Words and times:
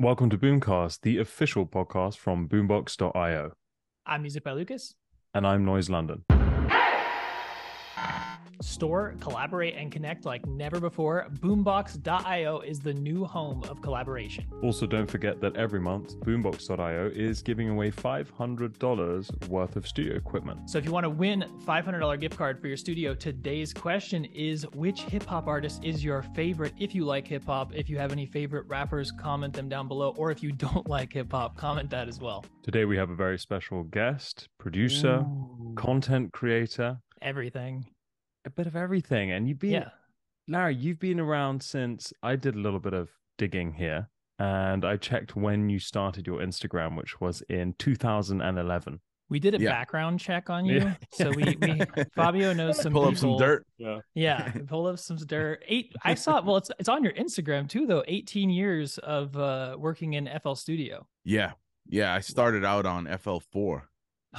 Welcome 0.00 0.30
to 0.30 0.38
Boomcast, 0.38 1.02
the 1.02 1.18
official 1.18 1.66
podcast 1.66 2.16
from 2.16 2.48
boombox.io. 2.48 3.52
I'm 4.06 4.22
Music 4.22 4.42
by 4.42 4.52
Lukas. 4.52 4.94
And 5.34 5.46
I'm 5.46 5.66
Noize 5.66 5.90
London. 5.90 6.24
Store, 8.60 9.14
collaborate, 9.20 9.74
and 9.74 9.90
connect 9.90 10.24
like 10.24 10.44
never 10.46 10.80
before. 10.80 11.26
Boombox.io 11.40 12.60
is 12.60 12.80
the 12.80 12.92
new 12.92 13.24
home 13.24 13.62
of 13.64 13.80
collaboration. 13.80 14.46
Also, 14.62 14.86
don't 14.86 15.10
forget 15.10 15.40
that 15.40 15.56
every 15.56 15.80
month, 15.80 16.18
Boombox.io 16.20 17.10
is 17.14 17.42
giving 17.42 17.70
away 17.70 17.90
$500 17.90 19.48
worth 19.48 19.76
of 19.76 19.86
studio 19.86 20.14
equipment. 20.14 20.68
So 20.68 20.78
if 20.78 20.84
you 20.84 20.92
want 20.92 21.04
to 21.04 21.10
win 21.10 21.44
$500 21.64 22.20
gift 22.20 22.36
card 22.36 22.60
for 22.60 22.68
your 22.68 22.76
studio, 22.76 23.14
today's 23.14 23.72
question 23.72 24.24
is 24.26 24.66
which 24.74 25.02
hip 25.02 25.24
hop 25.24 25.46
artist 25.46 25.84
is 25.84 26.04
your 26.04 26.22
favorite? 26.22 26.74
If 26.78 26.94
you 26.94 27.04
like 27.04 27.26
hip 27.26 27.44
hop, 27.44 27.74
if 27.74 27.88
you 27.88 27.98
have 27.98 28.12
any 28.12 28.26
favorite 28.26 28.66
rappers, 28.66 29.10
comment 29.10 29.54
them 29.54 29.68
down 29.68 29.88
below. 29.88 30.14
Or 30.16 30.30
if 30.30 30.42
you 30.42 30.52
don't 30.52 30.88
like 30.96 31.12
hip 31.12 31.32
hop, 31.32 31.56
comment 31.56 31.90
that 31.90 32.08
as 32.08 32.20
well. 32.20 32.44
Today, 32.62 32.84
we 32.84 32.96
have 32.96 33.10
a 33.10 33.14
very 33.14 33.38
special 33.38 33.84
guest, 33.84 34.48
producer, 34.58 35.24
Ooh. 35.26 35.72
content 35.76 36.32
creator, 36.32 36.98
everything 37.22 37.86
a 38.44 38.50
bit 38.50 38.66
of 38.66 38.76
everything. 38.76 39.30
And 39.32 39.48
you've 39.48 39.58
been, 39.58 39.70
yeah. 39.70 39.88
Larry, 40.48 40.74
you've 40.74 40.98
been 40.98 41.20
around 41.20 41.62
since 41.62 42.12
I 42.22 42.36
did 42.36 42.54
a 42.54 42.58
little 42.58 42.80
bit 42.80 42.94
of 42.94 43.10
digging 43.38 43.72
here 43.72 44.08
and 44.40 44.86
I 44.86 44.96
checked 44.96 45.36
when 45.36 45.68
you 45.68 45.78
started 45.78 46.26
your 46.26 46.40
Instagram, 46.40 46.96
which 46.96 47.20
was 47.20 47.42
in 47.50 47.74
2011. 47.78 49.00
We 49.28 49.38
did 49.38 49.54
a 49.54 49.60
yeah. 49.60 49.70
background 49.70 50.18
check 50.18 50.50
on 50.50 50.64
you, 50.64 50.78
yeah. 50.78 50.94
so 51.12 51.30
we, 51.30 51.56
we 51.60 51.80
Fabio 52.16 52.52
knows 52.52 52.80
some 52.80 52.92
pull 52.92 53.02
people. 53.02 53.34
up 53.34 53.38
some 53.38 53.38
dirt. 53.38 53.66
Yeah, 53.78 53.98
yeah, 54.14 54.52
pull 54.66 54.86
up 54.86 54.98
some 54.98 55.18
dirt. 55.18 55.62
Eight. 55.68 55.94
I 56.02 56.14
saw. 56.14 56.42
Well, 56.42 56.56
it's 56.56 56.70
it's 56.80 56.88
on 56.88 57.04
your 57.04 57.12
Instagram 57.12 57.68
too, 57.68 57.86
though. 57.86 58.02
18 58.08 58.50
years 58.50 58.98
of 58.98 59.36
uh, 59.36 59.76
working 59.78 60.14
in 60.14 60.28
FL 60.42 60.54
Studio. 60.54 61.06
Yeah, 61.22 61.52
yeah. 61.86 62.12
I 62.12 62.18
started 62.20 62.64
out 62.64 62.86
on 62.86 63.06
FL4. 63.06 63.82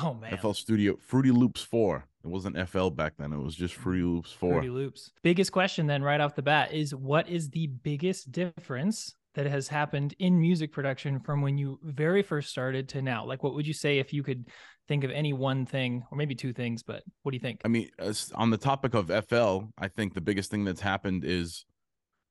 Oh 0.01 0.13
man, 0.15 0.37
FL 0.37 0.51
Studio, 0.51 0.97
Fruity 0.99 1.31
Loops 1.31 1.61
4. 1.61 2.05
It 2.23 2.27
wasn't 2.27 2.69
FL 2.69 2.89
back 2.89 3.13
then. 3.17 3.33
It 3.33 3.37
was 3.37 3.55
just 3.55 3.73
Fruity 3.73 4.03
Loops 4.03 4.31
4. 4.31 4.53
Fruity 4.53 4.69
Loops. 4.69 5.11
Biggest 5.23 5.51
question 5.51 5.87
then 5.87 6.03
right 6.03 6.21
off 6.21 6.35
the 6.35 6.41
bat 6.41 6.73
is 6.73 6.93
what 6.93 7.27
is 7.29 7.49
the 7.49 7.67
biggest 7.67 8.31
difference 8.31 9.15
that 9.33 9.45
has 9.45 9.67
happened 9.67 10.13
in 10.19 10.39
music 10.39 10.71
production 10.71 11.19
from 11.19 11.41
when 11.41 11.57
you 11.57 11.79
very 11.83 12.21
first 12.21 12.49
started 12.49 12.89
to 12.89 13.01
now? 13.01 13.25
Like 13.25 13.43
what 13.43 13.55
would 13.55 13.65
you 13.65 13.73
say 13.73 13.99
if 13.99 14.13
you 14.13 14.23
could 14.23 14.49
think 14.87 15.03
of 15.03 15.11
any 15.11 15.33
one 15.33 15.65
thing 15.65 16.03
or 16.11 16.17
maybe 16.17 16.35
two 16.35 16.53
things, 16.53 16.83
but 16.83 17.03
what 17.23 17.31
do 17.31 17.35
you 17.35 17.41
think? 17.41 17.61
I 17.63 17.67
mean, 17.67 17.89
on 18.35 18.49
the 18.49 18.57
topic 18.57 18.93
of 18.93 19.07
FL, 19.27 19.69
I 19.77 19.87
think 19.87 20.13
the 20.13 20.21
biggest 20.21 20.51
thing 20.51 20.65
that's 20.65 20.81
happened 20.81 21.23
is 21.25 21.65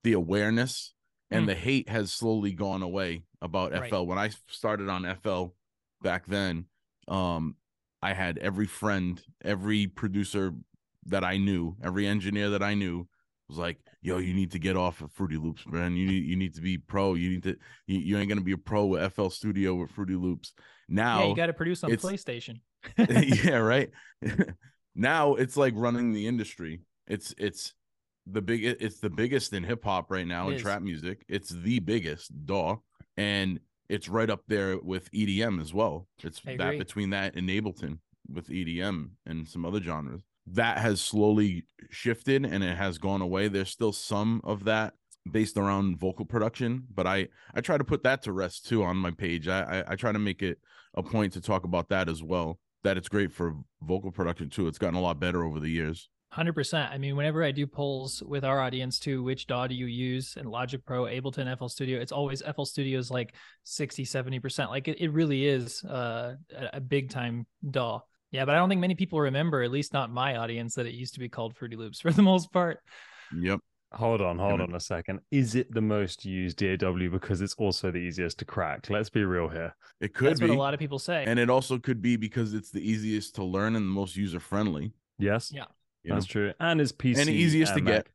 the 0.05 0.13
awareness 0.13 0.95
and 1.31 1.45
mm. 1.45 1.49
the 1.49 1.55
hate 1.55 1.89
has 1.89 2.13
slowly 2.13 2.53
gone 2.53 2.83
away 2.83 3.23
about 3.41 3.73
right. 3.73 3.89
FL. 3.89 4.03
When 4.03 4.19
I 4.19 4.31
started 4.49 4.89
on 4.89 5.17
FL 5.23 5.47
back 6.03 6.27
then, 6.27 6.67
um, 7.09 7.57
I 8.03 8.15
had 8.15 8.39
every 8.39 8.67
friend, 8.67 9.21
every 9.45 9.87
producer 9.87 10.55
that 11.07 11.25
I 11.25 11.37
knew, 11.37 11.77
every 11.83 12.07
engineer 12.07 12.51
that 12.51 12.63
I 12.63 12.75
knew 12.75 13.07
was 13.49 13.59
like, 13.59 13.79
"Yo, 14.03 14.19
you 14.19 14.33
need 14.35 14.53
to 14.53 14.59
get 14.59 14.77
off 14.77 15.01
of 15.01 15.13
Fruity 15.13 15.37
Loops, 15.37 15.67
man. 15.67 15.97
You 15.97 16.07
need 16.07 16.25
you 16.25 16.37
need 16.37 16.55
to 16.55 16.61
be 16.61 16.79
pro. 16.79 17.15
You 17.15 17.31
need 17.31 17.43
to 17.45 17.57
you, 17.87 17.99
you 17.99 18.19
ain't 18.19 18.29
gonna 18.29 18.41
be 18.41 18.53
a 18.53 18.59
pro 18.59 18.87
with 18.87 19.13
FL 19.13 19.29
Studio 19.29 19.75
with 19.75 19.91
Fruity 19.91 20.17
Loops." 20.17 20.53
Now, 20.89 21.21
yeah, 21.21 21.29
you 21.29 21.37
got 21.37 21.47
to 21.47 21.53
produce 21.53 21.85
on 21.85 21.91
PlayStation. 21.91 22.61
yeah, 22.99 23.57
right. 23.57 23.91
now 24.95 25.35
it's 25.35 25.57
like 25.57 25.75
running 25.77 26.13
the 26.13 26.27
industry. 26.27 26.81
It's 27.07 27.35
it's 27.39 27.75
the 28.27 28.43
big 28.43 28.65
it's 28.65 29.01
the 29.01 29.11
biggest 29.11 29.53
in 29.53 29.65
hip 29.65 29.85
hop 29.85 30.11
right 30.11 30.27
now 30.27 30.49
it 30.49 30.53
in 30.53 30.57
is. 30.57 30.63
trap 30.63 30.83
music. 30.83 31.25
It's 31.29 31.51
the 31.51 31.81
biggest, 31.81 32.31
duh. 32.47 32.77
And 33.17 33.61
it's 33.91 34.09
right 34.09 34.31
up 34.31 34.43
there 34.47 34.79
with 34.79 35.11
EDM 35.11 35.61
as 35.61 35.75
well. 35.75 36.07
It's 36.23 36.41
that 36.59 36.79
between 36.79 37.11
that 37.11 37.35
and 37.35 37.49
Ableton 37.49 37.99
with 38.33 38.49
EDM 38.49 39.11
and 39.27 39.49
some 39.49 39.67
other 39.67 39.81
genres. 39.81 40.23
That 40.47 40.79
has 40.79 41.01
slowly 41.01 41.65
shifted 41.91 42.47
and 42.47 42.63
it 42.63 42.77
has 42.77 42.99
gone 42.99 43.21
away. 43.21 43.49
There's 43.49 43.69
still 43.69 43.93
some 43.93 44.41
of 44.45 44.65
that 44.65 44.95
based 45.31 45.57
around 45.57 45.99
vocal 45.99 46.25
production, 46.25 46.85
but 46.95 47.07
I 47.07 47.29
I 47.55 47.61
try 47.61 47.77
to 47.77 47.85
put 47.85 48.05
that 48.05 48.23
to 48.23 48.33
rest 48.33 48.67
too 48.67 48.83
on 48.85 48.97
my 48.97 49.11
page. 49.11 49.49
I 49.49 49.81
I, 49.81 49.93
I 49.93 49.97
try 49.97 50.13
to 50.13 50.19
make 50.19 50.43
it 50.43 50.59
a 50.95 51.03
point 51.03 51.33
to 51.35 51.41
talk 51.41 51.65
about 51.65 51.89
that 51.89 52.09
as 52.09 52.23
well. 52.23 52.59
That 52.85 52.97
it's 52.97 53.09
great 53.09 53.33
for 53.33 53.57
vocal 53.83 54.11
production 54.13 54.49
too. 54.49 54.69
It's 54.69 54.79
gotten 54.79 54.95
a 54.95 55.03
lot 55.03 55.21
better 55.21 55.45
over 55.45 55.61
the 55.61 55.69
years. 55.69 56.09
100%. 56.37 56.91
I 56.91 56.99
mean, 56.99 57.17
whenever 57.17 57.43
I 57.43 57.51
do 57.51 57.67
polls 57.67 58.23
with 58.23 58.45
our 58.45 58.61
audience 58.61 58.99
too, 58.99 59.23
which 59.23 59.47
DAW 59.47 59.67
do 59.67 59.75
you 59.75 59.87
use 59.87 60.37
in 60.37 60.47
Logic 60.47 60.85
Pro, 60.85 61.05
Ableton, 61.05 61.57
FL 61.59 61.67
Studio, 61.67 62.01
it's 62.01 62.13
always 62.13 62.43
FL 62.43 62.65
Studio 62.65 62.99
is 62.99 63.11
like 63.11 63.35
60, 63.65 64.05
70%. 64.05 64.69
Like 64.69 64.87
it, 64.87 65.01
it 65.01 65.13
really 65.13 65.47
is 65.47 65.85
uh, 65.85 66.37
a 66.73 66.81
big 66.81 67.11
time 67.11 67.47
DAW. 67.69 68.01
Yeah, 68.31 68.45
but 68.45 68.55
I 68.55 68.59
don't 68.59 68.69
think 68.69 68.81
many 68.81 68.95
people 68.95 69.21
remember, 69.21 69.63
at 69.63 69.73
least 69.73 69.93
not 69.93 70.13
my 70.13 70.37
audience, 70.37 70.77
that 70.77 70.87
it 70.87 70.95
used 70.95 71.15
to 71.15 71.21
be 71.21 71.29
called 71.29 71.57
Fruity 71.57 71.75
Loops 71.75 72.01
for 72.01 72.13
the 72.13 72.23
most 72.33 72.53
part. 72.53 72.79
Yep. 73.37 73.61
Hold 73.93 74.21
on, 74.21 74.39
hold 74.39 74.61
on 74.61 74.73
a 74.73 74.79
second. 74.79 75.19
Is 75.33 75.57
it 75.57 75.75
the 75.75 75.81
most 75.81 76.25
used 76.25 76.59
DAW 76.59 77.09
because 77.11 77.41
it's 77.41 77.55
also 77.55 77.91
the 77.91 77.99
easiest 77.99 78.39
to 78.39 78.45
crack? 78.45 78.89
Let's 78.89 79.11
be 79.11 79.25
real 79.25 79.49
here. 79.49 79.75
It 80.01 80.15
could 80.15 80.31
That's 80.31 80.39
be. 80.39 80.47
what 80.47 80.55
a 80.55 80.59
lot 80.59 80.75
of 80.75 80.79
people 80.79 81.01
say. 81.01 81.25
And 81.27 81.41
it 81.41 81.51
also 81.51 81.77
could 81.77 82.01
be 82.01 82.15
because 82.15 82.55
it's 82.55 82.71
the 82.71 82.89
easiest 82.89 83.35
to 83.35 83.45
learn 83.45 83.75
and 83.75 83.85
the 83.85 83.91
most 83.91 84.15
user 84.15 84.39
friendly. 84.39 84.93
Yes. 85.19 85.51
Yeah. 85.53 85.65
You 86.03 86.15
That's 86.15 86.27
know? 86.27 86.33
true. 86.33 86.53
And 86.61 86.81
it's 86.81 86.93
PC 86.93 87.19
and 87.19 87.29
easiest 87.31 87.75
to 87.75 87.83
Mac. 87.83 87.95
get. 87.95 88.07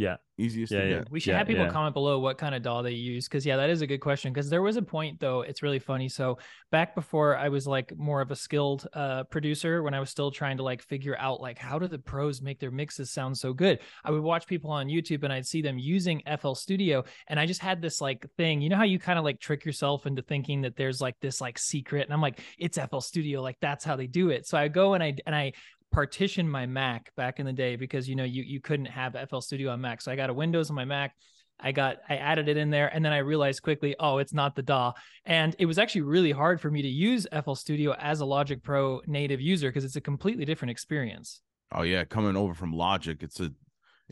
Yeah. 0.00 0.16
Easiest 0.38 0.72
yeah, 0.72 0.80
to 0.80 0.88
yeah. 0.88 0.98
get. 1.00 1.10
We 1.10 1.20
should 1.20 1.32
yeah, 1.32 1.38
have 1.38 1.46
people 1.46 1.66
yeah. 1.66 1.70
comment 1.70 1.92
below 1.92 2.18
what 2.20 2.38
kind 2.38 2.54
of 2.54 2.62
DAW 2.62 2.80
they 2.80 2.92
use. 2.92 3.28
Cause 3.28 3.44
yeah, 3.44 3.58
that 3.58 3.68
is 3.68 3.82
a 3.82 3.86
good 3.86 3.98
question. 3.98 4.32
Cause 4.32 4.48
there 4.48 4.62
was 4.62 4.78
a 4.78 4.82
point 4.82 5.20
though, 5.20 5.42
it's 5.42 5.62
really 5.62 5.78
funny. 5.78 6.08
So 6.08 6.38
back 6.72 6.94
before 6.94 7.36
I 7.36 7.50
was 7.50 7.66
like 7.66 7.94
more 7.98 8.22
of 8.22 8.30
a 8.30 8.36
skilled 8.36 8.88
uh 8.94 9.24
producer, 9.24 9.82
when 9.82 9.92
I 9.92 10.00
was 10.00 10.08
still 10.08 10.30
trying 10.30 10.56
to 10.56 10.62
like 10.62 10.80
figure 10.80 11.18
out 11.18 11.42
like 11.42 11.58
how 11.58 11.78
do 11.78 11.86
the 11.86 11.98
pros 11.98 12.40
make 12.40 12.58
their 12.58 12.70
mixes 12.70 13.10
sound 13.10 13.36
so 13.36 13.52
good? 13.52 13.80
I 14.02 14.10
would 14.10 14.22
watch 14.22 14.46
people 14.46 14.70
on 14.70 14.86
YouTube 14.86 15.22
and 15.22 15.34
I'd 15.34 15.46
see 15.46 15.60
them 15.60 15.78
using 15.78 16.22
FL 16.40 16.54
Studio. 16.54 17.04
And 17.28 17.38
I 17.38 17.44
just 17.44 17.60
had 17.60 17.82
this 17.82 18.00
like 18.00 18.26
thing, 18.38 18.62
you 18.62 18.70
know 18.70 18.76
how 18.76 18.84
you 18.84 18.98
kind 18.98 19.18
of 19.18 19.24
like 19.26 19.38
trick 19.38 19.66
yourself 19.66 20.06
into 20.06 20.22
thinking 20.22 20.62
that 20.62 20.76
there's 20.76 21.02
like 21.02 21.16
this 21.20 21.42
like 21.42 21.58
secret. 21.58 22.06
And 22.06 22.14
I'm 22.14 22.22
like, 22.22 22.40
it's 22.56 22.78
FL 22.78 23.00
Studio, 23.00 23.42
like 23.42 23.58
that's 23.60 23.84
how 23.84 23.96
they 23.96 24.06
do 24.06 24.30
it. 24.30 24.46
So 24.46 24.56
I 24.56 24.68
go 24.68 24.94
and 24.94 25.04
I 25.04 25.14
and 25.26 25.36
I 25.36 25.52
partition 25.92 26.48
my 26.48 26.66
Mac 26.66 27.14
back 27.16 27.40
in 27.40 27.46
the 27.46 27.52
day 27.52 27.76
because 27.76 28.08
you 28.08 28.16
know 28.16 28.24
you 28.24 28.42
you 28.42 28.60
couldn't 28.60 28.86
have 28.86 29.16
FL 29.28 29.40
Studio 29.40 29.70
on 29.70 29.80
Mac. 29.80 30.00
So 30.02 30.12
I 30.12 30.16
got 30.16 30.30
a 30.30 30.34
Windows 30.34 30.70
on 30.70 30.76
my 30.76 30.84
Mac. 30.84 31.14
I 31.62 31.72
got 31.72 31.98
I 32.08 32.16
added 32.16 32.48
it 32.48 32.56
in 32.56 32.70
there 32.70 32.88
and 32.88 33.04
then 33.04 33.12
I 33.12 33.18
realized 33.18 33.62
quickly, 33.62 33.94
oh, 34.00 34.18
it's 34.18 34.32
not 34.32 34.54
the 34.54 34.62
DAW. 34.62 34.92
And 35.26 35.54
it 35.58 35.66
was 35.66 35.78
actually 35.78 36.02
really 36.02 36.32
hard 36.32 36.60
for 36.60 36.70
me 36.70 36.82
to 36.82 36.88
use 36.88 37.26
FL 37.44 37.54
Studio 37.54 37.94
as 37.98 38.20
a 38.20 38.24
Logic 38.24 38.62
Pro 38.62 39.00
native 39.06 39.40
user 39.40 39.68
because 39.68 39.84
it's 39.84 39.96
a 39.96 40.00
completely 40.00 40.44
different 40.44 40.70
experience. 40.70 41.42
Oh 41.72 41.82
yeah, 41.82 42.04
coming 42.04 42.36
over 42.36 42.54
from 42.54 42.72
Logic, 42.72 43.22
it's 43.22 43.40
a 43.40 43.52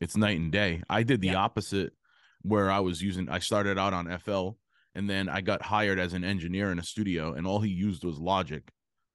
it's 0.01 0.17
night 0.17 0.39
and 0.39 0.53
day. 0.53 0.83
I 0.89 1.03
did 1.03 1.21
the 1.21 1.29
yeah. 1.29 1.37
opposite 1.37 1.93
where 2.43 2.71
I 2.71 2.81
was 2.81 3.03
using 3.03 3.29
I 3.29 3.39
started 3.39 3.79
out 3.79 3.95
on 3.95 4.19
FL 4.19 4.51
and 4.95 5.09
then 5.09 5.29
I 5.29 5.41
got 5.41 5.63
hired 5.63 5.99
as 5.99 6.13
an 6.13 6.25
engineer 6.25 6.71
in 6.71 6.79
a 6.79 6.85
studio 6.85 7.33
and 7.33 7.47
all 7.47 7.61
he 7.61 7.71
used 7.71 8.05
was 8.05 8.19
Logic 8.19 8.63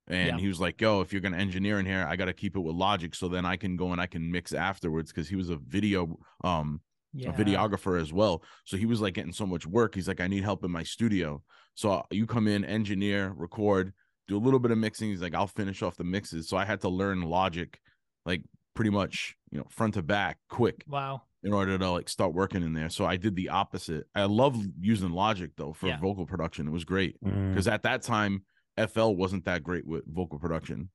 and 0.08 0.28
yeah. 0.28 0.38
he 0.38 0.47
was 0.47 0.59
like 0.59 0.80
yo 0.81 1.02
if 1.02 1.14
you're 1.14 1.22
going 1.22 1.34
to 1.34 1.40
engineer 1.40 1.80
in 1.80 1.86
here 1.86 2.06
i 2.09 2.16
got 2.16 2.25
to 2.25 2.34
keep 2.34 2.56
it 2.56 2.59
with 2.59 2.75
logic 2.75 3.16
so 3.16 3.28
then 3.28 3.46
i 3.46 3.56
can 3.56 3.75
go 3.75 3.91
and 3.91 4.02
i 4.02 4.08
can 4.08 4.31
mix 4.31 4.53
afterwards. 4.53 5.12
Because 5.12 5.30
he 5.30 5.36
was 5.36 5.50
a 5.50 5.58
video 5.58 6.18
um 6.44 6.81
yeah. 7.14 7.30
a 7.30 7.34
videographer 7.34 8.02
as 8.02 8.12
well. 8.12 8.44
So 8.66 8.75
he 8.75 8.88
was 8.88 9.00
like 9.00 9.13
getting 9.13 9.34
so 9.34 9.46
much 9.46 9.66
work 9.66 9.96
he's 9.96 10.08
like 10.08 10.22
i 10.22 10.28
need 10.28 10.44
help 10.44 10.63
in 10.63 10.72
my 10.72 10.84
studio. 10.84 11.42
So 11.75 11.92
uh, 11.92 12.03
you 12.12 12.25
come 12.25 12.47
in 12.47 12.66
engineer 12.66 13.34
record 13.36 13.94
do 14.28 14.38
a 14.38 14.40
little 14.40 14.59
bit 14.59 14.72
of 14.72 14.78
mixing 14.78 15.09
he's 15.09 15.22
like 15.22 15.36
i'll 15.36 15.47
finish 15.47 15.81
off 15.81 15.96
the 15.96 16.03
mixes. 16.03 16.50
So 16.50 16.58
i 16.58 16.66
had 16.66 16.81
to 16.81 16.90
learn 16.90 17.22
logic 17.22 17.80
like 18.25 18.44
pretty 18.74 18.90
much 18.90 19.36
you 19.52 19.59
know 19.59 19.68
front 19.69 19.94
to 19.94 20.02
back 20.02 20.40
quick 20.50 20.84
wow. 20.88 21.22
in 21.44 21.53
order 21.53 21.78
to 21.78 21.90
like 21.92 22.09
start 22.09 22.34
working 22.34 22.63
in 22.63 22.74
there. 22.74 22.90
So 22.90 23.06
i 23.06 23.16
did 23.16 23.36
the 23.36 23.50
opposite. 23.50 24.06
I 24.16 24.24
love 24.24 24.58
using 24.80 25.12
logic 25.12 25.52
though 25.56 25.74
for 25.74 25.88
yeah. 25.88 26.00
vocal 26.00 26.25
production. 26.25 26.68
It 26.68 26.72
was 26.72 26.84
great. 26.84 27.16
Because 27.24 27.68
mm. 27.68 27.72
at 27.72 27.83
that 27.83 28.01
time 28.01 28.44
FL 28.78 29.12
wasn't 29.12 29.46
that 29.46 29.64
great 29.64 29.86
with 29.86 30.04
vocal 30.08 30.40
production. 30.40 30.90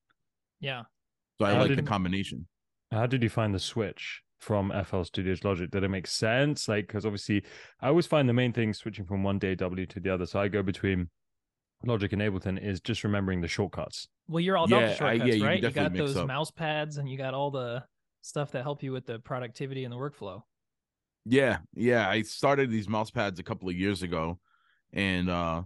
Yeah. 0.61 0.83
So 1.39 1.47
I 1.47 1.59
like 1.59 1.77
the 1.77 1.83
combination. 1.83 2.47
How 2.91 3.07
did 3.07 3.23
you 3.23 3.29
find 3.29 3.55
the 3.55 3.61
switch 3.61 4.23
from 4.41 4.73
FL 4.85 5.03
Studios 5.03 5.45
Logic? 5.45 5.71
Did 5.71 5.85
it 5.85 5.89
make 5.89 6.07
sense? 6.07 6.69
Like, 6.69 6.87
because 6.87 7.05
obviously, 7.05 7.45
I 7.81 7.89
always 7.89 8.07
find 8.07 8.29
the 8.29 8.33
main 8.33 8.53
thing 8.53 8.73
switching 8.73 9.05
from 9.05 9.23
one 9.23 9.39
DAW 9.39 9.55
to 9.55 10.01
the 10.01 10.13
other. 10.13 10.27
So 10.27 10.41
I 10.41 10.49
go 10.49 10.63
between 10.63 11.11
Logic 11.85 12.13
and 12.13 12.23
Ableton 12.23 12.61
is 12.63 12.81
just 12.81 13.05
remembering 13.05 13.41
the 13.41 13.49
shortcuts. 13.49 14.09
Well, 14.27 14.41
you're 14.41 14.57
all 14.57 14.65
about 14.65 14.81
yeah, 14.81 14.89
the 14.89 14.95
shortcuts, 14.97 15.23
I, 15.23 15.27
yeah, 15.27 15.35
you 15.35 15.45
right? 15.45 15.63
You 15.63 15.71
got 15.71 15.95
those 15.95 16.17
up. 16.17 16.27
mouse 16.27 16.51
pads 16.51 16.97
and 16.97 17.09
you 17.09 17.17
got 17.17 17.35
all 17.35 17.51
the 17.51 17.85
stuff 18.23 18.51
that 18.53 18.63
help 18.63 18.83
you 18.83 18.93
with 18.93 19.07
the 19.07 19.19
productivity 19.21 19.85
and 19.85 19.93
the 19.93 19.97
workflow. 19.97 20.43
Yeah, 21.25 21.59
yeah. 21.75 22.09
I 22.09 22.23
started 22.23 22.71
these 22.71 22.89
mouse 22.89 23.11
pads 23.11 23.39
a 23.39 23.43
couple 23.43 23.69
of 23.69 23.77
years 23.77 24.03
ago, 24.03 24.39
and 24.93 25.29
uh 25.29 25.63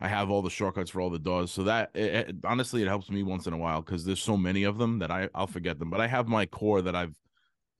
I 0.00 0.08
have 0.08 0.30
all 0.30 0.40
the 0.42 0.50
shortcuts 0.50 0.90
for 0.90 1.00
all 1.00 1.10
the 1.10 1.18
DAWs. 1.18 1.50
So 1.52 1.64
that 1.64 1.90
it, 1.94 2.14
it, 2.28 2.36
honestly, 2.44 2.82
it 2.82 2.88
helps 2.88 3.10
me 3.10 3.22
once 3.22 3.46
in 3.46 3.52
a 3.52 3.58
while 3.58 3.82
because 3.82 4.04
there's 4.04 4.22
so 4.22 4.36
many 4.36 4.64
of 4.64 4.78
them 4.78 4.98
that 5.00 5.10
I, 5.10 5.28
I'll 5.34 5.46
forget 5.46 5.78
them. 5.78 5.90
But 5.90 6.00
I 6.00 6.06
have 6.06 6.26
my 6.26 6.46
core 6.46 6.80
that 6.82 6.96
I've 6.96 7.16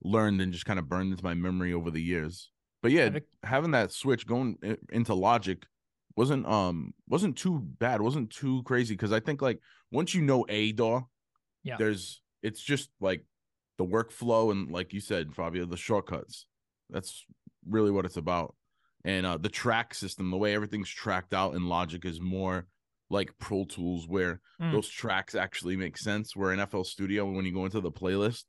learned 0.03 0.41
and 0.41 0.53
just 0.53 0.65
kind 0.65 0.79
of 0.79 0.87
burned 0.87 1.11
into 1.11 1.23
my 1.23 1.33
memory 1.33 1.73
over 1.73 1.89
the 1.89 2.01
years. 2.01 2.51
But 2.83 2.91
yeah, 2.91 3.09
having 3.43 3.71
that 3.71 3.91
switch 3.91 4.25
going 4.25 4.57
into 4.91 5.13
Logic 5.13 5.63
wasn't 6.17 6.45
um 6.45 6.93
wasn't 7.07 7.37
too 7.37 7.59
bad, 7.59 8.01
wasn't 8.01 8.29
too 8.31 8.63
crazy 8.63 8.93
because 8.95 9.11
I 9.11 9.19
think 9.19 9.41
like 9.41 9.59
once 9.91 10.13
you 10.13 10.21
know 10.21 10.45
a 10.49 10.71
DAW, 10.73 11.01
Yeah. 11.63 11.77
there's 11.77 12.21
it's 12.43 12.61
just 12.61 12.89
like 12.99 13.23
the 13.77 13.85
workflow 13.85 14.51
and 14.51 14.71
like 14.71 14.93
you 14.93 14.99
said, 14.99 15.33
Fabio, 15.33 15.65
the 15.65 15.77
shortcuts. 15.77 16.45
That's 16.89 17.25
really 17.67 17.91
what 17.91 18.05
it's 18.05 18.17
about. 18.17 18.55
And 19.03 19.25
uh 19.25 19.37
the 19.37 19.49
track 19.49 19.93
system, 19.93 20.29
the 20.31 20.37
way 20.37 20.53
everything's 20.53 20.89
tracked 20.89 21.33
out 21.33 21.55
in 21.55 21.67
Logic 21.67 22.03
is 22.05 22.19
more 22.21 22.67
like 23.09 23.37
Pro 23.39 23.65
Tools 23.65 24.07
where 24.07 24.39
Mm. 24.61 24.71
those 24.73 24.87
tracks 24.89 25.33
actually 25.35 25.75
make 25.75 25.97
sense. 25.97 26.35
Where 26.35 26.53
in 26.53 26.59
FL 26.59 26.83
Studio, 26.83 27.25
when 27.29 27.45
you 27.45 27.51
go 27.53 27.65
into 27.65 27.81
the 27.81 27.91
playlist, 27.91 28.43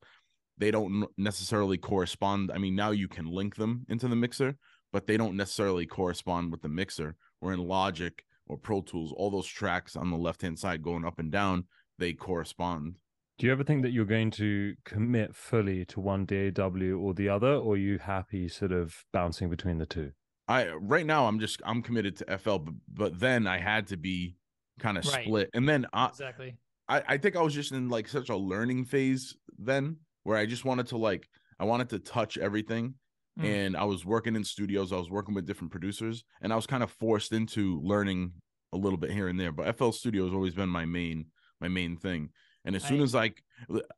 they 0.58 0.70
don't 0.70 1.06
necessarily 1.16 1.78
correspond. 1.78 2.50
I 2.54 2.58
mean, 2.58 2.76
now 2.76 2.90
you 2.90 3.08
can 3.08 3.24
link 3.26 3.56
them 3.56 3.86
into 3.88 4.06
the 4.08 4.14
mixer, 4.16 4.56
but 4.92 5.06
they 5.06 5.16
don't 5.16 5.36
necessarily 5.36 5.86
correspond 5.86 6.52
with 6.52 6.60
the 6.62 6.68
mixer. 6.68 7.16
Where 7.40 7.54
in 7.54 7.60
Logic 7.66 8.22
or 8.46 8.58
Pro 8.58 8.82
Tools, 8.82 9.12
all 9.16 9.30
those 9.30 9.46
tracks 9.48 9.96
on 9.96 10.10
the 10.10 10.16
left 10.18 10.42
hand 10.42 10.58
side 10.58 10.82
going 10.82 11.04
up 11.06 11.18
and 11.18 11.32
down, 11.32 11.66
they 11.98 12.12
correspond. 12.12 12.96
Do 13.38 13.46
you 13.46 13.52
ever 13.52 13.64
think 13.64 13.82
that 13.82 13.90
you're 13.92 14.04
going 14.04 14.30
to 14.32 14.74
commit 14.84 15.34
fully 15.34 15.84
to 15.86 15.98
one 16.00 16.26
DAW 16.26 16.92
or 16.92 17.14
the 17.14 17.28
other, 17.30 17.54
or 17.54 17.74
are 17.74 17.76
you 17.78 17.98
happy 17.98 18.46
sort 18.48 18.70
of 18.72 18.94
bouncing 19.12 19.48
between 19.48 19.78
the 19.78 19.86
two? 19.86 20.12
I 20.48 20.70
right 20.72 21.06
now 21.06 21.26
I'm 21.26 21.38
just 21.38 21.60
I'm 21.64 21.82
committed 21.82 22.16
to 22.16 22.38
FL, 22.38 22.56
but, 22.56 22.74
but 22.92 23.20
then 23.20 23.46
I 23.46 23.58
had 23.58 23.86
to 23.88 23.96
be 23.96 24.36
kind 24.78 24.98
of 24.98 25.06
Right. 25.06 25.24
split, 25.24 25.50
and 25.54 25.68
then 25.68 25.86
I, 25.92 26.08
Exactly. 26.08 26.56
I 26.88 27.02
I 27.08 27.16
think 27.18 27.36
I 27.36 27.42
was 27.42 27.54
just 27.54 27.72
in 27.72 27.88
like 27.88 28.08
such 28.08 28.28
a 28.28 28.36
learning 28.36 28.84
phase 28.86 29.36
then, 29.58 29.96
where 30.24 30.36
I 30.36 30.46
just 30.46 30.64
wanted 30.64 30.86
to 30.88 30.96
like 30.98 31.28
I 31.60 31.64
wanted 31.64 31.88
to 31.90 31.98
touch 31.98 32.38
everything, 32.38 32.94
Mm. 33.38 33.44
and 33.44 33.76
I 33.78 33.84
was 33.84 34.04
working 34.04 34.36
in 34.36 34.44
studios, 34.44 34.92
I 34.92 34.96
was 34.96 35.08
working 35.10 35.34
with 35.34 35.46
different 35.46 35.70
producers, 35.70 36.22
and 36.42 36.52
I 36.52 36.56
was 36.56 36.66
kind 36.66 36.82
of 36.82 36.90
forced 36.90 37.32
into 37.32 37.80
learning 37.80 38.32
a 38.74 38.76
little 38.76 38.98
bit 38.98 39.10
here 39.10 39.28
and 39.28 39.40
there. 39.40 39.52
But 39.52 39.68
FL 39.78 39.90
Studio 39.92 40.24
has 40.24 40.34
always 40.34 40.54
been 40.54 40.68
my 40.68 40.84
main 40.84 41.26
my 41.60 41.68
main 41.68 41.96
thing, 41.96 42.30
and 42.64 42.74
as 42.76 42.82
soon 42.84 43.00
I- 43.00 43.04
as 43.04 43.14
like 43.14 43.42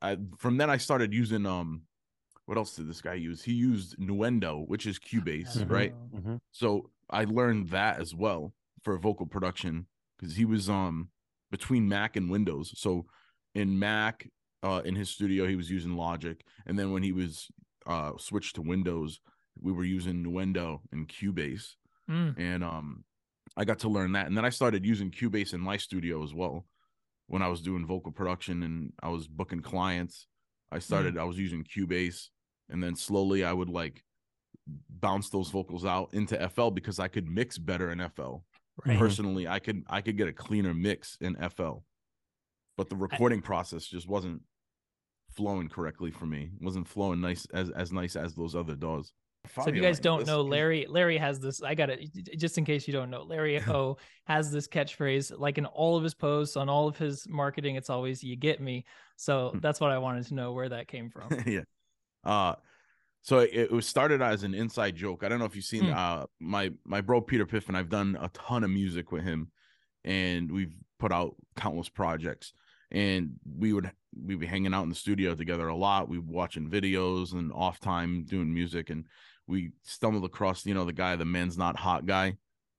I, 0.03 0.19
from 0.39 0.57
then 0.59 0.69
I 0.71 0.77
started 0.77 1.13
using 1.15 1.47
um. 1.47 1.83
What 2.47 2.59
else 2.59 2.77
did 2.77 2.89
this 2.89 3.01
guy 3.01 3.15
use? 3.15 3.43
He 3.43 3.53
used 3.53 3.99
Nuendo, 3.99 4.67
which 4.69 4.87
is 4.87 4.99
Cubase, 4.99 5.57
Mhm. 5.59 5.71
right? 5.71 5.95
Mm-hmm. 6.15 6.37
So 6.53 6.91
I 7.11 7.25
learned 7.25 7.71
that 7.71 8.01
as 8.01 8.15
well 8.15 8.53
for 8.83 8.99
vocal 8.99 9.27
production 9.27 9.87
because 10.19 10.37
he 10.37 10.45
was 10.45 10.69
um 10.69 11.11
between 11.51 11.89
Mac 11.89 12.17
and 12.17 12.31
Windows. 12.31 12.73
So 12.79 13.07
in 13.55 13.79
Mac, 13.79 14.29
uh, 14.63 14.83
in 14.85 14.95
his 14.97 15.09
studio, 15.09 15.47
he 15.47 15.57
was 15.57 15.71
using 15.71 15.95
Logic, 15.97 16.45
and 16.67 16.79
then 16.79 16.91
when 16.93 17.03
he 17.03 17.13
was 17.13 17.49
uh 17.87 18.13
switched 18.19 18.57
to 18.57 18.63
Windows, 18.63 19.21
we 19.61 19.73
were 19.73 19.85
using 19.85 20.25
Nuendo 20.25 20.81
and 20.93 21.09
Cubase, 21.09 21.77
Mm. 22.11 22.39
and 22.39 22.65
um 22.65 23.05
I 23.57 23.65
got 23.65 23.79
to 23.81 23.89
learn 23.89 24.13
that, 24.13 24.27
and 24.27 24.37
then 24.37 24.45
I 24.45 24.51
started 24.51 24.85
using 24.85 25.11
Cubase 25.11 25.55
in 25.55 25.61
my 25.61 25.77
studio 25.79 26.23
as 26.25 26.35
well 26.35 26.67
when 27.29 27.41
I 27.41 27.49
was 27.49 27.63
doing 27.63 27.87
vocal 27.87 28.11
production 28.13 28.63
and 28.65 28.93
I 29.03 29.09
was 29.09 29.29
booking 29.29 29.61
clients. 29.63 30.27
I 30.73 30.81
started, 30.81 31.17
I 31.17 31.25
was 31.25 31.39
using 31.39 31.63
Cubase, 31.63 32.31
and 32.71 32.83
then 32.83 32.97
slowly 32.97 33.45
I 33.45 33.53
would 33.53 33.69
like 33.69 34.03
bounce 34.89 35.29
those 35.29 35.51
vocals 35.51 35.85
out 35.85 36.15
into 36.15 36.49
FL 36.49 36.69
because 36.71 36.99
I 36.99 37.09
could 37.09 37.29
mix 37.29 37.59
better 37.59 37.91
in 37.91 37.99
FL. 38.15 38.37
Right. 38.85 38.99
Personally, 38.99 39.47
I 39.47 39.59
could 39.59 39.85
I 39.89 40.01
could 40.01 40.17
get 40.17 40.29
a 40.29 40.33
cleaner 40.33 40.75
mix 40.75 41.17
in 41.21 41.37
FL. 41.37 41.79
But 42.77 42.89
the 42.89 42.97
recording 42.97 43.41
process 43.41 43.87
just 43.87 44.09
wasn't 44.09 44.43
flowing 45.37 45.69
correctly 45.69 46.11
for 46.11 46.27
me. 46.27 46.51
It 46.61 46.65
wasn't 46.65 46.89
flowing 46.89 47.21
nice 47.21 47.47
as 47.55 47.71
as 47.71 47.93
nice 47.93 48.17
as 48.17 48.35
those 48.35 48.55
other 48.57 48.75
DAWs. 48.75 49.13
So 49.55 49.69
if 49.69 49.77
you 49.77 49.83
guys 49.83 50.01
don't 50.01 50.27
know, 50.27 50.41
Larry, 50.41 50.87
Larry 50.89 51.19
has 51.19 51.39
this. 51.39 51.63
I 51.63 51.75
got 51.75 51.91
it. 51.91 52.09
Just 52.39 52.57
in 52.57 52.65
case 52.65 52.87
you 52.89 52.95
don't 52.95 53.11
know, 53.11 53.23
Larry 53.23 53.61
Ohh 53.69 53.97
has 54.25 54.51
this 54.51 54.67
catchphrase, 54.67 55.39
like 55.39 55.59
in 55.59 55.67
all 55.67 55.99
of 55.99 56.03
his 56.03 56.15
posts 56.15 56.57
on 56.57 56.71
all 56.71 56.89
of 56.89 56.97
his 56.97 57.29
marketing. 57.29 57.77
It's 57.77 57.91
always 57.91 58.25
"You 58.25 58.37
get 58.37 58.61
me." 58.61 58.87
So 59.17 59.51
Hmm. 59.51 59.59
that's 59.61 59.81
what 59.81 59.91
I 59.91 59.99
wanted 59.99 60.27
to 60.29 60.35
know 60.35 60.53
where 60.53 60.71
that 60.71 60.89
came 60.89 61.11
from. 61.11 61.29
yeah. 61.47 61.61
Uh 62.25 62.55
so 63.23 63.39
it, 63.39 63.51
it 63.55 63.73
was 63.73 63.87
started 63.87 64.21
as 64.21 64.43
an 64.43 64.55
inside 64.55 64.97
joke. 64.97 65.25
I 65.25 65.29
don't 65.29 65.39
know 65.39 65.47
if 65.47 65.57
you've 65.57 65.65
seen 65.65 65.85
Hmm. 65.87 65.93
uh 65.95 66.25
my 66.41 66.73
my 66.85 67.01
bro 67.01 67.21
Peter 67.21 67.47
Piffin. 67.47 67.75
I've 67.75 67.89
done 67.89 68.17
a 68.21 68.29
ton 68.31 68.65
of 68.65 68.71
music 68.71 69.13
with 69.13 69.25
him 69.25 69.51
and 70.05 70.51
we've 70.51 70.75
put 70.99 71.13
out 71.13 71.35
countless 71.57 71.89
projects. 71.89 72.53
And 72.91 73.35
we 73.59 73.73
would 73.73 73.91
we'd 74.15 74.39
be 74.39 74.47
hanging 74.47 74.75
out 74.75 74.85
in 74.85 74.89
the 74.91 74.95
studio 74.95 75.35
together 75.35 75.67
a 75.69 75.75
lot. 75.77 76.09
We'd 76.09 76.27
watching 76.27 76.69
videos 76.71 77.33
and 77.33 77.53
off 77.53 77.81
time 77.81 78.25
doing 78.25 78.53
music 78.53 78.91
and 78.91 79.07
we 79.47 79.73
stumbled 79.83 80.25
across, 80.25 80.65
you 80.65 80.75
know, 80.75 80.85
the 80.85 80.93
guy, 80.93 81.17
the 81.17 81.25
man's 81.25 81.59
not 81.59 81.77
hot 81.77 82.07
guy. 82.07 82.37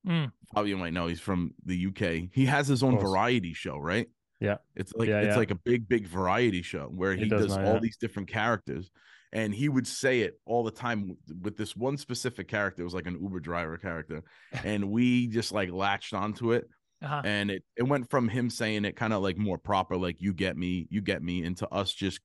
Mm. 0.08 0.32
Probably 0.54 0.70
you 0.70 0.78
might 0.78 0.94
know 0.94 1.08
he's 1.08 1.20
from 1.20 1.54
the 1.66 1.88
UK. 1.88 2.30
He 2.32 2.46
has 2.46 2.68
his 2.68 2.84
own 2.84 2.98
variety 3.00 3.54
show, 3.54 3.78
right? 3.78 4.08
Yeah. 4.40 4.58
It's 4.76 4.94
like 4.94 5.10
Yeah, 5.10 5.20
it's 5.22 5.30
yeah. 5.30 5.38
like 5.38 5.52
a 5.52 5.56
big, 5.56 5.88
big 5.88 6.08
variety 6.08 6.62
show 6.62 6.86
where 6.86 7.14
He 7.16 7.24
he 7.24 7.30
does 7.30 7.48
does, 7.48 7.58
all 7.58 7.80
these 7.80 7.98
different 7.98 8.28
characters. 8.30 8.90
And 9.36 9.54
he 9.54 9.68
would 9.68 9.86
say 9.86 10.22
it 10.22 10.40
all 10.46 10.64
the 10.64 10.72
time 10.72 11.18
with, 11.42 11.58
this 11.58 11.76
one 11.76 11.98
specific 11.98 12.48
character. 12.48 12.82
It 12.82 12.86
was 12.86 12.94
like 12.94 13.06
an 13.06 13.20
Uber 13.22 13.42
driver 13.42 13.78
character. 13.78 14.24
And 14.64 14.90
we 14.90 15.28
just 15.28 15.52
like 15.52 15.70
latched 15.72 16.14
onto 16.14 16.54
it. 16.54 16.70
Uh-huh. 17.04 17.22
And 17.26 17.52
it, 17.52 17.64
it 17.76 17.84
went 17.84 18.10
from 18.10 18.30
him 18.30 18.50
saying 18.50 18.86
it 18.86 18.96
kind 18.96 19.12
of 19.12 19.22
like 19.22 19.38
more 19.38 19.58
proper, 19.58 19.98
like 19.98 20.22
you 20.22 20.34
get 20.34 20.56
me, 20.56 20.88
you 20.90 21.02
get 21.02 21.22
me, 21.22 21.44
into 21.44 21.68
us 21.68 21.92
just 21.92 22.22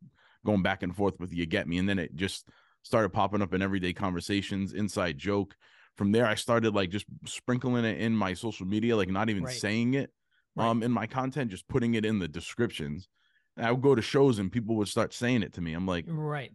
going 0.46 0.62
back 0.62 0.84
and 0.84 0.94
forth 0.94 1.18
with 1.18 1.32
you 1.34 1.46
get 1.46 1.66
me. 1.66 1.78
And 1.78 1.88
then 1.88 1.98
it 1.98 2.14
just 2.14 2.48
started 2.82 3.08
popping 3.08 3.42
up 3.42 3.52
in 3.54 3.60
everyday 3.60 3.92
conversations, 3.92 4.72
inside 4.72 5.18
joke. 5.18 5.56
From 5.96 6.12
there, 6.12 6.26
I 6.26 6.36
started 6.36 6.76
like 6.76 6.90
just 6.90 7.06
sprinkling 7.26 7.84
it 7.84 8.00
in 8.00 8.14
my 8.14 8.34
social 8.34 8.66
media, 8.66 8.96
like 8.96 9.10
not 9.10 9.30
even 9.30 9.42
Right. 9.42 9.56
saying 9.56 9.94
it 9.94 10.12
Right. 10.54 10.68
um 10.68 10.84
in 10.84 10.92
my 10.92 11.08
content, 11.08 11.50
just 11.50 11.66
putting 11.66 11.94
it 11.94 12.06
in 12.06 12.20
the 12.20 12.28
descriptions. 12.28 13.08
And 13.56 13.66
I 13.66 13.72
would 13.72 13.82
go 13.82 13.96
to 13.96 14.02
shows 14.02 14.38
and 14.38 14.52
people 14.52 14.76
would 14.76 14.88
start 14.88 15.12
saying 15.12 15.42
it 15.42 15.54
to 15.54 15.60
me. 15.60 15.74
I'm 15.74 15.86
like, 15.86 16.04
Right. 16.06 16.52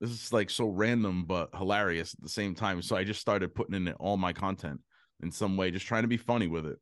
This 0.00 0.10
is 0.10 0.32
like 0.32 0.50
so 0.50 0.66
random 0.68 1.24
but 1.26 1.50
hilarious 1.54 2.14
at 2.14 2.22
the 2.22 2.28
same 2.28 2.54
time. 2.54 2.82
So 2.82 2.96
I 2.96 3.04
just 3.04 3.20
started 3.20 3.54
putting 3.54 3.74
in 3.74 3.88
it 3.88 3.96
all 4.00 4.16
my 4.16 4.32
content 4.32 4.80
in 5.22 5.30
some 5.30 5.56
way, 5.56 5.70
just 5.70 5.86
trying 5.86 6.02
to 6.02 6.08
be 6.08 6.16
funny 6.16 6.46
with 6.46 6.66
it. 6.66 6.78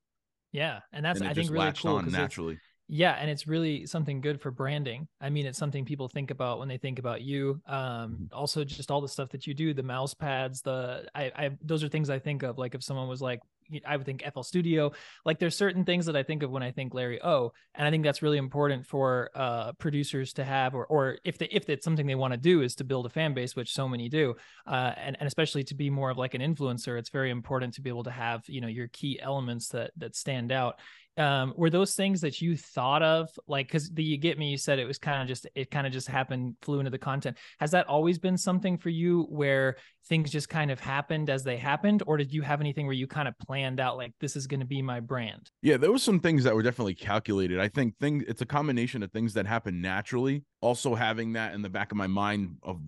Yeah, 0.52 0.80
and 0.92 1.04
that's 1.04 1.20
and 1.20 1.28
I 1.28 1.34
think 1.34 1.50
really 1.50 1.72
cool 1.72 1.96
on 1.96 2.04
'cause 2.04 2.14
it's- 2.14 2.22
naturally. 2.22 2.58
Yeah, 2.90 3.12
and 3.12 3.28
it's 3.28 3.46
really 3.46 3.84
something 3.84 4.22
good 4.22 4.40
for 4.40 4.50
branding. 4.50 5.08
I 5.20 5.28
mean, 5.28 5.44
it's 5.44 5.58
something 5.58 5.84
people 5.84 6.08
think 6.08 6.30
about 6.30 6.58
when 6.58 6.68
they 6.68 6.78
think 6.78 6.98
about 6.98 7.20
you. 7.20 7.60
Um, 7.66 8.16
Mhm. 8.16 8.28
also 8.32 8.64
just 8.64 8.90
all 8.90 9.02
the 9.02 9.08
stuff 9.08 9.28
that 9.30 9.46
you 9.46 9.52
do, 9.52 9.74
the 9.74 9.82
mouse 9.82 10.14
pads, 10.14 10.62
the 10.62 11.06
I, 11.14 11.24
I 11.36 11.50
those 11.60 11.84
are 11.84 11.88
things 11.88 12.08
I 12.08 12.18
think 12.18 12.42
of. 12.44 12.56
Like 12.56 12.74
if 12.74 12.82
someone 12.82 13.06
was 13.06 13.20
like, 13.20 13.40
I 13.86 13.96
would 13.96 14.06
think 14.06 14.22
FL 14.32 14.42
Studio. 14.42 14.92
Like 15.24 15.38
there's 15.38 15.56
certain 15.56 15.84
things 15.84 16.06
that 16.06 16.16
I 16.16 16.22
think 16.22 16.42
of 16.42 16.50
when 16.50 16.62
I 16.62 16.70
think 16.70 16.94
Larry 16.94 17.20
Ohh, 17.22 17.50
and 17.74 17.86
I 17.86 17.90
think 17.90 18.04
that's 18.04 18.22
really 18.22 18.38
important 18.38 18.86
for 18.86 19.30
uh 19.34 19.72
producers 19.72 20.32
to 20.34 20.44
have, 20.44 20.74
or 20.74 20.86
or 20.86 21.18
if 21.24 21.38
they 21.38 21.46
if 21.46 21.68
it's 21.68 21.84
something 21.84 22.06
they 22.06 22.14
want 22.14 22.32
to 22.32 22.38
do 22.38 22.62
is 22.62 22.74
to 22.76 22.84
build 22.84 23.06
a 23.06 23.10
fan 23.10 23.34
base, 23.34 23.56
which 23.56 23.72
so 23.72 23.88
many 23.88 24.08
do, 24.08 24.34
uh, 24.66 24.92
and 24.96 25.16
and 25.20 25.26
especially 25.26 25.64
to 25.64 25.74
be 25.74 25.90
more 25.90 26.10
of 26.10 26.18
like 26.18 26.34
an 26.34 26.40
influencer, 26.40 26.98
it's 26.98 27.10
very 27.10 27.30
important 27.30 27.74
to 27.74 27.80
be 27.80 27.90
able 27.90 28.04
to 28.04 28.10
have 28.10 28.42
you 28.48 28.60
know 28.60 28.68
your 28.68 28.88
key 28.88 29.18
elements 29.20 29.68
that 29.68 29.90
that 29.96 30.16
stand 30.16 30.52
out 30.52 30.78
um 31.18 31.52
were 31.56 31.70
those 31.70 31.94
things 31.94 32.20
that 32.20 32.40
you 32.40 32.56
thought 32.56 33.02
of 33.02 33.28
like 33.46 33.66
because 33.66 33.90
the 33.90 34.02
you 34.02 34.16
get 34.16 34.38
me 34.38 34.50
you 34.50 34.56
said 34.56 34.78
it 34.78 34.86
was 34.86 34.98
kind 34.98 35.20
of 35.20 35.28
just 35.28 35.46
it 35.54 35.70
kind 35.70 35.86
of 35.86 35.92
just 35.92 36.08
happened 36.08 36.54
flew 36.62 36.78
into 36.78 36.90
the 36.90 36.98
content 36.98 37.36
has 37.58 37.70
that 37.72 37.86
always 37.88 38.18
been 38.18 38.38
something 38.38 38.78
for 38.78 38.90
you 38.90 39.22
where 39.24 39.76
things 40.06 40.30
just 40.30 40.48
kind 40.48 40.70
of 40.70 40.80
happened 40.80 41.28
as 41.28 41.44
they 41.44 41.56
happened 41.56 42.02
or 42.06 42.16
did 42.16 42.32
you 42.32 42.42
have 42.42 42.60
anything 42.60 42.86
where 42.86 42.94
you 42.94 43.06
kind 43.06 43.28
of 43.28 43.34
planned 43.38 43.80
out 43.80 43.96
like 43.96 44.12
this 44.20 44.36
is 44.36 44.46
going 44.46 44.60
to 44.60 44.66
be 44.66 44.80
my 44.82 45.00
brand 45.00 45.50
Yeah, 45.60 45.76
there 45.76 45.92
was 45.92 46.02
some 46.02 46.20
things 46.20 46.44
that 46.44 46.54
were 46.54 46.62
definitely 46.62 46.94
calculated. 46.94 47.58
I 47.58 47.68
think 47.68 47.98
things 47.98 48.24
it's 48.28 48.40
a 48.42 48.46
combination 48.46 49.02
of 49.02 49.10
things 49.12 49.34
that 49.34 49.46
happen 49.46 49.80
naturally, 49.80 50.44
also 50.60 50.94
having 50.94 51.32
that 51.32 51.54
in 51.54 51.62
the 51.62 51.68
back 51.68 51.90
of 51.90 51.98
my 51.98 52.06
mind 52.06 52.58
of 52.62 52.80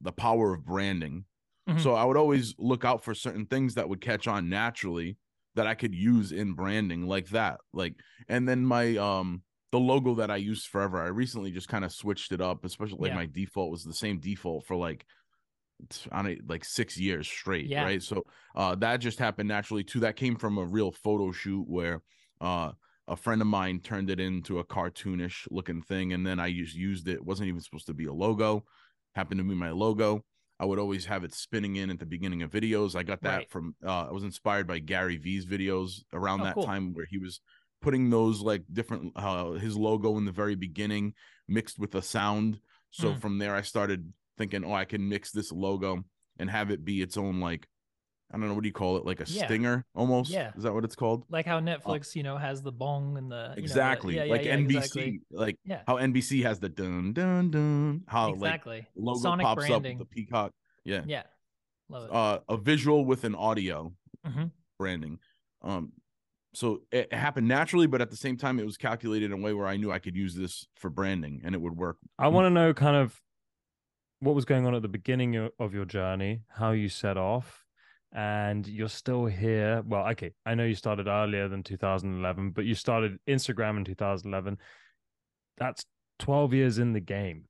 the 0.00 0.12
power 0.12 0.54
of 0.54 0.64
branding. 0.64 1.24
Mhm. 1.68 1.80
So 1.80 1.94
I 1.94 2.04
would 2.04 2.16
always 2.16 2.54
look 2.58 2.84
out 2.84 3.02
for 3.02 3.14
certain 3.14 3.46
things 3.46 3.74
that 3.74 3.88
would 3.88 4.00
catch 4.00 4.28
on 4.28 4.48
naturally 4.48 5.16
that 5.54 5.66
I 5.66 5.74
could 5.74 5.94
use 5.94 6.32
in 6.32 6.54
branding 6.54 7.06
like 7.06 7.28
that. 7.30 7.60
Like 7.72 7.94
and 8.28 8.48
then 8.48 8.64
my 8.64 8.96
um 8.96 9.42
the 9.72 9.78
logo 9.80 10.14
that 10.14 10.30
I 10.30 10.36
used 10.36 10.68
forever, 10.68 11.00
I 11.02 11.08
recently 11.08 11.50
just 11.50 11.68
kind 11.68 11.84
of 11.84 11.92
switched 11.92 12.32
it 12.32 12.40
up, 12.40 12.64
especially 12.64 12.98
like 12.98 13.10
Yeah. 13.10 13.16
my 13.16 13.26
default 13.26 13.70
was 13.70 13.84
the 13.84 13.94
same 13.94 14.18
default 14.20 14.66
for 14.66 14.76
like 14.76 15.04
on 16.12 16.26
it 16.26 16.48
like 16.48 16.64
six 16.64 16.96
years 16.98 17.26
straight, 17.26 17.66
Yeah. 17.66 17.84
right? 17.84 18.02
So 18.02 18.22
uh 18.54 18.74
that 18.76 18.98
just 18.98 19.18
happened 19.18 19.48
naturally 19.48 19.84
too. 19.84 20.00
That 20.00 20.16
came 20.16 20.36
from 20.36 20.58
a 20.58 20.64
real 20.64 20.92
photo 20.92 21.32
shoot 21.32 21.66
where 21.68 22.02
uh 22.40 22.72
a 23.06 23.16
friend 23.16 23.42
of 23.42 23.46
mine 23.46 23.80
turned 23.80 24.08
it 24.08 24.18
into 24.18 24.60
a 24.60 24.64
cartoonish 24.64 25.46
looking 25.50 25.82
thing, 25.82 26.14
and 26.14 26.26
then 26.26 26.40
I 26.40 26.50
just 26.52 26.74
used 26.74 27.06
it. 27.06 27.16
it 27.16 27.24
wasn't 27.24 27.48
even 27.48 27.60
supposed 27.60 27.86
to 27.86 27.94
be 27.94 28.06
a 28.06 28.12
logo, 28.12 28.64
happened 29.14 29.38
to 29.38 29.44
be 29.44 29.54
my 29.54 29.70
logo. 29.72 30.24
I 30.60 30.64
would 30.64 30.78
always 30.78 31.04
have 31.06 31.24
it 31.24 31.34
spinning 31.34 31.76
in 31.76 31.90
at 31.90 31.98
the 31.98 32.06
beginning 32.06 32.42
of 32.42 32.50
videos. 32.50 32.94
I 32.94 33.02
got 33.02 33.20
that 33.22 33.36
Right. 33.38 33.50
from 33.50 33.74
uh 33.84 34.08
I 34.08 34.12
was 34.12 34.24
inspired 34.24 34.66
by 34.66 34.78
Gary 34.78 35.16
Vee's 35.16 35.46
videos 35.46 36.02
around 36.12 36.40
Oh, 36.40 36.44
that 36.44 36.54
cool. 36.54 36.64
time 36.64 36.92
where 36.94 37.06
he 37.06 37.18
was 37.18 37.40
putting 37.82 38.08
those 38.10 38.40
like 38.40 38.62
different 38.72 39.12
uh 39.16 39.52
his 39.52 39.76
logo 39.76 40.16
in 40.16 40.24
the 40.24 40.32
very 40.32 40.54
beginning 40.54 41.14
mixed 41.48 41.78
with 41.78 41.94
a 41.94 42.02
sound. 42.02 42.60
So 42.90 43.12
Mm. 43.14 43.20
from 43.20 43.38
there 43.38 43.54
I 43.54 43.62
started 43.62 44.12
thinking, 44.38 44.64
oh, 44.64 44.72
I 44.72 44.84
can 44.84 45.08
mix 45.08 45.32
this 45.32 45.50
logo 45.52 46.04
and 46.38 46.50
have 46.50 46.70
it 46.70 46.84
be 46.84 47.02
its 47.02 47.16
own 47.16 47.40
like 47.40 47.66
I 48.32 48.36
don't 48.38 48.48
know 48.48 48.54
what 48.54 48.62
do 48.62 48.68
you 48.68 48.72
call 48.72 48.96
it, 48.96 49.04
like 49.04 49.20
a 49.20 49.24
Yeah. 49.28 49.44
stinger 49.46 49.84
almost. 49.94 50.30
Yeah. 50.30 50.52
Is 50.56 50.64
that 50.64 50.72
what 50.74 50.84
it's 50.84 50.96
called? 50.96 51.24
Like 51.30 51.46
how 51.46 51.60
Netflix, 51.60 52.16
you 52.16 52.22
know, 52.22 52.36
has 52.36 52.62
the 52.62 52.72
bong 52.72 53.16
and 53.16 53.30
the 53.30 53.36
you 53.36 53.48
know, 53.48 53.54
the- 53.54 53.60
exactly. 53.60 54.16
yeah, 54.16 54.24
yeah, 54.24 54.32
like 54.32 54.44
yeah, 54.44 54.56
NBC, 54.56 54.76
exactly. 54.76 55.20
like 55.30 55.58
Yeah. 55.64 55.82
how 55.86 55.96
NBC 55.98 56.42
has 56.42 56.58
the 56.58 56.68
dun 56.68 57.12
dun 57.12 57.50
dun. 57.50 58.02
How 58.08 58.26
like 58.28 58.34
exactly. 58.36 58.86
logo 58.96 59.20
Sonic 59.20 59.44
pops 59.44 59.66
branding. 59.66 59.96
up 59.96 59.98
with 60.00 60.08
the 60.08 60.14
peacock. 60.14 60.52
Yeah. 60.84 61.02
Yeah, 61.06 61.22
love 61.88 62.04
it. 62.04 62.10
Uh, 62.12 62.40
a 62.48 62.56
visual 62.56 63.04
with 63.04 63.24
an 63.24 63.34
audio 63.36 63.94
Mhm. 64.26 64.50
branding. 64.78 65.18
Um, 65.62 65.92
so 66.54 66.82
it 66.90 67.12
happened 67.12 67.46
naturally, 67.48 67.86
but 67.86 68.00
at 68.00 68.10
the 68.10 68.16
same 68.16 68.36
time, 68.36 68.58
it 68.58 68.64
was 68.66 68.76
calculated 68.76 69.26
in 69.26 69.32
a 69.32 69.42
way 69.42 69.52
where 69.54 69.66
I 69.66 69.76
knew 69.76 69.90
I 69.92 69.98
could 69.98 70.16
use 70.16 70.34
this 70.34 70.66
for 70.76 70.88
branding 70.90 71.40
and 71.44 71.54
it 71.54 71.60
would 71.60 71.76
work. 71.76 71.98
I 72.18 72.28
want 72.28 72.46
to 72.46 72.50
know 72.50 72.72
kind 72.74 72.96
of 72.96 73.20
what 74.20 74.34
was 74.34 74.44
going 74.44 74.66
on 74.66 74.74
at 74.74 74.82
the 74.82 74.88
beginning 74.88 75.36
of 75.58 75.74
your 75.74 75.84
journey, 75.84 76.42
how 76.56 76.70
you 76.72 76.88
set 76.88 77.16
off, 77.16 77.63
and 78.14 78.66
you're 78.66 78.88
still 78.88 79.26
here. 79.26 79.82
Well, 79.86 80.06
okay, 80.08 80.32
I 80.46 80.54
know 80.54 80.64
you 80.64 80.74
started 80.76 81.08
earlier 81.08 81.48
than 81.48 81.62
2011, 81.62 82.50
but 82.50 82.64
you 82.64 82.74
started 82.74 83.18
Instagram 83.28 83.76
in 83.78 83.84
2011. 83.84 84.56
That's 85.58 85.84
12 86.20 86.54
years 86.54 86.78
in 86.78 86.92
the 86.92 87.00
game. 87.00 87.46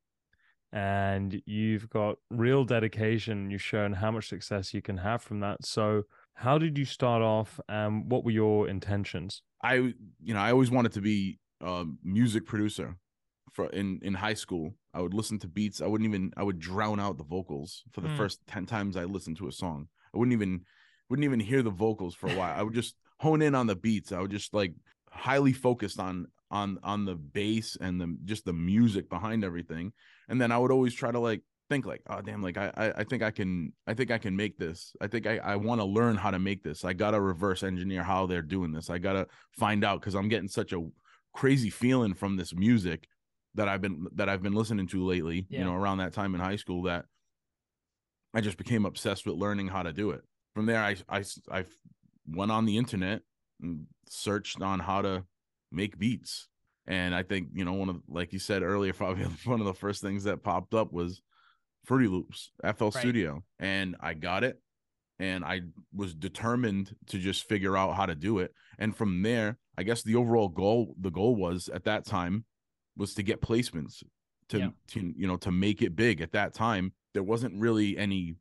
And 0.72 1.40
you've 1.46 1.88
got 1.88 2.16
real 2.30 2.64
dedication. 2.64 3.50
You've 3.50 3.62
shown 3.62 3.92
how 3.92 4.10
much 4.10 4.28
success 4.28 4.74
you 4.74 4.82
can 4.82 4.96
have 4.96 5.22
from 5.22 5.38
that. 5.40 5.64
So, 5.64 6.02
how 6.34 6.58
did 6.58 6.76
you 6.76 6.84
start 6.84 7.22
off, 7.22 7.60
and 7.68 8.10
what 8.10 8.24
were 8.24 8.32
your 8.32 8.68
intentions? 8.68 9.42
I, 9.62 9.74
you 9.74 10.34
know, 10.34 10.40
I 10.40 10.50
always 10.50 10.72
wanted 10.72 10.90
to 10.92 11.00
be 11.00 11.38
a 11.60 11.84
music 12.02 12.44
producer. 12.44 12.96
For 13.52 13.66
in 13.68 14.00
in 14.02 14.14
high 14.14 14.34
school, 14.34 14.74
I 14.92 15.00
would 15.00 15.14
listen 15.14 15.38
to 15.40 15.46
beats. 15.46 15.80
I 15.80 15.86
wouldn't 15.86 16.08
even. 16.08 16.32
I 16.36 16.42
would 16.42 16.58
drown 16.58 16.98
out 16.98 17.18
the 17.18 17.24
vocals 17.24 17.84
for 17.92 18.00
the 18.00 18.08
Mm. 18.08 18.16
first 18.16 18.40
ten 18.48 18.66
times 18.66 18.96
I 18.96 19.04
listened 19.04 19.36
to 19.36 19.46
a 19.46 19.52
song. 19.52 19.86
I 20.14 20.18
wouldn't 20.18 20.32
even 20.32 20.62
wouldn't 21.08 21.24
even 21.24 21.40
hear 21.40 21.62
the 21.62 21.70
vocals 21.70 22.14
for 22.14 22.28
a 22.30 22.34
while. 22.34 22.58
I 22.58 22.62
would 22.62 22.74
just 22.74 22.94
hone 23.20 23.42
in 23.42 23.54
on 23.54 23.66
the 23.66 23.76
beats. 23.76 24.12
I 24.12 24.20
would 24.20 24.30
just 24.30 24.54
like 24.54 24.72
highly 25.10 25.52
focused 25.52 25.98
on 26.00 26.26
on 26.50 26.78
on 26.82 27.04
the 27.04 27.14
bass 27.14 27.76
and 27.80 28.00
the 28.00 28.16
just 28.24 28.44
the 28.44 28.52
music 28.52 29.08
behind 29.08 29.44
everything. 29.44 29.92
And 30.28 30.40
then 30.40 30.52
I 30.52 30.58
would 30.58 30.70
always 30.70 30.94
try 30.94 31.10
to 31.10 31.18
like 31.18 31.42
think 31.70 31.86
like, 31.86 32.02
oh 32.08 32.20
damn, 32.20 32.42
like 32.42 32.56
I 32.56 32.70
I, 32.76 32.90
I 33.00 33.04
think 33.04 33.22
I 33.22 33.30
can 33.30 33.72
I 33.86 33.94
think 33.94 34.10
I 34.10 34.18
can 34.18 34.36
make 34.36 34.58
this. 34.58 34.94
I 35.00 35.06
think 35.06 35.26
I, 35.26 35.38
I 35.38 35.56
want 35.56 35.80
to 35.80 35.84
learn 35.84 36.16
how 36.16 36.30
to 36.30 36.38
make 36.38 36.62
this. 36.62 36.84
I 36.84 36.92
gotta 36.92 37.20
reverse 37.20 37.62
engineer 37.62 38.02
how 38.02 38.26
they're 38.26 38.42
doing 38.42 38.72
this. 38.72 38.90
I 38.90 38.98
gotta 38.98 39.26
find 39.58 39.84
out 39.84 40.00
because 40.00 40.14
I'm 40.14 40.28
getting 40.28 40.48
such 40.48 40.72
a 40.72 40.80
crazy 41.34 41.70
feeling 41.70 42.14
from 42.14 42.36
this 42.36 42.54
music 42.54 43.08
that 43.54 43.68
I've 43.68 43.80
been 43.80 44.06
that 44.14 44.28
I've 44.28 44.42
been 44.42 44.54
listening 44.54 44.86
to 44.88 45.04
lately, 45.04 45.46
Yeah. 45.48 45.60
you 45.60 45.64
know, 45.64 45.74
around 45.74 45.98
that 45.98 46.12
time 46.12 46.34
in 46.34 46.40
high 46.40 46.56
school 46.56 46.82
that 46.84 47.06
I 48.34 48.40
just 48.40 48.58
became 48.58 48.84
obsessed 48.84 49.26
with 49.26 49.36
learning 49.36 49.68
how 49.68 49.82
to 49.82 49.92
do 49.92 50.10
it. 50.10 50.22
From 50.54 50.66
there 50.66 50.82
I 50.82 50.96
I 51.08 51.24
I 51.50 51.64
went 52.26 52.50
on 52.50 52.64
the 52.64 52.76
internet 52.78 53.22
and 53.60 53.86
searched 54.08 54.60
on 54.60 54.80
how 54.80 55.02
to 55.02 55.24
make 55.70 55.98
beats. 55.98 56.48
And 56.86 57.14
I 57.14 57.22
think, 57.22 57.48
you 57.54 57.64
know, 57.64 57.72
one 57.72 57.88
of 57.88 58.02
like 58.08 58.32
you 58.32 58.38
said 58.38 58.62
earlier, 58.62 58.92
probably 58.94 59.24
one 59.44 59.60
of 59.60 59.66
the 59.66 59.74
first 59.74 60.02
things 60.02 60.24
that 60.24 60.42
popped 60.42 60.74
up 60.74 60.92
was 60.92 61.22
Fruity 61.84 62.08
Loops, 62.08 62.50
FL 62.76 62.90
Studio. 62.90 63.42
And 63.58 63.96
I 64.00 64.14
got 64.14 64.44
it 64.44 64.60
and 65.18 65.44
I 65.44 65.62
was 65.94 66.14
determined 66.14 66.94
to 67.08 67.18
just 67.18 67.48
figure 67.48 67.76
out 67.76 67.94
how 67.94 68.06
to 68.06 68.14
do 68.14 68.38
it. 68.38 68.52
And 68.78 68.96
from 68.96 69.22
there, 69.22 69.58
I 69.78 69.82
guess 69.82 70.02
the 70.02 70.16
overall 70.16 70.48
goal, 70.48 70.94
the 71.00 71.10
goal 71.10 71.36
was 71.36 71.68
at 71.68 71.84
that 71.84 72.04
time 72.04 72.44
was 72.96 73.14
to 73.14 73.22
get 73.22 73.40
placements 73.40 74.02
to, 74.48 74.58
Yeah. 74.58 74.68
to 74.88 75.12
you 75.16 75.26
know, 75.26 75.36
to 75.38 75.50
make 75.52 75.82
it 75.82 75.94
big. 75.96 76.20
At 76.20 76.32
that 76.32 76.54
time, 76.54 76.92
there 77.14 77.22
wasn't 77.22 77.58
really 77.58 77.96
any 77.96 78.36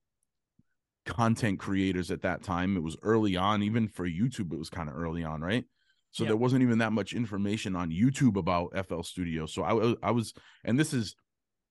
content 1.06 1.60
creators 1.60 2.12
at 2.12 2.22
that 2.22 2.44
time. 2.44 2.78
It 2.78 2.84
was 2.84 2.98
early 3.04 3.36
on, 3.36 3.62
even 3.64 3.88
for 3.88 4.08
YouTube, 4.08 4.54
it 4.54 4.60
was 4.60 4.70
kind 4.70 4.90
of 4.90 4.96
early 4.96 5.24
on, 5.24 5.42
right? 5.42 5.66
So 6.12 6.24
Yeah. 6.24 6.30
there 6.30 6.38
wasn't 6.38 6.62
even 6.64 6.78
that 6.80 6.94
much 6.94 7.14
information 7.14 7.76
on 7.76 7.90
YouTube 7.90 8.38
about 8.38 8.76
FL 8.76 9.02
Studio. 9.02 9.46
So 9.46 9.64
I 9.64 10.08
I 10.08 10.12
was, 10.12 10.34
and 10.64 10.80
this 10.80 10.94
is 10.94 11.16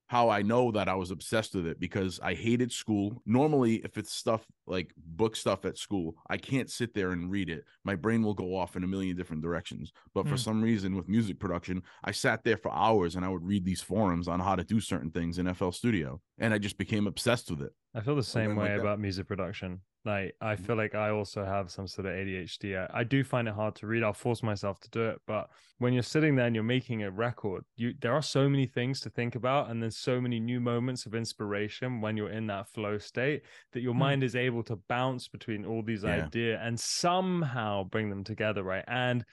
how 0.09 0.29
I 0.29 0.43
know 0.43 0.71
that 0.73 0.89
I 0.89 0.95
was 0.95 1.11
obsessed 1.11 1.55
with 1.55 1.67
it 1.67 1.81
because 1.81 2.21
I 2.23 2.35
hated 2.35 2.71
school. 2.71 3.23
Normally, 3.25 3.77
if 3.77 3.97
it's 3.97 4.13
stuff 4.13 4.47
like 4.67 4.93
book 4.97 5.35
stuff 5.37 5.65
at 5.65 5.79
school, 5.79 6.17
I 6.29 6.37
can't 6.37 6.71
sit 6.71 6.93
there 6.93 7.13
and 7.13 7.31
read 7.31 7.49
it. 7.49 7.65
My 7.85 7.95
brain 7.95 8.23
will 8.23 8.35
go 8.35 8.55
off 8.55 8.77
in 8.77 8.85
a 8.85 8.87
million 8.87 9.17
different 9.17 9.43
directions. 9.43 9.93
But 10.15 10.25
for 10.25 10.31
Hmm. 10.31 10.37
some 10.37 10.63
reason, 10.63 10.97
with 10.97 11.09
music 11.09 11.39
production, 11.39 11.83
I 12.05 12.13
sat 12.13 12.45
there 12.45 12.59
for 12.59 12.73
hours 12.73 13.17
and 13.17 13.25
I 13.25 13.29
would 13.29 13.45
read 13.45 13.65
these 13.65 13.81
forums 13.81 14.29
on 14.29 14.41
how 14.41 14.55
to 14.57 14.65
do 14.65 14.81
certain 14.81 15.11
things 15.11 15.39
in 15.39 15.47
FL 15.47 15.71
Studio, 15.71 16.21
and 16.39 16.53
I 16.53 16.59
just 16.59 16.77
became 16.79 17.07
obsessed 17.07 17.51
with 17.51 17.63
it. 17.63 17.73
I 17.95 18.01
feel 18.01 18.17
the 18.17 18.23
same 18.23 18.51
like 18.51 18.59
way 18.59 18.69
that. 18.77 18.81
about 18.81 19.01
music 19.01 19.27
production. 19.27 19.81
Like 20.05 20.35
I 20.41 20.57
Mhm. 20.57 20.67
feel 20.67 20.75
like 20.77 20.97
I 20.97 21.11
also 21.11 21.45
have 21.45 21.71
some 21.71 21.87
sort 21.87 22.07
of 22.07 22.13
ADHD. 22.15 22.77
I, 22.77 22.89
I 22.93 23.05
do 23.05 23.23
find 23.23 23.47
it 23.47 23.55
hard 23.55 23.77
to 23.77 23.87
read. 23.87 24.03
I'll 24.03 24.13
force 24.13 24.43
myself 24.43 24.81
to 24.81 24.91
do 24.91 25.09
it, 25.11 25.21
but 25.29 25.49
when 25.79 25.93
you're 25.93 26.03
sitting 26.03 26.35
there 26.35 26.47
and 26.47 26.57
you're 26.57 26.65
making 26.65 27.05
a 27.05 27.11
record, 27.11 27.65
you 27.77 27.95
there 28.01 28.13
are 28.13 28.23
so 28.23 28.49
many 28.49 28.67
things 28.67 29.01
to 29.03 29.11
think 29.11 29.37
about, 29.37 29.71
and 29.71 29.81
there's 29.81 29.97
so 29.97 30.21
many 30.21 30.41
new 30.41 30.61
moments 30.61 31.07
of 31.07 31.15
inspiration 31.15 32.01
when 32.01 32.17
you're 32.17 32.31
in 32.31 32.49
that 32.49 32.69
flow 32.69 32.99
state 32.99 33.45
that 33.73 33.81
your 33.83 33.95
Hmm. 33.95 34.13
mind 34.13 34.25
is 34.25 34.35
able 34.35 34.65
to 34.65 34.77
bounce 34.89 35.29
between 35.29 35.65
all 35.65 35.83
these 35.85 36.05
Yeah. 36.05 36.31
ideas 36.31 36.59
and 36.61 36.81
somehow 36.81 37.85
bring 37.85 38.11
them 38.11 38.25
together, 38.25 38.65
right? 38.65 38.85
And 38.89 39.25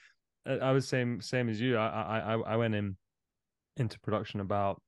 uh, 0.47 0.57
I 0.61 0.71
was 0.73 0.87
same 0.87 1.21
same 1.21 1.49
as 1.49 1.61
you. 1.61 1.77
I 1.77 1.87
I 1.87 2.19
I, 2.19 2.39
I 2.53 2.57
went 2.57 2.75
in 2.75 2.97
into 3.77 3.99
production 3.99 4.39
about 4.39 4.81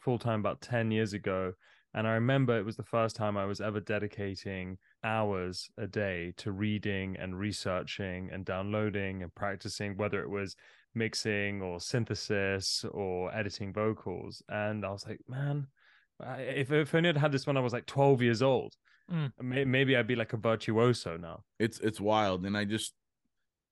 full 0.00 0.18
time 0.18 0.40
about 0.40 0.60
10 0.60 0.90
years 0.90 1.12
ago 1.12 1.52
and 1.94 2.06
I 2.08 2.14
remember 2.14 2.58
it 2.58 2.64
was 2.64 2.76
the 2.76 2.84
first 2.84 3.16
time 3.16 3.36
I 3.36 3.44
was 3.46 3.60
ever 3.60 3.80
dedicating 3.80 4.78
hours 5.04 5.68
a 5.78 5.86
day 5.86 6.32
to 6.38 6.50
reading 6.52 7.16
and 7.18 7.38
researching 7.38 8.30
and 8.32 8.44
downloading 8.44 9.22
and 9.22 9.34
practicing, 9.34 9.96
whether 9.96 10.22
it 10.22 10.30
was 10.30 10.56
mixing 10.94 11.60
or 11.62 11.78
synthesis 11.80 12.84
or 12.92 13.34
editing 13.34 13.72
vocals. 13.72 14.42
And 14.48 14.84
I 14.84 14.90
was 14.90 15.06
like, 15.06 15.20
man, 15.28 15.66
if, 16.38 16.72
if 16.72 16.94
only 16.94 17.10
I'd 17.10 17.16
had 17.16 17.32
this 17.32 17.46
when 17.46 17.56
I 17.56 17.60
was 17.60 17.72
like 17.72 17.86
12 17.86 18.22
years 18.22 18.42
old, 18.42 18.74
Mm. 19.12 19.30
may- 19.42 19.66
maybe 19.66 19.96
I'd 19.98 20.06
be 20.06 20.16
like 20.16 20.32
a 20.32 20.38
virtuoso 20.38 21.18
now. 21.18 21.42
it's 21.58 21.78
it's 21.80 22.00
wild 22.00 22.46
and 22.46 22.56
i 22.56 22.64
just 22.64 22.94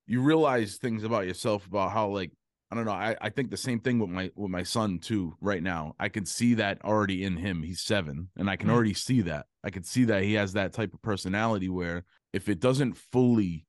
you 0.06 0.20
realize 0.20 0.76
things 0.76 1.04
about 1.04 1.26
yourself 1.26 1.66
about 1.66 1.90
how 1.90 2.08
like 2.08 2.32
i 2.72 2.74
don't 2.74 2.86
know 2.86 2.92
i, 2.92 3.14
I 3.20 3.28
think 3.28 3.50
the 3.50 3.56
same 3.58 3.78
thing 3.80 3.98
with 3.98 4.08
my 4.08 4.30
with 4.34 4.50
my 4.50 4.62
son 4.62 4.98
too 4.98 5.34
right 5.40 5.62
now. 5.62 5.94
I 6.00 6.08
can 6.08 6.24
see 6.24 6.54
that 6.54 6.82
already 6.84 7.22
in 7.22 7.36
him 7.36 7.62
he's 7.62 7.82
seven 7.82 8.30
and 8.36 8.48
i 8.50 8.56
can 8.56 8.68
Mm. 8.70 8.72
already 8.72 8.94
see 8.94 9.20
that. 9.22 9.44
I 9.62 9.70
can 9.70 9.84
see 9.84 10.04
that 10.04 10.22
he 10.24 10.32
has 10.34 10.54
that 10.54 10.72
type 10.72 10.92
of 10.94 11.02
personality 11.02 11.68
where 11.68 12.04
if 12.32 12.48
it 12.48 12.58
doesn't 12.60 12.94
fully 12.96 13.66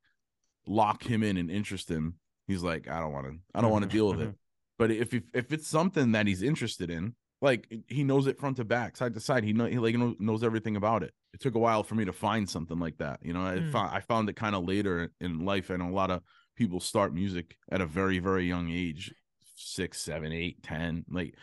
lock 0.65 1.03
him 1.03 1.21
in 1.23 1.35
and 1.37 1.51
interest 1.51 1.89
him 1.89 2.15
he's 2.47 2.63
like 2.63 2.87
i 2.89 2.99
don't 3.01 3.11
want 3.11 3.25
to 3.27 3.33
i 3.53 3.61
don't 3.61 3.71
want 3.71 3.83
to 3.83 3.89
deal 3.89 4.07
with 4.09 4.21
it. 4.21 4.35
But 4.79 4.89
if, 4.91 5.13
if 5.13 5.23
if 5.33 5.51
it's 5.53 5.67
something 5.67 6.13
that 6.13 6.25
he's 6.25 6.41
interested 6.41 6.89
in 6.89 7.15
like 7.41 7.67
he 7.87 8.03
knows 8.05 8.25
it 8.27 8.39
front 8.39 8.55
to 8.57 8.63
back 8.65 8.95
side 8.97 9.13
to 9.13 9.19
side 9.19 9.43
he 9.43 9.51
know 9.53 9.65
he 9.65 9.77
like 9.77 9.95
knows, 9.95 10.15
knows 10.19 10.43
everything 10.43 10.75
about 10.77 11.03
it. 11.03 11.13
It 11.33 11.41
took 11.41 11.55
a 11.55 11.59
while 11.59 11.83
for 11.83 11.95
me 11.95 12.05
to 12.05 12.13
find 12.13 12.49
something 12.49 12.79
like 12.79 12.97
that 12.99 13.19
you 13.21 13.33
know 13.33 13.41
i 13.45 13.55
Mm. 13.57 13.71
found 13.71 13.89
i 13.95 13.99
found 13.99 14.29
it 14.29 14.35
kind 14.37 14.55
of 14.55 14.63
later 14.65 15.11
in 15.19 15.45
life 15.45 15.69
and 15.69 15.83
a 15.83 15.87
lot 15.89 16.09
of 16.11 16.21
people 16.55 16.79
start 16.79 17.13
music 17.13 17.57
at 17.71 17.81
a 17.81 17.85
very 17.85 18.19
very 18.19 18.47
young 18.47 18.69
age 18.71 19.13
six 19.55 20.01
seven 20.01 20.31
eight 20.31 20.61
ten 20.63 21.05
like 21.09 21.35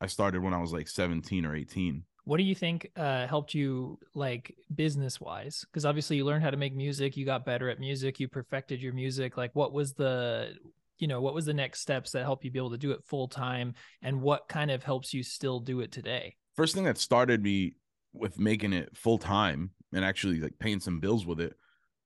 i 0.00 0.06
started 0.06 0.42
when 0.42 0.54
i 0.54 0.58
was 0.58 0.72
like 0.72 0.88
17 0.88 1.44
or 1.44 1.54
18 1.54 2.02
What 2.24 2.36
do 2.36 2.42
you 2.44 2.54
think 2.54 2.90
uh, 2.96 3.26
helped 3.26 3.54
you 3.54 3.98
like 4.14 4.54
business 4.74 5.18
wise? 5.18 5.64
Because 5.64 5.86
obviously 5.86 6.16
you 6.18 6.26
learned 6.26 6.44
how 6.44 6.50
to 6.50 6.58
make 6.58 6.74
music, 6.76 7.16
you 7.16 7.24
got 7.24 7.46
better 7.46 7.70
at 7.70 7.80
music, 7.80 8.20
you 8.20 8.28
perfected 8.28 8.82
your 8.82 8.92
music. 8.92 9.38
Like, 9.38 9.52
what 9.54 9.72
was 9.72 9.94
the, 9.94 10.52
you 10.98 11.08
know, 11.08 11.22
what 11.22 11.32
was 11.32 11.46
the 11.46 11.54
next 11.54 11.80
steps 11.80 12.10
that 12.10 12.24
help 12.24 12.44
you 12.44 12.50
be 12.50 12.58
able 12.58 12.72
to 12.72 12.76
do 12.76 12.90
it 12.92 13.02
full 13.02 13.28
time, 13.28 13.72
and 14.02 14.20
what 14.20 14.46
kind 14.46 14.70
of 14.70 14.84
helps 14.84 15.14
you 15.14 15.22
still 15.22 15.58
do 15.58 15.80
it 15.80 15.90
today? 15.90 16.36
first 16.58 16.74
thing 16.74 16.84
that 16.84 16.98
started 16.98 17.40
me 17.40 17.72
with 18.12 18.36
making 18.36 18.72
it 18.72 18.94
full 18.96 19.16
time 19.16 19.70
and 19.94 20.04
actually 20.04 20.40
like 20.40 20.58
paying 20.58 20.80
some 20.80 20.98
bills 20.98 21.24
with 21.24 21.40
it 21.40 21.54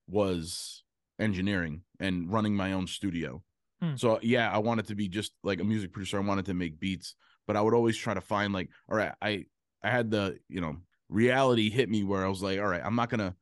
was 0.07 0.85
engineering 1.19 1.81
and 2.03 2.31
running 2.33 2.55
my 2.55 2.73
own 2.73 2.87
studio. 2.87 3.43
Hmm. 3.81 3.97
So 3.97 4.19
yeah, 4.23 4.51
I 4.51 4.59
wanted 4.59 4.87
to 4.89 4.95
be 4.95 5.09
just 5.09 5.33
like 5.43 5.61
a 5.61 5.65
music 5.65 5.93
producer. 5.93 6.19
I 6.19 6.21
wanted 6.21 6.47
to 6.47 6.55
make 6.55 6.79
beats, 6.79 7.15
but 7.47 7.57
I 7.57 7.61
would 7.63 7.75
always 7.75 7.97
try 7.97 8.15
to 8.15 8.21
find 8.21 8.53
like, 8.53 8.69
all 8.91 8.97
right, 8.97 9.13
I 9.23 9.47
I 9.83 9.91
had 9.91 10.11
the, 10.11 10.39
you 10.49 10.61
know, 10.61 10.77
reality 11.09 11.71
hit 11.71 11.89
me 11.89 12.05
where 12.05 12.25
I 12.25 12.29
was 12.29 12.43
like, 12.43 12.59
all 12.61 12.67
right, 12.69 12.83
I'm 12.85 12.95
not 12.97 13.11
gonna 13.11 13.35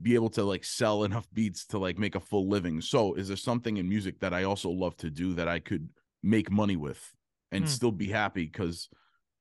be 0.00 0.14
able 0.14 0.30
to 0.30 0.44
like 0.44 0.64
sell 0.64 1.04
enough 1.08 1.26
beats 1.32 1.66
to 1.66 1.78
like 1.78 1.98
make 1.98 2.14
a 2.14 2.20
full 2.20 2.48
living. 2.48 2.80
So 2.80 3.14
is 3.14 3.28
there 3.28 3.36
something 3.36 3.76
in 3.76 3.88
music 3.88 4.20
that 4.20 4.34
I 4.34 4.44
also 4.44 4.70
love 4.70 4.96
to 4.98 5.10
do 5.10 5.34
that 5.34 5.48
I 5.48 5.60
could 5.60 5.88
make 6.22 6.50
money 6.50 6.76
with 6.76 7.14
and 7.50 7.64
Hmm. 7.64 7.68
still 7.68 7.92
be 7.92 8.08
happy? 8.08 8.44
Because 8.44 8.88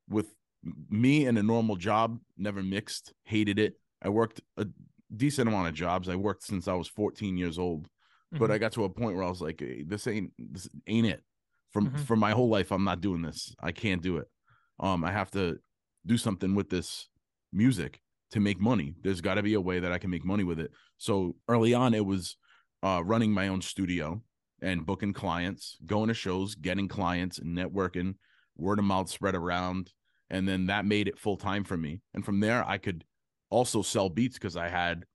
with 0.09 0.35
me 0.89 1.25
and 1.25 1.37
a 1.37 1.43
normal 1.43 1.75
job, 1.75 2.19
never 2.37 2.61
mixed, 2.61 3.13
hated 3.23 3.57
it. 3.59 3.79
I 4.01 4.09
worked 4.09 4.41
a 4.57 4.67
decent 5.15 5.47
amount 5.47 5.67
of 5.69 5.73
jobs. 5.73 6.07
I 6.09 6.15
worked 6.15 6.43
since 6.43 6.67
I 6.67 6.73
was 6.73 6.87
14 6.87 7.37
years 7.37 7.57
old, 7.57 7.87
but 8.31 8.49
Mhm. 8.49 8.53
I 8.53 8.57
got 8.57 8.71
to 8.73 8.83
a 8.85 8.89
point 8.89 9.15
where 9.15 9.25
I 9.25 9.29
was 9.29 9.41
like, 9.41 9.59
"Hey, 9.59 9.83
this 9.83 10.07
ain't 10.07 10.33
this 10.37 10.69
ain't 10.87 11.07
it. 11.07 11.23
From 11.71 11.89
Mhm. 11.91 11.99
for 12.05 12.15
my 12.15 12.31
whole 12.31 12.49
life, 12.49 12.71
I'm 12.71 12.83
not 12.83 13.01
doing 13.01 13.21
this. 13.21 13.55
I 13.59 13.71
can't 13.71 14.01
do 14.01 14.17
it. 14.17 14.27
Um, 14.79 15.03
I 15.03 15.11
have 15.11 15.31
to 15.31 15.59
do 16.05 16.17
something 16.17 16.55
with 16.55 16.69
this 16.69 17.07
music. 17.51 18.01
to 18.31 18.39
make 18.39 18.61
money. 18.61 18.95
There's 19.01 19.19
got 19.19 19.33
to 19.33 19.43
be 19.43 19.55
a 19.55 19.59
way 19.59 19.81
that 19.81 19.91
I 19.91 19.97
can 19.97 20.09
make 20.09 20.23
money 20.23 20.45
with 20.45 20.57
it. 20.57 20.71
So 20.97 21.35
early 21.49 21.73
on, 21.73 21.93
it 21.93 22.05
was 22.05 22.37
uh, 22.81 23.01
running 23.03 23.33
my 23.33 23.49
own 23.49 23.61
studio 23.61 24.23
and 24.61 24.85
booking 24.85 25.11
clients, 25.11 25.77
going 25.85 26.07
to 26.07 26.13
shows, 26.13 26.55
getting 26.55 26.87
clients, 26.87 27.39
and 27.39 27.57
networking. 27.57 28.15
Word 28.55 28.79
of 28.79 28.85
mouth 28.85 29.09
spread 29.09 29.35
around, 29.35 29.91
and 30.29 30.47
then 30.47 30.67
that 30.67 30.85
made 30.85 31.09
it 31.09 31.19
full 31.19 31.35
time 31.35 31.65
for 31.65 31.75
me. 31.75 31.99
And 32.13 32.23
from 32.23 32.39
there, 32.39 32.65
I 32.65 32.77
could 32.77 33.03
also 33.49 33.81
sell 33.81 34.07
beats 34.09 34.35
because 34.37 34.55
I 34.55 34.69
had 34.69 35.05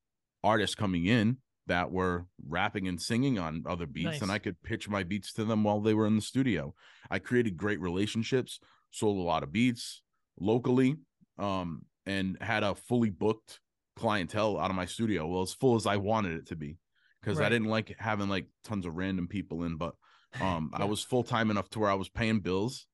artists 0.44 0.74
coming 0.76 1.06
in 1.06 1.38
that 1.66 1.90
were 1.90 2.26
rapping 2.46 2.86
and 2.88 3.00
singing 3.00 3.38
on 3.38 3.64
other 3.66 3.86
beats, 3.86 4.06
nice. 4.06 4.22
and 4.22 4.30
I 4.30 4.38
could 4.38 4.62
pitch 4.62 4.88
my 4.88 5.02
beats 5.02 5.32
to 5.34 5.44
them 5.44 5.64
while 5.64 5.80
they 5.80 5.94
were 5.94 6.06
in 6.06 6.16
the 6.16 6.22
studio. 6.22 6.74
I 7.10 7.18
created 7.18 7.56
great 7.56 7.80
relationships, 7.80 8.60
sold 8.90 9.18
a 9.18 9.22
lot 9.22 9.42
of 9.42 9.52
beats 9.52 10.02
locally, 10.38 10.96
um, 11.38 11.82
and 12.04 12.36
had 12.40 12.62
a 12.62 12.74
fully 12.74 13.10
booked 13.10 13.60
clientele 13.96 14.58
out 14.58 14.70
of 14.70 14.76
my 14.76 14.86
studio. 14.86 15.26
Well, 15.26 15.42
as 15.42 15.54
full 15.54 15.74
as 15.74 15.86
I 15.86 15.96
wanted 15.96 16.36
it 16.36 16.46
to 16.48 16.56
be 16.56 16.78
because 17.26 17.40
right. 17.40 17.46
I 17.46 17.48
didn't 17.48 17.68
like 17.68 17.96
having 17.98 18.28
like 18.28 18.46
tons 18.62 18.86
of 18.86 18.94
random 18.94 19.26
people 19.26 19.64
in, 19.64 19.76
but 19.76 19.94
um 20.40 20.70
yeah. 20.72 20.82
I 20.82 20.84
was 20.84 21.02
full 21.02 21.24
time 21.24 21.50
enough 21.50 21.68
to 21.70 21.80
where 21.80 21.90
I 21.90 21.94
was 21.94 22.08
paying 22.08 22.40
bills 22.40 22.86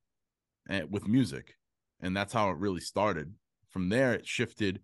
and, 0.69 0.91
with 0.91 1.07
music. 1.07 1.55
And 2.01 2.17
that's 2.17 2.33
how 2.33 2.51
it 2.51 2.57
really 2.57 2.81
started. 2.81 3.35
From 3.69 3.91
there 3.91 4.15
it 4.15 4.27
shifted 4.27 4.81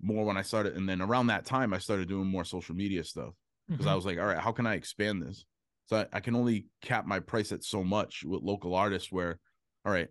more 0.00 0.24
when 0.24 0.36
I 0.36 0.42
started 0.42 0.76
and 0.76 0.88
then 0.88 1.00
around 1.00 1.26
that 1.28 1.44
time 1.44 1.72
I 1.72 1.78
started 1.78 2.08
doing 2.08 2.26
more 2.26 2.44
social 2.44 2.74
media 2.74 3.02
stuff 3.04 3.34
because 3.68 3.84
mm-hmm. 3.84 3.92
I 3.92 3.96
was 3.96 4.06
like, 4.06 4.18
all 4.18 4.26
right, 4.26 4.38
how 4.38 4.52
can 4.52 4.66
I 4.66 4.74
expand 4.74 5.22
this? 5.22 5.44
So 5.86 5.96
I, 5.96 6.06
I, 6.16 6.20
can 6.20 6.36
only 6.36 6.66
cap 6.82 7.06
my 7.06 7.18
price 7.18 7.50
at 7.50 7.64
so 7.64 7.82
much 7.82 8.22
with 8.24 8.42
local 8.42 8.74
artists 8.74 9.10
where 9.10 9.38
all 9.84 9.92
right, 9.92 10.08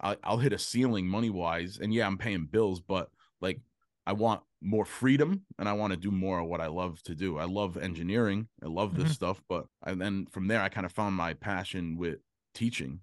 I'll, 0.00 0.16
I'll 0.22 0.38
hit 0.38 0.52
a 0.52 0.58
ceiling 0.58 1.06
money 1.06 1.30
wise 1.30 1.78
and 1.80 1.92
yeah, 1.92 2.06
I'm 2.06 2.18
paying 2.18 2.46
bills, 2.50 2.80
but 2.80 3.08
like 3.40 3.60
I 4.06 4.12
want 4.12 4.42
more 4.62 4.84
freedom 4.84 5.42
and 5.58 5.68
I 5.68 5.72
want 5.72 5.92
to 5.92 5.96
do 5.96 6.10
more 6.10 6.40
of 6.40 6.48
what 6.48 6.60
I 6.60 6.66
love 6.66 7.02
to 7.04 7.14
do. 7.14 7.38
I 7.38 7.44
love 7.44 7.76
engineering. 7.76 8.48
I 8.62 8.68
love 8.68 8.94
this 8.94 9.04
mm-hmm. 9.04 9.12
stuff, 9.12 9.42
but 9.48 9.66
and 9.84 10.00
then 10.00 10.26
from 10.30 10.48
there 10.48 10.60
I 10.60 10.68
kind 10.68 10.86
of 10.86 10.92
found 10.92 11.14
my 11.14 11.34
passion 11.34 11.96
with 11.96 12.18
teaching 12.54 13.00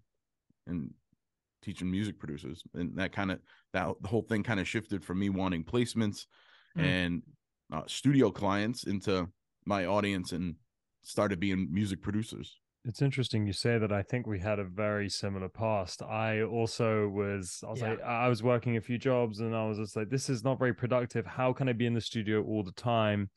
and 0.68 0.94
teaching 1.62 1.90
music 1.90 2.20
producers. 2.20 2.64
And 2.74 2.98
that 2.98 3.12
kind 3.12 3.32
of 3.32 3.40
that 3.74 3.94
the 4.02 4.08
whole 4.08 4.22
thing 4.22 4.44
kind 4.44 4.60
of 4.60 4.68
shifted 4.68 5.04
from 5.04 5.20
me 5.20 5.30
wanting 5.30 5.64
placements 5.64 6.26
mm-hmm. 6.78 6.86
and 6.86 7.24
uh, 7.74 7.84
studio 7.88 8.32
clients 8.32 8.86
into 8.86 9.28
my 9.66 9.86
audience 9.86 10.32
and 10.32 10.56
started 11.02 11.40
being 11.40 11.68
music 11.72 12.02
producers. 12.02 12.60
It's 12.86 13.02
interesting 13.02 13.46
you 13.46 13.52
say 13.52 13.78
that. 13.78 13.92
I 13.92 14.02
think 14.02 14.28
we 14.28 14.40
had 14.40 14.60
a 14.60 14.64
very 14.64 15.10
similar 15.10 15.50
past. 15.50 16.02
I 16.02 16.44
also 16.44 17.10
was, 17.10 17.62
I 17.68 17.70
was 17.70 17.82
yeah. 17.82 17.90
like, 17.90 18.02
I 18.02 18.30
was 18.30 18.42
working 18.42 18.78
a 18.78 18.82
few 18.82 18.98
jobs 18.98 19.42
and 19.42 19.54
I 19.54 19.66
was 19.66 19.78
just 19.78 19.98
like, 19.98 20.10
this 20.10 20.30
is 20.30 20.46
not 20.46 20.58
very 20.58 20.74
productive. 20.74 21.26
How 21.26 21.52
can 21.52 21.68
I 21.68 21.74
be 21.74 21.86
in 21.86 21.94
the 21.94 22.00
studio 22.00 22.44
all 22.44 22.64
the 22.64 22.72
time? 22.72 23.30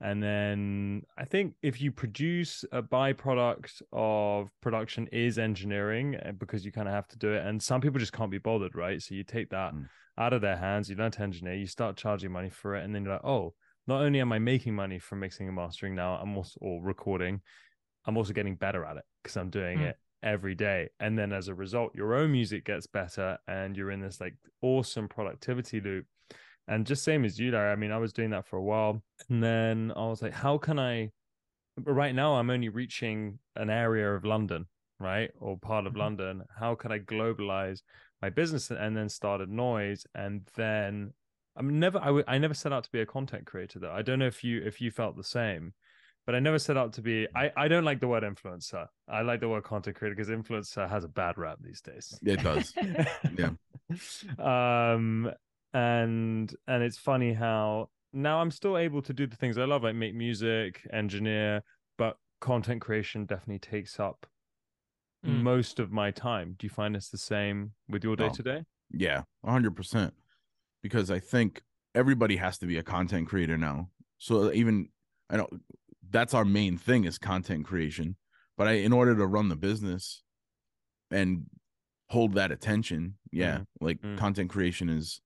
And 0.00 0.22
then 0.22 1.02
I 1.16 1.24
think 1.24 1.54
if 1.62 1.80
you 1.80 1.92
produce 1.92 2.64
a 2.72 2.82
byproduct 2.82 3.82
of 3.92 4.50
production 4.60 5.08
is 5.12 5.38
engineering 5.38 6.16
eh, 6.16 6.32
because 6.32 6.64
you 6.64 6.72
kind 6.72 6.88
of 6.88 6.94
have 6.94 7.08
to 7.08 7.18
do 7.18 7.32
it. 7.32 7.46
And 7.46 7.62
some 7.62 7.80
people 7.80 8.00
just 8.00 8.12
can't 8.12 8.30
be 8.30 8.38
bothered, 8.38 8.74
right? 8.74 9.00
So 9.00 9.14
you 9.14 9.24
take 9.24 9.50
that 9.50 9.74
mm. 9.74 9.88
out 10.18 10.32
of 10.32 10.42
their 10.42 10.56
hands, 10.56 10.90
you 10.90 10.96
learn 10.96 11.12
to 11.12 11.22
engineer, 11.22 11.54
you 11.54 11.66
start 11.66 11.96
charging 11.96 12.32
money 12.32 12.50
for 12.50 12.74
it. 12.74 12.84
And 12.84 12.94
then 12.94 13.04
you're 13.04 13.14
like, 13.14 13.24
oh, 13.24 13.54
not 13.86 14.02
only 14.02 14.20
am 14.20 14.32
I 14.32 14.38
making 14.38 14.74
money 14.74 14.98
from 14.98 15.20
mixing 15.20 15.46
and 15.46 15.56
mastering 15.56 15.94
now, 15.94 16.16
I'm 16.16 16.36
also 16.36 16.58
or 16.60 16.82
recording, 16.82 17.40
I'm 18.06 18.16
also 18.16 18.32
getting 18.32 18.56
better 18.56 18.84
at 18.84 18.96
it 18.96 19.04
because 19.22 19.36
I'm 19.36 19.50
doing 19.50 19.78
mm. 19.78 19.88
it 19.88 19.96
every 20.22 20.54
day. 20.54 20.88
And 20.98 21.18
then 21.18 21.32
as 21.32 21.48
a 21.48 21.54
result, 21.54 21.94
your 21.94 22.14
own 22.14 22.32
music 22.32 22.64
gets 22.64 22.86
better 22.86 23.38
and 23.46 23.76
you're 23.76 23.90
in 23.90 24.00
this 24.00 24.20
like 24.20 24.34
awesome 24.62 25.08
productivity 25.08 25.80
loop. 25.80 26.06
And 26.66 26.86
just 26.86 27.04
same 27.04 27.24
as 27.24 27.38
you, 27.38 27.50
Larry. 27.50 27.72
I 27.72 27.76
mean, 27.76 27.92
I 27.92 27.98
was 27.98 28.12
doing 28.12 28.30
that 28.30 28.46
for 28.46 28.56
a 28.56 28.62
while. 28.62 29.02
And 29.28 29.42
then 29.42 29.92
I 29.96 30.06
was 30.06 30.22
like, 30.22 30.32
how 30.32 30.58
can 30.58 30.78
I? 30.78 31.10
But 31.76 31.92
right 31.92 32.14
now, 32.14 32.34
I'm 32.34 32.50
only 32.50 32.68
reaching 32.68 33.38
an 33.56 33.68
area 33.68 34.14
of 34.14 34.24
London, 34.24 34.66
right? 35.00 35.30
Or 35.40 35.58
part 35.58 35.86
of 35.86 35.92
mm-hmm. 35.92 36.00
London. 36.00 36.42
How 36.58 36.74
can 36.74 36.92
I 36.92 37.00
globalize 37.00 37.82
my 38.22 38.30
business? 38.30 38.70
And 38.70 38.96
then 38.96 39.08
started 39.08 39.50
Noize. 39.50 40.06
And 40.14 40.48
then 40.56 41.12
I'm 41.56 41.78
never, 41.78 41.98
I, 41.98 42.06
w- 42.06 42.24
I 42.26 42.38
never 42.38 42.54
set 42.54 42.72
out 42.72 42.84
to 42.84 42.92
be 42.92 43.00
a 43.00 43.06
content 43.06 43.46
creator 43.46 43.78
though. 43.78 43.92
I 43.92 44.02
don't 44.02 44.18
know 44.18 44.26
if 44.26 44.42
you, 44.42 44.62
if 44.64 44.80
you 44.80 44.90
felt 44.90 45.16
the 45.16 45.24
same 45.24 45.74
but 46.26 46.34
I 46.34 46.38
never 46.38 46.58
set 46.58 46.76
out 46.76 46.94
to 46.94 47.02
be. 47.02 47.26
I, 47.34 47.52
I 47.56 47.68
don't 47.68 47.84
like 47.84 48.00
the 48.00 48.08
word 48.08 48.22
influencer. 48.22 48.86
I 49.08 49.22
like 49.22 49.40
the 49.40 49.48
word 49.48 49.64
content 49.64 49.96
creator 49.96 50.14
because 50.14 50.30
influencer 50.30 50.88
has 50.88 51.04
a 51.04 51.08
bad 51.08 51.36
rap 51.36 51.58
these 51.60 51.80
days. 51.80 52.18
It 52.22 52.42
does. 52.42 52.72
yeah. 53.36 53.50
Um, 54.94 55.30
and 55.74 56.54
and 56.68 56.82
it's 56.82 56.96
funny 56.96 57.34
how 57.34 57.90
now 58.12 58.40
I'm 58.40 58.52
still 58.52 58.78
able 58.78 59.02
to 59.02 59.12
do 59.12 59.26
the 59.26 59.36
things 59.36 59.58
I 59.58 59.64
love, 59.64 59.82
like 59.82 59.96
make 59.96 60.14
music, 60.14 60.86
engineer, 60.92 61.62
but 61.98 62.16
content 62.40 62.80
creation 62.80 63.26
definitely 63.26 63.58
takes 63.58 63.98
up 63.98 64.26
mm. 65.26 65.42
most 65.42 65.80
of 65.80 65.90
my 65.90 66.12
time. 66.12 66.54
Do 66.56 66.66
you 66.66 66.70
find 66.70 66.94
it's 66.94 67.10
the 67.10 67.18
same 67.18 67.72
with 67.88 68.04
your 68.04 68.14
day 68.14 68.28
to 68.28 68.42
day? 68.42 68.62
Yeah, 68.90 69.22
hundred 69.44 69.74
percent. 69.74 70.14
Because 70.80 71.10
I 71.10 71.18
think 71.18 71.62
everybody 71.94 72.36
has 72.36 72.56
to 72.58 72.66
be 72.66 72.78
a 72.78 72.82
content 72.82 73.28
creator 73.28 73.58
now. 73.58 73.88
So 74.18 74.52
even 74.52 74.88
I 75.28 75.36
don't 75.36 75.60
that's 76.10 76.34
our 76.34 76.44
main 76.44 76.78
thing 76.78 77.04
is 77.04 77.18
content 77.18 77.66
creation. 77.66 78.16
But 78.56 78.68
I, 78.68 78.72
in 78.72 78.92
order 78.92 79.16
to 79.16 79.26
run 79.26 79.48
the 79.48 79.56
business 79.56 80.22
and 81.10 81.46
hold 82.08 82.34
that 82.34 82.52
attention, 82.52 83.14
yeah, 83.32 83.58
mm. 83.58 83.66
like 83.80 84.00
mm. 84.00 84.16
content 84.16 84.50
creation 84.50 84.88
is 84.88 85.20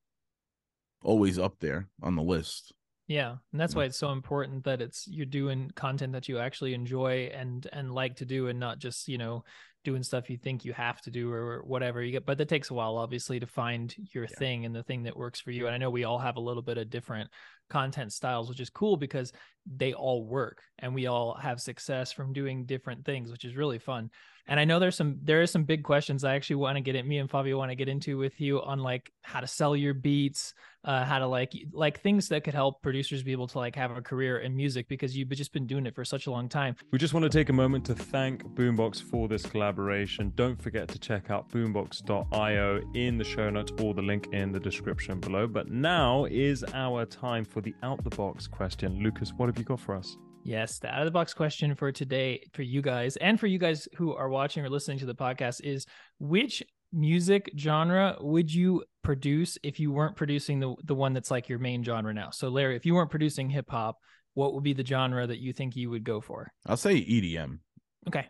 always 1.03 1.39
up 1.39 1.59
there 1.61 1.89
on 2.03 2.17
the 2.17 2.23
list. 2.23 2.73
Yeah, 3.07 3.37
and 3.53 3.61
that's 3.61 3.75
why 3.75 3.85
it's 3.85 3.97
so 3.97 4.13
important 4.13 4.65
that 4.65 4.83
it's 4.83 5.09
you're 5.09 5.25
doing 5.25 5.71
content 5.75 6.13
that 6.13 6.29
you 6.29 6.39
actually 6.39 6.75
enjoy 6.75 7.31
and 7.33 7.67
and 7.73 7.91
like 7.91 8.17
to 8.17 8.27
do, 8.27 8.49
and 8.49 8.61
not 8.61 8.79
just 8.81 9.09
you 9.09 9.17
know 9.17 9.45
doing 9.83 10.03
stuff 10.03 10.29
you 10.29 10.37
think 10.37 10.67
you 10.67 10.75
have 10.75 11.01
to 11.01 11.11
do 11.11 11.33
or 11.33 11.63
whatever 11.65 12.03
you 12.03 12.13
get. 12.13 12.27
But 12.27 12.37
that 12.39 12.49
takes 12.49 12.69
a 12.69 12.75
while, 12.75 12.99
obviously, 12.99 13.41
to 13.41 13.47
find 13.47 13.95
your 14.13 14.25
yeah. 14.25 14.39
thing 14.39 14.67
and 14.67 14.75
the 14.75 14.83
thing 14.83 15.05
that 15.05 15.17
works 15.17 15.41
for 15.41 15.51
you. 15.51 15.67
And 15.67 15.75
I 15.75 15.79
know 15.79 15.89
we 15.89 16.05
all 16.05 16.19
have 16.19 16.37
a 16.37 16.41
little 16.41 16.63
bit 16.63 16.77
of 16.77 16.91
different 16.91 17.31
content 17.69 18.13
styles, 18.13 18.49
which 18.49 18.61
is 18.61 18.71
cool 18.71 18.97
because 18.97 19.33
they 19.77 19.93
all 19.93 20.25
work 20.25 20.63
and 20.79 20.95
we 20.95 21.07
all 21.07 21.35
have 21.35 21.61
success 21.61 22.13
from 22.13 22.33
doing 22.33 22.65
different 22.65 23.05
things, 23.05 23.31
which 23.31 23.45
is 23.45 23.57
really 23.57 23.79
fun. 23.79 24.11
And 24.51 24.59
I 24.59 24.65
know 24.65 24.79
there's 24.79 24.97
some 24.97 25.19
there 25.23 25.43
are 25.43 25.47
some 25.47 25.65
big 25.65 25.85
questions 25.85 26.25
I 26.25 26.35
actually 26.35 26.57
want 26.57 26.77
to 26.77 26.81
get 26.81 26.97
at 26.97 27.07
me 27.07 27.19
and 27.19 27.31
Fabio 27.31 27.59
want 27.59 27.71
to 27.71 27.75
get 27.75 27.89
into 27.89 28.17
with 28.17 28.41
you 28.41 28.63
on 28.63 28.79
like 28.79 29.13
how 29.21 29.41
to 29.41 29.47
sell 29.47 29.77
your 29.77 29.93
beats, 29.93 30.55
uh, 30.85 31.05
how 31.05 31.19
to 31.19 31.27
like 31.27 31.53
like 31.71 32.01
things 32.01 32.29
that 32.29 32.45
could 32.45 32.55
help 32.55 32.81
producers 32.81 33.23
be 33.23 33.33
able 33.33 33.47
to 33.49 33.59
like 33.59 33.77
have 33.77 33.91
a 33.91 34.01
career 34.01 34.39
in 34.39 34.57
music 34.57 34.89
because 34.89 35.15
you've 35.15 35.29
just 35.29 35.53
been 35.53 35.67
doing 35.67 35.85
it 35.85 35.95
for 35.95 36.03
such 36.03 36.27
a 36.29 36.31
long 36.31 36.49
time. 36.49 36.77
We 36.91 36.99
just 36.99 37.13
want 37.13 37.25
to 37.25 37.29
take 37.29 37.51
a 37.51 37.53
moment 37.53 37.85
to 37.87 37.95
thank 37.95 38.43
Boombox 38.43 39.03
for 39.03 39.29
this 39.29 39.45
collaboration. 39.45 40.33
Don't 40.35 40.61
forget 40.61 40.89
to 40.89 40.99
check 40.99 41.31
out 41.31 41.51
boombox.io 41.51 42.81
in 42.95 43.19
the 43.19 43.25
show 43.25 43.51
notes 43.51 43.73
or 43.83 43.93
the 43.93 44.01
link 44.01 44.29
in 44.33 44.51
the 44.51 44.61
description 44.61 45.21
below. 45.21 45.47
But 45.47 45.71
now 45.71 46.25
is 46.25 46.65
our 46.73 47.05
time 47.05 47.45
for 47.45 47.58
the 47.61 47.75
out 47.83 48.03
the 48.05 48.11
box 48.11 48.47
question. 48.47 49.03
Lukas, 49.03 49.33
what 49.37 49.47
have 49.47 49.59
you 49.59 49.65
got 49.65 49.81
for 49.81 49.95
us? 49.95 50.17
Yes, 50.45 50.79
the 50.79 50.89
out 50.89 51.01
of 51.01 51.05
the 51.05 51.11
box 51.11 51.35
question 51.35 51.75
for 51.75 51.93
today 51.93 52.43
for 52.53 52.63
you 52.63 52.81
guys 52.81 53.17
and 53.17 53.39
for 53.39 53.47
you 53.47 53.59
guys 53.59 53.89
who 53.97 54.15
are 54.15 54.29
watching 54.29 54.65
or 54.65 54.71
listening 54.71 54.99
to 54.99 55.07
the 55.07 55.15
podcast 55.15 55.61
is 55.63 55.85
which 56.19 56.63
music 56.93 57.51
genre 57.59 58.17
would 58.21 58.53
you 58.53 58.83
produce 59.03 59.59
if 59.63 59.79
you 59.79 59.93
weren't 59.93 60.17
producing 60.17 60.59
the 60.59 60.75
the 60.85 60.95
one 60.95 61.13
that's 61.13 61.31
like 61.31 61.49
your 61.49 61.59
main 61.59 61.85
genre 61.85 62.15
now? 62.15 62.31
So 62.31 62.49
Larry, 62.49 62.77
if 62.77 62.87
you 62.87 62.95
weren't 62.95 63.11
producing 63.11 63.51
hip 63.51 63.69
hop, 63.69 63.99
what 64.35 64.55
would 64.55 64.65
be 64.65 64.73
the 64.73 64.87
genre 64.87 65.27
that 65.27 65.39
you 65.39 65.53
think 65.53 65.77
you 65.77 65.91
would 65.91 66.05
go 66.05 66.21
for? 66.21 66.51
I'll 66.67 66.77
say 66.77 66.95
EDM. 66.95 67.59
Okay. 68.07 68.27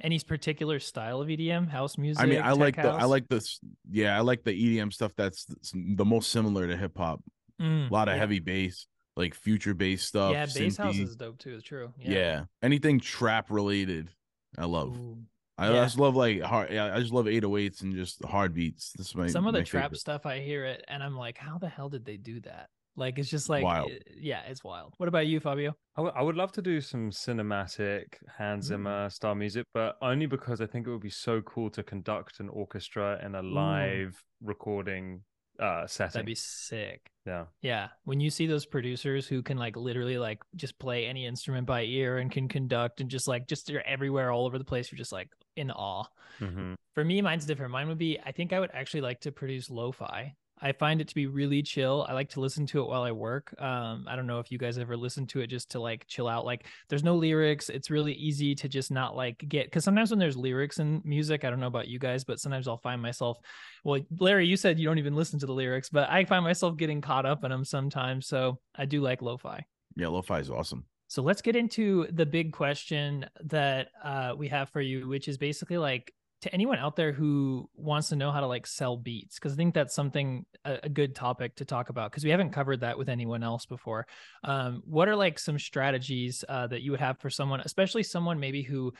Any 0.00 0.18
particular 0.18 0.80
style 0.80 1.20
of 1.20 1.28
EDM, 1.28 1.68
house 1.68 1.96
music? 1.96 2.22
I 2.22 2.26
mean, 2.26 2.42
I 2.42 2.52
like 2.52 2.76
house? 2.76 2.96
the 2.96 3.02
I 3.02 3.04
like 3.04 3.28
this. 3.28 3.60
Yeah, 3.90 4.16
I 4.16 4.20
like 4.22 4.42
the 4.42 4.50
EDM 4.50 4.92
stuff 4.92 5.12
that's 5.16 5.46
the 5.72 6.04
most 6.04 6.32
similar 6.32 6.66
to 6.66 6.76
hip 6.76 6.96
hop. 6.96 7.22
Mm, 7.62 7.90
a 7.90 7.92
lot 7.92 8.08
of 8.08 8.14
yeah. 8.14 8.20
heavy 8.20 8.40
bass 8.40 8.86
like 9.16 9.34
future 9.34 9.74
bass 9.74 10.04
stuff. 10.04 10.32
Yeah, 10.32 10.46
bass 10.46 10.76
house 10.76 10.98
is 10.98 11.16
dope 11.16 11.38
too. 11.38 11.54
It's 11.54 11.64
true. 11.64 11.92
Yeah. 11.98 12.10
yeah. 12.10 12.44
anything 12.62 13.00
trap 13.00 13.50
related, 13.50 14.10
I 14.58 14.64
love. 14.64 14.98
Ooh. 14.98 15.18
I 15.58 15.70
yeah. 15.70 15.84
just 15.84 15.98
love 15.98 16.16
like 16.16 16.40
hard. 16.40 16.70
Yeah, 16.70 16.94
I 16.94 17.00
just 17.00 17.12
love 17.12 17.26
808s 17.26 17.82
and 17.82 17.94
just 17.94 18.24
hard 18.24 18.54
beats. 18.54 18.92
This 18.96 19.08
is 19.08 19.14
my 19.14 19.26
some 19.28 19.46
of 19.46 19.52
the 19.52 19.60
my 19.60 19.64
trap 19.64 19.84
favorite. 19.84 20.00
stuff. 20.00 20.26
I 20.26 20.40
hear 20.40 20.64
it 20.64 20.84
and 20.88 21.02
I'm 21.02 21.16
like, 21.16 21.38
how 21.38 21.58
the 21.58 21.68
hell 21.68 21.88
did 21.88 22.04
they 22.04 22.16
do 22.16 22.40
that? 22.40 22.68
Like 22.96 23.18
it's 23.18 23.28
just 23.28 23.48
like 23.48 23.62
wild. 23.62 23.90
It, 23.90 24.06
yeah, 24.18 24.42
it's 24.48 24.64
wild. 24.64 24.94
What 24.96 25.08
about 25.08 25.26
you, 25.26 25.40
Fabio? 25.40 25.74
I, 25.96 26.00
w- 26.00 26.14
I 26.14 26.22
would 26.22 26.36
love 26.36 26.52
to 26.52 26.62
do 26.62 26.80
some 26.80 27.10
cinematic 27.10 28.04
Hans 28.36 28.66
mm. 28.66 28.68
Zimmer 28.68 29.06
mm. 29.06 29.12
style 29.12 29.34
music, 29.34 29.66
but 29.72 29.96
only 30.02 30.26
because 30.26 30.60
I 30.60 30.66
think 30.66 30.86
it 30.86 30.90
would 30.90 31.00
be 31.00 31.10
so 31.10 31.40
cool 31.42 31.70
to 31.70 31.82
conduct 31.82 32.40
an 32.40 32.48
orchestra 32.48 33.18
in 33.24 33.34
a 33.34 33.42
live 33.42 34.22
Ooh. 34.42 34.46
recording 34.48 35.22
uh 35.62 35.86
setting. 35.86 36.12
That'd 36.12 36.26
be 36.26 36.34
sick. 36.34 37.10
Yeah. 37.26 37.44
Yeah. 37.60 37.88
When 38.04 38.20
you 38.20 38.30
see 38.30 38.46
those 38.46 38.66
producers 38.66 39.26
who 39.26 39.42
can 39.42 39.56
like 39.56 39.76
literally 39.76 40.18
like 40.18 40.42
just 40.56 40.78
play 40.78 41.06
any 41.06 41.24
instrument 41.26 41.66
by 41.66 41.84
ear 41.84 42.18
and 42.18 42.30
can 42.30 42.48
conduct 42.48 43.00
and 43.00 43.08
just 43.08 43.28
like 43.28 43.46
just 43.46 43.66
they're 43.66 43.86
everywhere 43.86 44.30
all 44.30 44.46
over 44.46 44.58
the 44.58 44.64
place, 44.64 44.90
you're 44.90 44.98
just 44.98 45.12
like 45.12 45.28
in 45.56 45.70
awe. 45.70 46.04
Mm-hmm. 46.40 46.74
For 46.94 47.04
me, 47.04 47.22
mine's 47.22 47.46
different. 47.46 47.72
Mine 47.72 47.88
would 47.88 47.98
be 47.98 48.18
I 48.24 48.32
think 48.32 48.52
I 48.52 48.60
would 48.60 48.70
actually 48.74 49.02
like 49.02 49.20
to 49.20 49.32
produce 49.32 49.70
lo-fi. 49.70 50.34
I 50.62 50.72
find 50.72 51.00
it 51.00 51.08
to 51.08 51.14
be 51.14 51.26
really 51.26 51.60
chill. 51.60 52.06
I 52.08 52.12
like 52.12 52.30
to 52.30 52.40
listen 52.40 52.66
to 52.66 52.80
it 52.80 52.88
while 52.88 53.02
I 53.02 53.10
work. 53.10 53.52
Um, 53.60 54.06
I 54.08 54.14
don't 54.14 54.28
know 54.28 54.38
if 54.38 54.52
you 54.52 54.58
guys 54.58 54.78
ever 54.78 54.96
listen 54.96 55.26
to 55.28 55.40
it 55.40 55.48
just 55.48 55.72
to 55.72 55.80
like 55.80 56.06
chill 56.06 56.28
out. 56.28 56.44
Like 56.44 56.66
there's 56.88 57.02
no 57.02 57.16
lyrics. 57.16 57.68
It's 57.68 57.90
really 57.90 58.12
easy 58.12 58.54
to 58.54 58.68
just 58.68 58.92
not 58.92 59.16
like 59.16 59.44
get 59.48 59.66
because 59.66 59.82
sometimes 59.82 60.10
when 60.10 60.20
there's 60.20 60.36
lyrics 60.36 60.78
in 60.78 61.02
music, 61.04 61.44
I 61.44 61.50
don't 61.50 61.60
know 61.60 61.66
about 61.66 61.88
you 61.88 61.98
guys, 61.98 62.22
but 62.22 62.38
sometimes 62.38 62.68
I'll 62.68 62.78
find 62.78 63.02
myself. 63.02 63.38
Well, 63.82 64.00
Larry, 64.20 64.46
you 64.46 64.56
said 64.56 64.78
you 64.78 64.86
don't 64.86 64.98
even 64.98 65.16
listen 65.16 65.40
to 65.40 65.46
the 65.46 65.52
lyrics, 65.52 65.88
but 65.88 66.08
I 66.08 66.24
find 66.24 66.44
myself 66.44 66.76
getting 66.76 67.00
caught 67.00 67.26
up 67.26 67.42
in 67.42 67.50
them 67.50 67.64
sometimes. 67.64 68.28
So 68.28 68.60
I 68.76 68.84
do 68.84 69.00
like 69.00 69.20
lo-fi. 69.20 69.66
Yeah, 69.96 70.08
lo-fi 70.08 70.38
is 70.38 70.50
awesome. 70.50 70.84
So 71.08 71.22
let's 71.22 71.42
get 71.42 71.56
into 71.56 72.06
the 72.12 72.24
big 72.24 72.52
question 72.52 73.26
that 73.44 73.88
uh, 74.02 74.32
we 74.34 74.48
have 74.48 74.70
for 74.70 74.80
you, 74.80 75.08
which 75.08 75.28
is 75.28 75.36
basically 75.36 75.76
like 75.76 76.14
to 76.42 76.52
anyone 76.52 76.78
out 76.78 76.96
there 76.96 77.12
who 77.12 77.68
wants 77.74 78.08
to 78.10 78.16
know 78.16 78.30
how 78.30 78.40
to 78.40 78.46
like 78.46 78.66
sell 78.66 78.96
beats 78.96 79.36
because 79.38 79.52
i 79.52 79.56
think 79.56 79.74
that's 79.74 79.94
something 79.94 80.44
a, 80.64 80.78
a 80.84 80.88
good 80.88 81.14
topic 81.14 81.54
to 81.56 81.64
talk 81.64 81.88
about 81.88 82.10
because 82.10 82.24
we 82.24 82.30
haven't 82.30 82.50
covered 82.50 82.80
that 82.80 82.98
with 82.98 83.08
anyone 83.08 83.42
else 83.42 83.64
before 83.66 84.06
um, 84.44 84.82
what 84.84 85.08
are 85.08 85.16
like 85.16 85.38
some 85.38 85.58
strategies 85.58 86.44
uh, 86.48 86.66
that 86.66 86.82
you 86.82 86.90
would 86.90 87.00
have 87.00 87.18
for 87.18 87.30
someone 87.30 87.60
especially 87.64 88.02
someone 88.02 88.38
maybe 88.40 88.62
who 88.62 88.92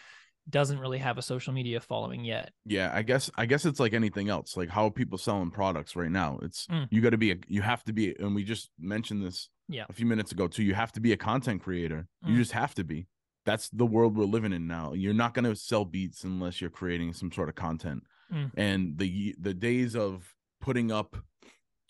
doesn't 0.50 0.80
really 0.80 0.98
have 0.98 1.18
a 1.18 1.22
social 1.22 1.52
media 1.52 1.80
following 1.80 2.24
yet 2.24 2.50
yeah 2.64 2.90
i 2.92 3.02
guess 3.02 3.30
i 3.36 3.46
guess 3.46 3.64
it's 3.64 3.78
like 3.78 3.92
anything 3.92 4.28
else 4.28 4.56
like 4.56 4.68
how 4.68 4.88
people 4.90 5.16
selling 5.18 5.50
products 5.50 5.94
right 5.94 6.10
now 6.10 6.38
it's 6.42 6.66
Mm. 6.66 6.88
you 6.90 7.00
got 7.00 7.10
to 7.10 7.18
be 7.18 7.30
a 7.32 7.36
you 7.48 7.62
have 7.62 7.84
to 7.84 7.92
be 7.92 8.14
and 8.18 8.34
we 8.34 8.42
just 8.44 8.70
mentioned 8.78 9.24
this 9.24 9.48
Yeah. 9.68 9.84
a 9.88 9.92
few 9.92 10.06
minutes 10.06 10.32
ago 10.32 10.48
too 10.48 10.64
you 10.64 10.74
have 10.74 10.90
to 10.92 11.00
be 11.00 11.12
a 11.12 11.16
content 11.16 11.62
creator 11.62 12.08
you 12.26 12.34
Mm. 12.34 12.38
just 12.38 12.52
have 12.52 12.74
to 12.74 12.82
be 12.84 13.06
that's 13.44 13.68
the 13.70 13.86
world 13.86 14.16
we're 14.16 14.24
living 14.24 14.52
in 14.52 14.66
now 14.66 14.92
you're 14.92 15.14
not 15.14 15.34
going 15.34 15.44
to 15.44 15.54
sell 15.56 15.84
beats 15.84 16.24
unless 16.24 16.60
you're 16.60 16.70
creating 16.70 17.12
some 17.12 17.30
sort 17.32 17.48
of 17.48 17.54
content 17.54 18.02
Mm. 18.32 18.50
and 18.56 18.96
the 18.98 19.34
the 19.38 19.52
days 19.52 19.94
of 19.94 20.34
putting 20.62 20.90
up 20.90 21.16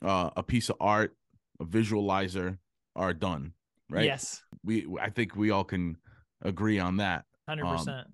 uh, 0.04 0.30
a 0.36 0.42
piece 0.42 0.70
of 0.70 0.76
art 0.80 1.14
a 1.60 1.64
visualizer 1.64 2.58
are 2.96 3.14
done 3.14 3.52
right 3.88 4.06
yes 4.06 4.42
we 4.64 4.86
i 5.00 5.08
think 5.08 5.36
we 5.36 5.50
all 5.52 5.62
can 5.62 5.96
agree 6.42 6.80
on 6.80 6.96
that 6.96 7.24
100% 7.48 8.04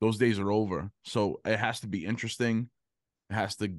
those 0.00 0.18
days 0.18 0.38
are 0.40 0.50
over. 0.50 0.90
So 1.04 1.40
it 1.44 1.56
has 1.58 1.78
to 1.80 1.86
be 1.86 2.04
interesting. 2.04 2.68
It 3.30 3.34
has 3.34 3.54
to 3.56 3.72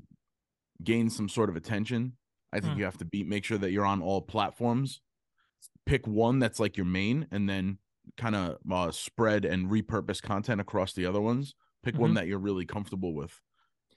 gain 0.81 1.09
some 1.09 1.27
sort 1.27 1.49
of 1.49 1.57
attention. 1.57 2.13
I 2.53 2.61
think 2.61 2.73
Hmm. 2.73 2.79
you 2.79 2.85
have 2.85 2.97
to 2.99 3.05
be 3.05 3.23
make 3.25 3.43
sure 3.43 3.57
that 3.57 3.71
you're 3.71 3.85
on 3.85 4.01
all 4.01 4.21
platforms. 4.21 5.01
Pick 5.85 6.07
one 6.07 6.39
that's 6.39 6.61
like 6.61 6.77
your 6.77 6.85
main, 6.85 7.27
and 7.29 7.49
then 7.49 7.77
kind 8.17 8.35
of 8.35 8.57
uh, 8.71 8.91
spread 8.91 9.45
and 9.45 9.69
repurpose 9.69 10.21
content 10.21 10.59
across 10.61 10.93
the 10.93 11.05
other 11.05 11.21
ones. 11.21 11.55
Pick 11.83 11.97
one 11.97 12.11
Mhm. 12.11 12.15
that 12.15 12.27
you're 12.27 12.39
really 12.39 12.65
comfortable 12.65 13.13
with. 13.13 13.39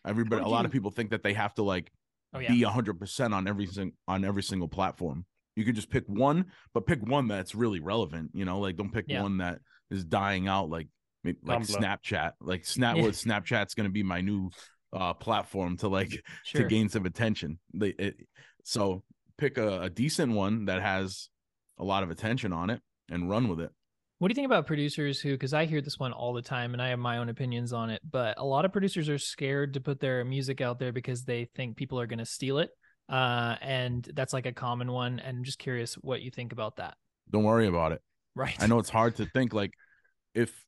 Everybody, 0.07 0.42
a 0.42 0.49
lot 0.49 0.61
you- 0.61 0.66
of 0.66 0.73
people 0.73 0.90
think 0.90 1.11
that 1.11 1.23
they 1.23 1.35
have 1.35 1.55
to 1.55 1.62
like 1.62 1.90
oh 2.35 2.38
yeah 2.38 2.51
be 2.51 2.62
hundred 2.62 2.99
percent 2.99 3.33
on 3.35 3.47
every 3.49 3.66
sing- 3.66 3.92
on 4.09 4.25
every 4.25 4.42
single 4.42 4.69
platform. 4.69 5.25
You 5.55 5.64
could 5.64 5.75
just 5.75 5.90
pick 5.90 6.05
one, 6.07 6.47
but 6.75 6.87
pick 6.87 7.01
one 7.03 7.29
that's 7.29 7.55
really 7.55 7.81
relevant. 7.81 8.31
You 8.35 8.45
know, 8.45 8.61
like 8.61 8.77
don't 8.77 8.92
pick 8.92 9.07
Yeah. 9.09 9.23
one 9.23 9.38
that 9.38 9.61
is 9.90 10.05
dying 10.05 10.49
out, 10.49 10.69
like 10.69 10.88
maybe, 11.25 11.38
like 11.42 11.61
Tumblr. 11.62 11.77
Snapchat. 11.77 12.33
Like 12.40 12.64
Snap, 12.66 12.97
Yeah. 12.97 13.03
what 13.03 13.12
Snapchat's 13.14 13.75
going 13.75 13.88
to 13.88 13.92
be 13.92 14.03
my 14.03 14.21
new 14.21 14.51
uh 14.92 15.14
platform 15.14 15.77
to 15.79 15.88
like 15.88 16.11
sure 16.45 16.62
to 16.62 16.69
gain 16.69 16.88
some 16.88 17.07
attention. 17.07 17.59
They, 17.75 17.88
it, 17.90 18.16
so 18.64 19.03
pick 19.38 19.59
a, 19.59 19.83
a 19.83 19.90
decent 19.90 20.33
one 20.33 20.66
that 20.66 20.81
has 20.83 21.29
a 21.79 21.85
lot 21.85 22.03
of 22.03 22.11
attention 22.11 22.53
on 22.53 22.71
it 22.71 22.81
and 23.11 23.29
run 23.29 23.49
with 23.49 23.61
it. 23.61 23.71
What 24.19 24.29
do 24.29 24.33
you 24.33 24.35
think 24.35 24.47
about 24.47 24.67
producers 24.67 25.21
who, 25.21 25.33
because 25.33 25.53
I 25.53 25.67
hear 25.67 25.83
this 25.83 25.99
one 25.99 26.13
all 26.13 26.33
the 26.33 26.41
time 26.43 26.73
and 26.73 26.81
I 26.81 26.89
have 26.89 26.99
my 26.99 27.19
own 27.19 27.29
opinions 27.29 27.75
on 27.75 27.91
it, 27.91 28.01
but 28.11 28.39
a 28.39 28.45
lot 28.45 28.65
of 28.65 28.73
producers 28.73 29.11
are 29.11 29.19
scared 29.19 29.75
to 29.75 29.81
put 29.81 30.01
their 30.01 30.25
music 30.25 30.63
out 30.63 30.79
there 30.79 30.91
because 30.93 31.25
they 31.25 31.49
think 31.55 31.77
people 31.77 32.01
are 32.01 32.07
going 32.07 32.19
to 32.21 32.25
steal 32.25 32.59
it. 32.59 32.71
Uh, 33.11 33.57
and 33.61 34.09
that's 34.15 34.33
like 34.33 34.47
a 34.47 34.53
common 34.53 34.91
one. 34.91 35.19
And 35.21 35.39
I'm 35.39 35.45
just 35.45 35.59
curious 35.59 35.95
what 35.97 36.23
you 36.23 36.31
think 36.31 36.53
about 36.53 36.77
that. 36.77 36.95
Don't 37.31 37.45
worry 37.45 37.67
about 37.67 37.93
it. 37.93 38.01
Right. 38.35 38.57
I 38.59 38.67
know 38.67 38.79
it's 38.79 38.89
hard 38.91 39.17
to 39.17 39.27
think 39.27 39.53
like 39.53 39.73
if 40.35 40.65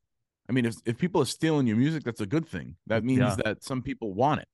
I 0.48 0.52
mean 0.52 0.64
if 0.64 0.76
if 0.86 0.96
people 0.98 1.20
are 1.22 1.26
stealing 1.26 1.66
your 1.66 1.76
music, 1.76 2.02
that's 2.04 2.20
a 2.20 2.26
good 2.26 2.46
thing. 2.48 2.76
That 2.86 3.04
means 3.04 3.20
Yeah. 3.20 3.36
that 3.44 3.64
some 3.64 3.82
people 3.82 4.12
want 4.14 4.40
it. 4.40 4.48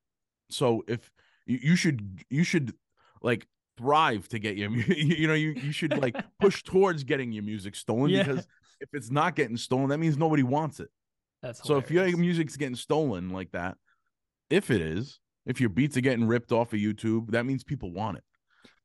So 0.51 0.83
if 0.89 1.11
you, 1.47 1.59
you 1.63 1.77
should 1.77 2.21
you 2.31 2.43
should 2.45 2.75
like 3.23 3.47
thrive 3.77 4.29
to 4.29 4.39
get 4.39 4.57
your 4.57 4.71
you 4.89 5.27
know 5.29 5.35
you 5.35 5.51
you 5.51 5.73
should 5.73 5.97
like 5.99 6.17
push 6.41 6.63
towards 6.63 7.05
getting 7.05 7.33
your 7.33 7.45
music 7.45 7.75
stolen 7.77 8.11
Yeah. 8.11 8.23
because 8.25 8.47
if 8.81 8.89
it's 8.93 9.11
not 9.11 9.35
getting 9.37 9.57
stolen, 9.57 9.89
that 9.89 9.99
means 9.99 10.17
nobody 10.17 10.43
wants 10.43 10.81
it. 10.81 10.89
That's 11.43 11.63
So 11.63 11.77
if 11.77 11.91
your 11.91 12.17
music's 12.17 12.57
getting 12.57 12.77
stolen 12.77 13.31
like 13.31 13.51
that, 13.53 13.77
if 14.51 14.71
it 14.71 14.81
is, 14.81 15.21
if 15.47 15.61
your 15.61 15.71
beats 15.71 15.97
are 15.97 16.01
getting 16.01 16.27
ripped 16.27 16.53
off 16.53 16.73
of 16.73 16.79
YouTube, 16.79 17.31
that 17.33 17.45
means 17.45 17.65
people 17.65 17.93
want 17.93 18.19
it. 18.19 18.25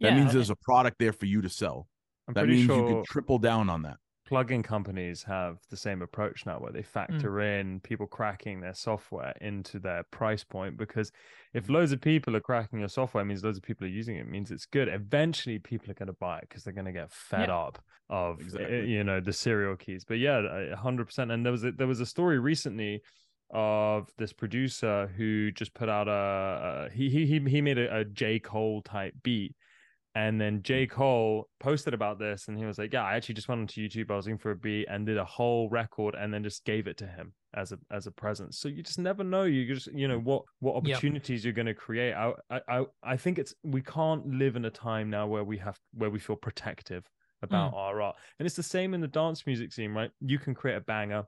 That 0.01 0.09
Yeah, 0.09 0.15
means 0.15 0.33
there's 0.33 0.49
a 0.49 0.55
product 0.55 0.97
there 0.99 1.13
for 1.13 1.25
you 1.25 1.41
to 1.41 1.49
sell. 1.49 1.87
I'm 2.27 2.33
That 2.33 2.47
means 2.47 2.65
sure 2.65 2.75
you 2.75 2.95
can 2.95 3.03
triple 3.05 3.39
down 3.39 3.69
on 3.69 3.83
that. 3.83 3.97
Plugin 4.29 4.63
companies 4.63 5.23
have 5.23 5.57
the 5.69 5.77
same 5.77 6.01
approach 6.01 6.45
now 6.45 6.59
where 6.59 6.71
they 6.71 6.83
factor 6.83 7.39
in 7.41 7.79
people 7.79 8.05
cracking 8.07 8.61
their 8.61 8.73
software 8.73 9.33
into 9.41 9.79
their 9.79 10.03
price 10.03 10.43
point 10.43 10.77
because 10.77 11.11
if 11.53 11.69
loads 11.69 11.91
of 11.91 11.99
people 12.01 12.35
are 12.35 12.39
cracking 12.41 12.79
your 12.79 12.89
software 12.89 13.23
it 13.23 13.25
means 13.25 13.43
loads 13.43 13.57
of 13.57 13.63
people 13.63 13.85
are 13.85 13.89
using 13.89 14.15
it, 14.17 14.21
it 14.21 14.29
means 14.29 14.51
it's 14.51 14.65
good. 14.65 14.87
Eventually 14.87 15.57
people 15.59 15.89
are 15.89 15.95
going 15.95 16.07
to 16.07 16.13
buy 16.13 16.37
it 16.39 16.45
because 16.49 16.63
they're 16.63 16.73
going 16.73 16.85
to 16.85 16.91
get 16.91 17.11
fed 17.11 17.49
Yeah. 17.49 17.55
up 17.57 17.79
of 18.09 18.37
uh, 18.39 18.43
Exactly. 18.43 18.89
you 18.89 19.03
know 19.03 19.19
the 19.19 19.33
serial 19.33 19.75
keys. 19.75 20.05
But 20.05 20.19
yeah 20.19 20.37
a 20.39 20.75
100% 20.75 21.31
and 21.31 21.45
there 21.45 21.51
was 21.51 21.63
a, 21.63 21.71
there 21.71 21.87
was 21.87 21.99
a 21.99 22.05
story 22.05 22.39
recently 22.39 23.01
of 23.51 24.11
this 24.17 24.31
producer 24.33 25.07
who 25.17 25.51
just 25.51 25.73
put 25.73 25.89
out 25.89 26.07
a, 26.07 26.87
a 26.87 26.89
he 26.93 27.09
he 27.09 27.25
he 27.25 27.39
he 27.49 27.61
made 27.61 27.77
a, 27.79 27.97
a 27.99 28.05
J. 28.05 28.39
Cole 28.39 28.81
type 28.83 29.13
beat 29.23 29.55
and 30.19 30.39
then 30.39 30.61
J. 30.63 30.85
Cole 30.85 31.47
posted 31.61 31.93
about 31.93 32.19
this 32.19 32.49
and 32.49 32.57
he 32.57 32.65
was 32.65 32.77
like, 32.77 32.91
Yeah, 32.91 33.05
I 33.05 33.15
actually 33.15 33.35
just 33.35 33.47
went 33.47 33.61
onto 33.61 33.81
YouTube, 33.81 34.11
I 34.11 34.17
was 34.17 34.25
looking 34.25 34.37
for 34.37 34.51
a 34.51 34.55
beat 34.55 34.87
and 34.89 35.05
did 35.05 35.17
a 35.17 35.23
whole 35.23 35.69
record 35.69 36.13
and 36.13 36.33
then 36.33 36.43
just 36.43 36.65
gave 36.65 36.87
it 36.87 36.97
to 36.97 37.07
him 37.07 37.31
as 37.53 37.71
a 37.71 37.79
as 37.89 38.05
a 38.05 38.11
present. 38.11 38.53
So 38.53 38.67
you 38.67 38.83
just 38.83 38.99
never 38.99 39.23
know. 39.23 39.43
You 39.43 39.73
just 39.73 39.87
you 39.93 40.09
know 40.09 40.19
what 40.19 40.43
what 40.59 40.75
Yep. 40.85 40.97
opportunities 40.97 41.45
you're 41.45 41.53
gonna 41.53 41.73
create. 41.73 42.13
I, 42.13 42.33
I 42.49 42.59
I 42.67 42.85
I 43.01 43.17
think 43.17 43.39
it's 43.39 43.55
we 43.63 43.81
can't 43.81 44.27
live 44.27 44.57
in 44.57 44.65
a 44.65 44.69
time 44.69 45.09
now 45.09 45.25
where 45.25 45.45
we 45.45 45.57
have 45.59 45.79
where 45.93 46.09
we 46.09 46.19
feel 46.19 46.35
protective 46.35 47.09
about 47.41 47.71
mm. 47.71 47.77
our 47.77 48.01
art. 48.01 48.17
And 48.39 48.45
it's 48.45 48.57
the 48.57 48.63
same 48.63 48.93
in 48.93 48.99
the 48.99 49.07
dance 49.07 49.47
music 49.47 49.71
scene, 49.71 49.93
right? 49.93 50.11
You 50.19 50.37
can 50.37 50.53
create 50.53 50.75
a 50.75 50.81
banger, 50.81 51.23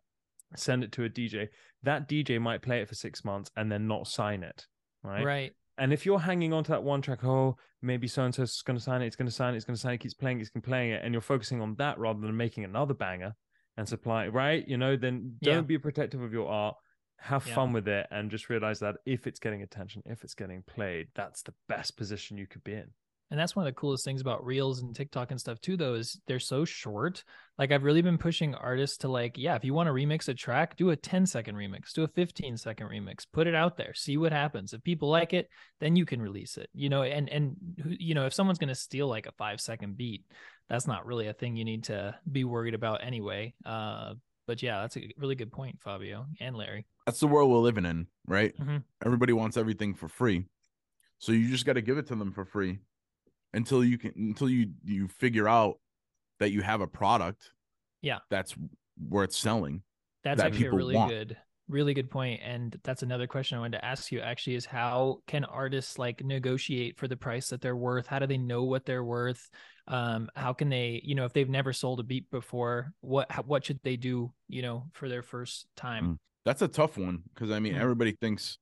send 0.58 0.84
it 0.84 0.92
to 0.94 1.06
a 1.06 1.10
DJ. 1.10 1.48
That 1.84 2.10
DJ 2.10 2.42
might 2.42 2.62
play 2.62 2.82
it 2.82 2.90
for 2.90 2.96
six 2.96 3.24
months 3.24 3.50
and 3.56 3.72
then 3.72 3.88
not 3.88 4.08
sign 4.08 4.44
it. 4.44 4.68
Right. 5.02 5.24
right. 5.24 5.52
And 5.78 5.92
if 5.94 6.06
you're 6.06 6.20
hanging 6.20 6.54
on 6.54 6.64
to 6.66 6.72
that 6.72 6.84
one 6.84 7.02
track, 7.02 7.24
oh, 7.24 7.58
maybe 7.82 8.08
so 8.08 8.24
and 8.24 8.34
so's 8.36 8.62
going 8.62 8.78
to 8.78 8.84
sign 8.84 9.02
it, 9.02 9.08
it's 9.08 9.16
going 9.16 9.28
to 9.28 9.32
sign 9.32 9.54
it, 9.54 9.58
it's 9.58 9.66
going 9.66 9.76
to 9.76 9.82
sign 9.82 9.94
it, 9.94 10.00
keeps 10.00 10.14
playing, 10.14 10.40
it, 10.40 10.52
keeps 10.54 10.66
playing 10.66 10.92
it, 10.92 11.02
and 11.04 11.14
you're 11.14 11.22
focusing 11.22 11.62
on 11.62 11.76
that 11.76 11.98
rather 11.98 12.20
than 12.20 12.36
making 12.36 12.64
another 12.64 12.94
banger 12.94 13.34
and 13.78 13.88
supply 13.88 14.26
it, 14.26 14.34
right? 14.34 14.68
You 14.68 14.78
know, 14.78 14.96
then 14.98 15.38
don't 15.42 15.56
Yeah. 15.56 15.62
be 15.62 15.78
protective 15.78 16.22
of 16.22 16.34
your 16.34 16.50
art. 16.50 16.76
Have 17.18 17.46
Yeah. 17.46 17.56
fun 17.56 17.72
with 17.72 17.88
it 17.88 18.08
and 18.12 18.32
just 18.32 18.50
realize 18.50 18.80
that 18.80 18.98
if 19.06 19.28
it's 19.28 19.40
getting 19.40 19.62
attention, 19.62 20.02
if 20.06 20.24
it's 20.24 20.34
getting 20.34 20.64
played, 20.64 21.08
that's 21.14 21.42
the 21.44 21.54
best 21.70 21.96
position 21.96 22.38
you 22.38 22.48
could 22.48 22.64
be 22.64 22.74
in. 22.74 22.94
And 23.32 23.40
that's 23.40 23.56
one 23.56 23.66
of 23.66 23.74
the 23.74 23.80
coolest 23.80 24.04
things 24.04 24.20
about 24.20 24.46
Reels 24.46 24.82
and 24.82 24.94
TikTok 24.94 25.32
and 25.32 25.40
stuff 25.40 25.62
too, 25.62 25.78
though, 25.78 25.94
is 25.94 26.20
they're 26.28 26.38
so 26.38 26.66
short. 26.66 27.24
Like 27.58 27.72
I've 27.72 27.86
really 27.86 28.02
been 28.02 28.18
pushing 28.18 28.54
artists 28.54 28.98
to 28.98 29.08
like, 29.08 29.38
yeah, 29.38 29.56
if 29.56 29.64
you 29.64 29.74
want 29.74 29.88
to 29.88 29.94
remix 29.94 30.28
a 30.28 30.34
track, 30.34 30.76
do 30.76 30.90
a 30.90 30.98
10 30.98 31.26
second 31.26 31.56
remix, 31.56 31.94
do 31.94 32.04
a 32.04 32.10
15 32.10 32.58
second 32.58 32.88
remix, 32.88 33.26
put 33.32 33.48
it 33.48 33.56
out 33.56 33.78
there, 33.78 33.94
see 33.94 34.18
what 34.18 34.34
happens. 34.34 34.74
If 34.74 34.84
people 34.84 35.10
like 35.10 35.34
it, 35.34 35.48
then 35.80 35.96
you 35.96 36.06
can 36.06 36.22
release 36.22 36.58
it. 36.58 36.70
You 36.74 36.90
know, 36.90 37.04
and 37.04 37.30
and 37.30 37.56
you 37.86 38.16
know, 38.16 38.26
if 38.26 38.34
someone's 38.34 38.60
gonna 38.60 38.76
steal 38.76 39.08
like 39.08 39.28
a 39.28 39.32
five 39.38 39.62
second 39.62 39.96
beat, 39.96 40.26
that's 40.68 40.86
not 40.86 41.06
really 41.06 41.28
a 41.28 41.34
thing 41.34 41.56
you 41.56 41.64
need 41.64 41.86
to 41.86 42.14
be 42.30 42.44
worried 42.44 42.74
about 42.74 43.02
anyway. 43.02 43.54
Uh 43.66 44.16
but 44.46 44.62
yeah, 44.62 44.82
that's 44.82 44.98
a 44.98 45.10
really 45.18 45.36
good 45.36 45.54
point, 45.54 45.80
Fabio 45.82 46.26
and 46.42 46.58
Larry. 46.58 46.86
That's 47.06 47.22
the 47.22 47.28
world 47.28 47.50
we're 47.50 47.60
living 47.60 47.86
in, 47.86 48.08
right? 48.28 48.54
Mhm. 48.58 48.84
Everybody 49.06 49.32
wants 49.32 49.56
everything 49.56 49.94
for 49.94 50.10
free. 50.10 50.48
So 51.20 51.32
you 51.32 51.50
just 51.50 51.66
got 51.66 51.74
to 51.74 51.82
give 51.82 52.00
it 52.00 52.08
to 52.08 52.16
them 52.16 52.32
for 52.34 52.44
free 52.44 52.80
until 53.54 53.84
you 53.84 53.98
can 53.98 54.14
until 54.16 54.50
you 54.50 54.72
you 54.84 55.08
figure 55.08 55.48
out 55.48 55.80
that 56.40 56.52
you 56.52 56.62
have 56.62 56.82
a 56.82 56.88
product 56.88 57.52
Yeah. 58.02 58.20
that's 58.30 58.56
worth 59.10 59.34
selling. 59.34 59.84
That's 60.24 60.42
that 60.42 60.48
actually 60.48 60.70
really 60.70 60.96
want. 60.96 61.10
good, 61.12 61.38
really 61.68 61.94
good 61.94 62.10
point. 62.10 62.42
And 62.44 62.76
that's 62.84 63.04
another 63.04 63.28
question 63.28 63.58
I 63.58 63.62
wanted 63.62 63.78
to 63.80 63.86
ask 63.86 64.12
you 64.12 64.22
actually 64.22 64.56
is 64.56 64.66
how 64.66 65.20
can 65.28 65.44
artists 65.46 65.98
like 66.00 66.24
negotiate 66.24 66.98
for 66.98 67.08
the 67.08 67.18
price 67.18 67.50
that 67.50 67.62
they're 67.62 67.76
worth? 67.76 68.08
How 68.08 68.20
do 68.20 68.28
they 68.28 68.38
know 68.38 68.64
what 68.64 68.86
they're 68.86 69.04
worth? 69.04 69.50
Um, 69.88 70.30
how 70.36 70.54
can 70.54 70.70
they, 70.70 71.02
you 71.04 71.16
know, 71.16 71.26
if 71.26 71.34
they've 71.34 71.50
never 71.50 71.74
sold 71.74 72.00
a 72.00 72.04
beat 72.04 72.30
before, 72.32 72.94
what 73.02 73.32
how, 73.32 73.44
what 73.44 73.66
should 73.66 73.80
they 73.84 73.98
do, 73.98 74.32
you 74.48 74.62
know, 74.62 74.86
for 74.94 75.10
their 75.10 75.24
first 75.24 75.68
time? 75.76 76.20
That's 76.46 76.62
a 76.62 76.68
tough 76.68 76.98
one 76.98 77.24
because 77.34 77.52
I 77.52 77.60
mean 77.60 77.74
Hmm. 77.74 77.82
everybody 77.82 78.14
thinks 78.14 78.58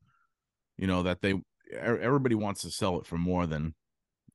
you 0.78 0.88
know 0.88 1.04
that 1.04 1.21
they 1.21 1.36
everybody 1.78 2.36
wants 2.36 2.62
to 2.62 2.71
sell 2.71 2.99
it 2.99 3.06
for 3.06 3.17
more 3.17 3.45
than 3.45 3.73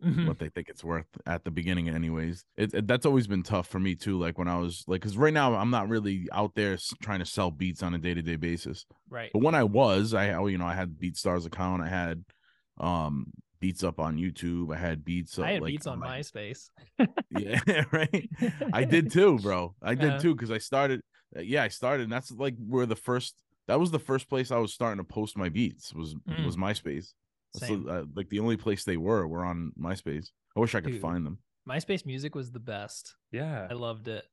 Mhm. 0.05 0.29
what 0.29 0.39
they 0.39 0.49
think 0.51 0.69
it's 0.69 0.85
worth 0.85 1.07
at 1.27 1.45
the 1.45 1.51
beginning 1.51 1.89
anyways 1.89 2.45
it, 2.57 2.75
it- 2.75 2.87
that's 2.87 3.07
always 3.07 3.27
been 3.27 3.43
tough 3.43 3.67
for 3.69 3.79
me 3.81 3.95
too 3.95 4.19
like 4.19 4.37
when 4.39 4.49
i 4.49 4.57
was 4.59 4.85
like 4.87 5.01
because 5.01 5.17
right 5.17 5.33
now 5.33 5.55
i'm 5.55 5.71
not 5.71 5.89
really 5.89 6.29
out 6.33 6.55
there 6.55 6.77
trying 7.03 7.21
to 7.21 7.25
sell 7.27 7.51
beats 7.51 7.83
on 7.83 7.95
a 7.95 7.99
day-to-day 7.99 8.37
basis 8.37 8.85
Right. 9.09 9.31
but 9.33 9.43
when 9.43 9.55
i 9.55 9.65
was 9.65 10.13
i 10.15 10.27
you 10.47 10.59
know 10.59 10.67
i 10.67 10.75
had 10.75 10.99
beatstars 10.99 11.47
account 11.47 11.83
i 11.83 11.89
had 11.89 12.25
um 12.79 13.27
beats 13.61 13.83
up 13.83 13.99
on 13.99 14.19
YouTube. 14.19 14.75
I 14.75 14.79
had 14.79 15.07
beats 15.07 15.39
up 15.39 15.47
I 15.47 15.53
had 15.53 15.63
like 15.63 15.71
beats 15.71 15.87
on 15.87 15.99
my- 15.99 16.19
MySpace. 16.21 16.69
Yeah, 17.31 17.61
right. 17.93 18.29
I 18.75 18.85
did 18.85 19.11
too, 19.17 19.39
bro. 19.39 19.75
I 19.81 19.95
did 19.95 20.21
too 20.21 20.35
because 20.35 20.51
I 20.51 20.59
started. 20.59 21.01
uh, 21.35 21.41
Yeah, 21.41 21.63
I 21.63 21.69
started. 21.69 22.03
And 22.03 22.13
that's 22.13 22.31
like 22.31 22.57
where 22.59 22.85
the 22.85 22.97
first. 22.97 23.37
That 23.67 23.81
was 23.81 23.91
the 23.91 23.99
first 23.99 24.29
place 24.29 24.51
I 24.51 24.59
was 24.59 24.75
starting 24.75 24.99
to 24.99 25.05
post 25.05 25.39
my 25.39 25.49
beats. 25.49 25.95
Was 25.95 26.15
Mm. 26.29 26.45
was 26.45 26.59
MySpace. 26.59 27.15
That's 27.55 27.69
Same. 27.69 27.85
the, 27.85 27.91
uh, 27.91 28.05
like 28.15 28.29
the 28.29 28.41
only 28.41 28.57
place 28.57 28.85
they 28.85 28.97
were 28.97 29.27
were 29.27 29.45
on 29.45 29.73
MySpace. 29.81 30.27
I 30.57 30.61
wish 30.61 30.75
I 30.75 30.81
could 30.81 30.93
Dude. 30.93 31.03
find 31.03 31.25
them. 31.25 31.39
MySpace 31.69 32.05
music 32.05 32.35
was 32.35 32.51
the 32.51 32.61
best. 32.61 33.15
Yeah. 33.33 33.69
I 33.71 33.75
loved 33.75 34.09
it. 34.09 34.25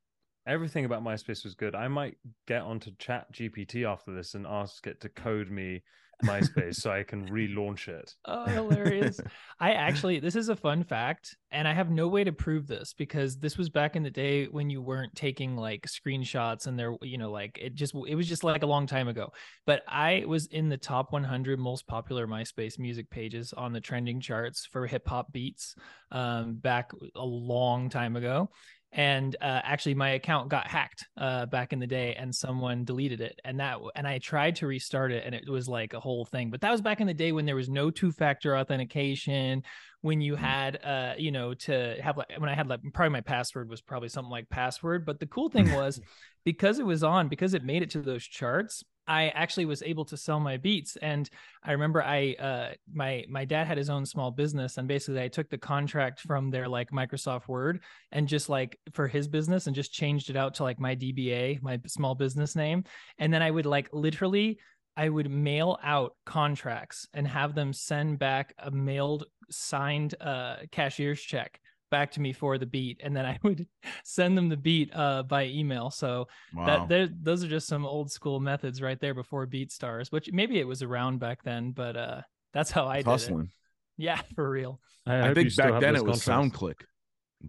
Everything 0.48 0.86
about 0.86 1.04
MySpace 1.04 1.44
was 1.44 1.54
good. 1.56 1.76
I 1.76 1.88
might 1.88 2.18
get 2.48 2.64
onto 2.64 2.92
Chat 2.98 3.32
GPT 3.32 3.88
after 3.88 4.14
this 4.14 4.34
and 4.34 4.48
ask 4.48 4.86
it 4.88 5.00
to 5.02 5.10
code 5.10 5.50
me 5.50 5.84
MySpace 6.24 6.76
so 6.76 6.92
I 6.92 7.04
can 7.04 7.28
relaunch 7.28 7.88
it. 7.88 8.14
Oh, 8.26 8.46
hilarious. 8.46 9.20
I 9.60 9.74
actually, 9.74 10.20
this 10.20 10.36
is 10.36 10.50
a 10.50 10.56
fun 10.56 10.84
fact, 10.84 11.36
and 11.52 11.68
I 11.68 11.74
have 11.74 11.90
no 11.90 12.08
way 12.08 12.24
to 12.24 12.32
prove 12.32 12.68
this 12.68 12.94
because 12.94 13.38
this 13.38 13.58
was 13.58 13.70
back 13.70 13.96
in 13.96 14.04
the 14.04 14.10
day 14.10 14.46
when 14.46 14.70
you 14.70 14.82
weren't 14.82 15.14
taking 15.16 15.56
like 15.56 15.86
screenshots 15.86 16.68
and 16.68 16.80
there, 16.80 16.96
you 17.02 17.18
know, 17.18 17.32
like 17.32 17.58
it 17.62 17.76
just, 17.76 17.94
it 18.08 18.16
was 18.16 18.28
just 18.28 18.44
like 18.44 18.64
a 18.64 18.68
long 18.68 18.88
time 18.88 19.08
ago. 19.08 19.34
But 19.66 19.84
I 19.88 20.24
was 20.28 20.46
in 20.48 20.70
the 20.70 20.78
top 20.78 21.12
100 21.12 21.60
most 21.60 21.88
popular 21.88 22.28
MySpace 22.28 22.80
music 22.80 23.10
pages 23.10 23.54
on 23.54 23.74
the 23.74 23.82
trending 23.82 24.22
charts 24.22 24.66
for 24.66 24.88
hip 24.88 25.08
hop 25.08 25.32
beats 25.32 25.76
um, 26.12 26.56
back 26.56 26.92
a 27.16 27.26
long 27.26 27.90
time 27.90 28.16
ago. 28.16 28.50
And 28.94 29.36
uh, 29.42 29.62
actually, 29.64 29.96
my 29.96 30.10
account 30.12 30.50
got 30.50 30.68
hacked 30.68 31.08
uh, 31.16 31.46
back 31.46 31.72
in 31.72 31.80
the 31.80 31.88
day, 31.88 32.14
and 32.16 32.36
someone 32.36 32.84
deleted 32.84 33.22
it. 33.22 33.40
And 33.46 33.60
that, 33.62 33.80
and 33.96 34.06
I 34.06 34.18
tried 34.18 34.58
to 34.58 34.68
restart 34.68 35.14
it, 35.14 35.24
and 35.26 35.34
it 35.34 35.50
was 35.50 35.70
like 35.70 35.94
a 35.94 36.00
whole 36.00 36.26
thing. 36.26 36.50
But 36.50 36.60
that 36.62 36.72
was 36.72 36.82
back 36.82 37.00
in 37.00 37.08
the 37.08 37.14
day 37.14 37.32
when 37.32 37.46
there 37.46 37.56
was 37.56 37.70
no 37.70 37.90
two-factor 37.90 38.58
authentication, 38.58 39.64
when 40.02 40.20
you 40.20 40.36
had, 40.36 40.84
uh, 40.84 41.14
you 41.18 41.32
know, 41.32 41.54
to 41.54 41.96
have 42.02 42.18
like 42.18 42.34
when 42.38 42.50
I 42.50 42.56
had 42.56 42.68
like 42.68 42.82
probably 42.94 43.14
my 43.14 43.22
password 43.22 43.70
was 43.70 43.82
probably 43.82 44.10
something 44.10 44.32
like 44.32 44.50
password. 44.50 45.06
But 45.06 45.22
the 45.22 45.28
cool 45.28 45.50
thing 45.50 45.72
was, 45.76 46.02
because 46.44 46.78
it 46.80 46.86
was 46.86 47.04
on, 47.04 47.30
because 47.30 47.54
it 47.54 47.64
made 47.64 47.84
it 47.84 47.92
to 47.92 48.02
those 48.02 48.26
charts, 48.26 48.84
I 49.12 49.28
actually 49.36 49.66
was 49.66 49.84
able 49.84 50.06
to 50.06 50.16
sell 50.16 50.40
my 50.40 50.56
beats. 50.56 50.96
And 50.96 51.30
I 51.62 51.74
remember 51.74 52.02
I 52.02 52.34
uh 52.40 52.70
my 52.94 53.26
my 53.28 53.44
dad 53.44 53.68
had 53.68 53.78
his 53.78 53.90
own 53.90 54.06
small 54.06 54.32
business 54.32 54.78
and 54.78 54.88
basically 54.88 55.22
I 55.22 55.28
took 55.28 55.50
the 55.50 55.58
contract 55.58 56.22
from 56.22 56.50
their 56.50 56.70
like 56.70 56.92
Microsoft 56.92 57.50
Word 57.50 57.82
and 58.14 58.26
just 58.26 58.48
like 58.48 58.80
for 58.94 59.10
his 59.10 59.28
business 59.28 59.68
and 59.68 59.76
just 59.76 59.92
changed 59.92 60.30
it 60.30 60.38
out 60.38 60.54
to 60.56 60.64
like 60.64 60.80
my 60.80 60.96
DBA, 60.96 61.62
my 61.62 61.78
small 61.88 62.16
business 62.16 62.56
name. 62.56 62.86
And 63.18 63.34
then 63.34 63.42
I 63.42 63.52
would 63.52 63.66
like 63.66 63.90
literally 63.92 64.60
I 64.96 65.10
would 65.10 65.30
mail 65.30 65.78
out 65.84 66.16
contracts 66.26 67.06
and 67.14 67.28
have 67.28 67.54
them 67.54 67.74
send 67.74 68.18
back 68.18 68.54
a 68.60 68.72
mailed 68.72 69.26
signed 69.50 70.16
uh 70.22 70.56
cashier's 70.72 71.20
check 71.22 71.60
back 71.92 72.10
to 72.14 72.20
me 72.22 72.34
for 72.34 72.58
the 72.58 72.66
beat 72.66 73.00
and 73.04 73.16
then 73.16 73.26
I 73.26 73.38
would 73.44 73.68
send 74.04 74.36
them 74.36 74.50
the 74.50 74.58
beat 74.58 74.90
uh 74.96 75.22
by 75.24 75.46
email. 75.46 75.92
So 75.92 76.28
Wow. 76.56 76.88
that 76.88 77.24
those 77.24 77.44
are 77.44 77.48
just 77.48 77.68
some 77.68 77.86
old 77.86 78.12
school 78.12 78.40
methods 78.40 78.82
right 78.82 79.00
there 79.00 79.14
before 79.14 79.46
BeatStars, 79.46 80.12
which 80.12 80.32
maybe 80.32 80.60
it 80.60 80.68
was 80.68 80.82
around 80.82 81.20
back 81.20 81.44
then, 81.44 81.72
but 81.72 81.96
uh 81.96 82.22
that's 82.54 82.72
how 82.72 82.88
I 82.88 82.98
It's 82.98 83.06
did 83.06 83.10
it. 83.10 83.12
hustling. 83.12 83.50
Yeah, 83.98 84.20
for 84.36 84.50
real. 84.50 84.80
I, 85.06 85.30
I, 85.30 85.34
think 85.36 85.56
back 85.56 85.80
then 85.82 85.96
it 85.96 86.04
was 86.04 86.24
contracts. 86.24 86.58
SoundClick. 86.58 86.82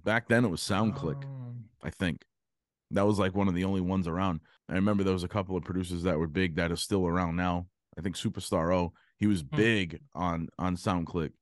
Back 0.05 0.28
then 0.28 0.44
it 0.44 0.48
was 0.48 0.61
SoundClick. 0.61 1.24
Oh, 1.24 1.55
I 1.83 1.90
think 1.90 2.22
that 2.90 3.07
was 3.07 3.18
like 3.18 3.35
one 3.35 3.48
of 3.48 3.55
the 3.55 3.64
only 3.64 3.81
ones 3.81 4.07
around. 4.07 4.40
I 4.68 4.74
remember 4.74 5.02
there 5.02 5.12
was 5.12 5.24
a 5.24 5.28
couple 5.28 5.57
of 5.57 5.64
producers 5.64 6.02
that 6.05 6.18
were 6.18 6.26
big 6.26 6.57
that 6.57 6.70
are 6.70 6.76
still 6.76 7.07
around 7.07 7.37
now. 7.37 7.66
I 7.98 8.00
think 8.02 8.16
Superstar 8.16 8.74
O, 8.74 8.92
he 9.18 9.26
was 9.26 9.42
Hmm. 9.42 9.57
big 9.57 10.00
on 10.14 10.48
on 10.59 10.76
SoundClick. 10.76 11.33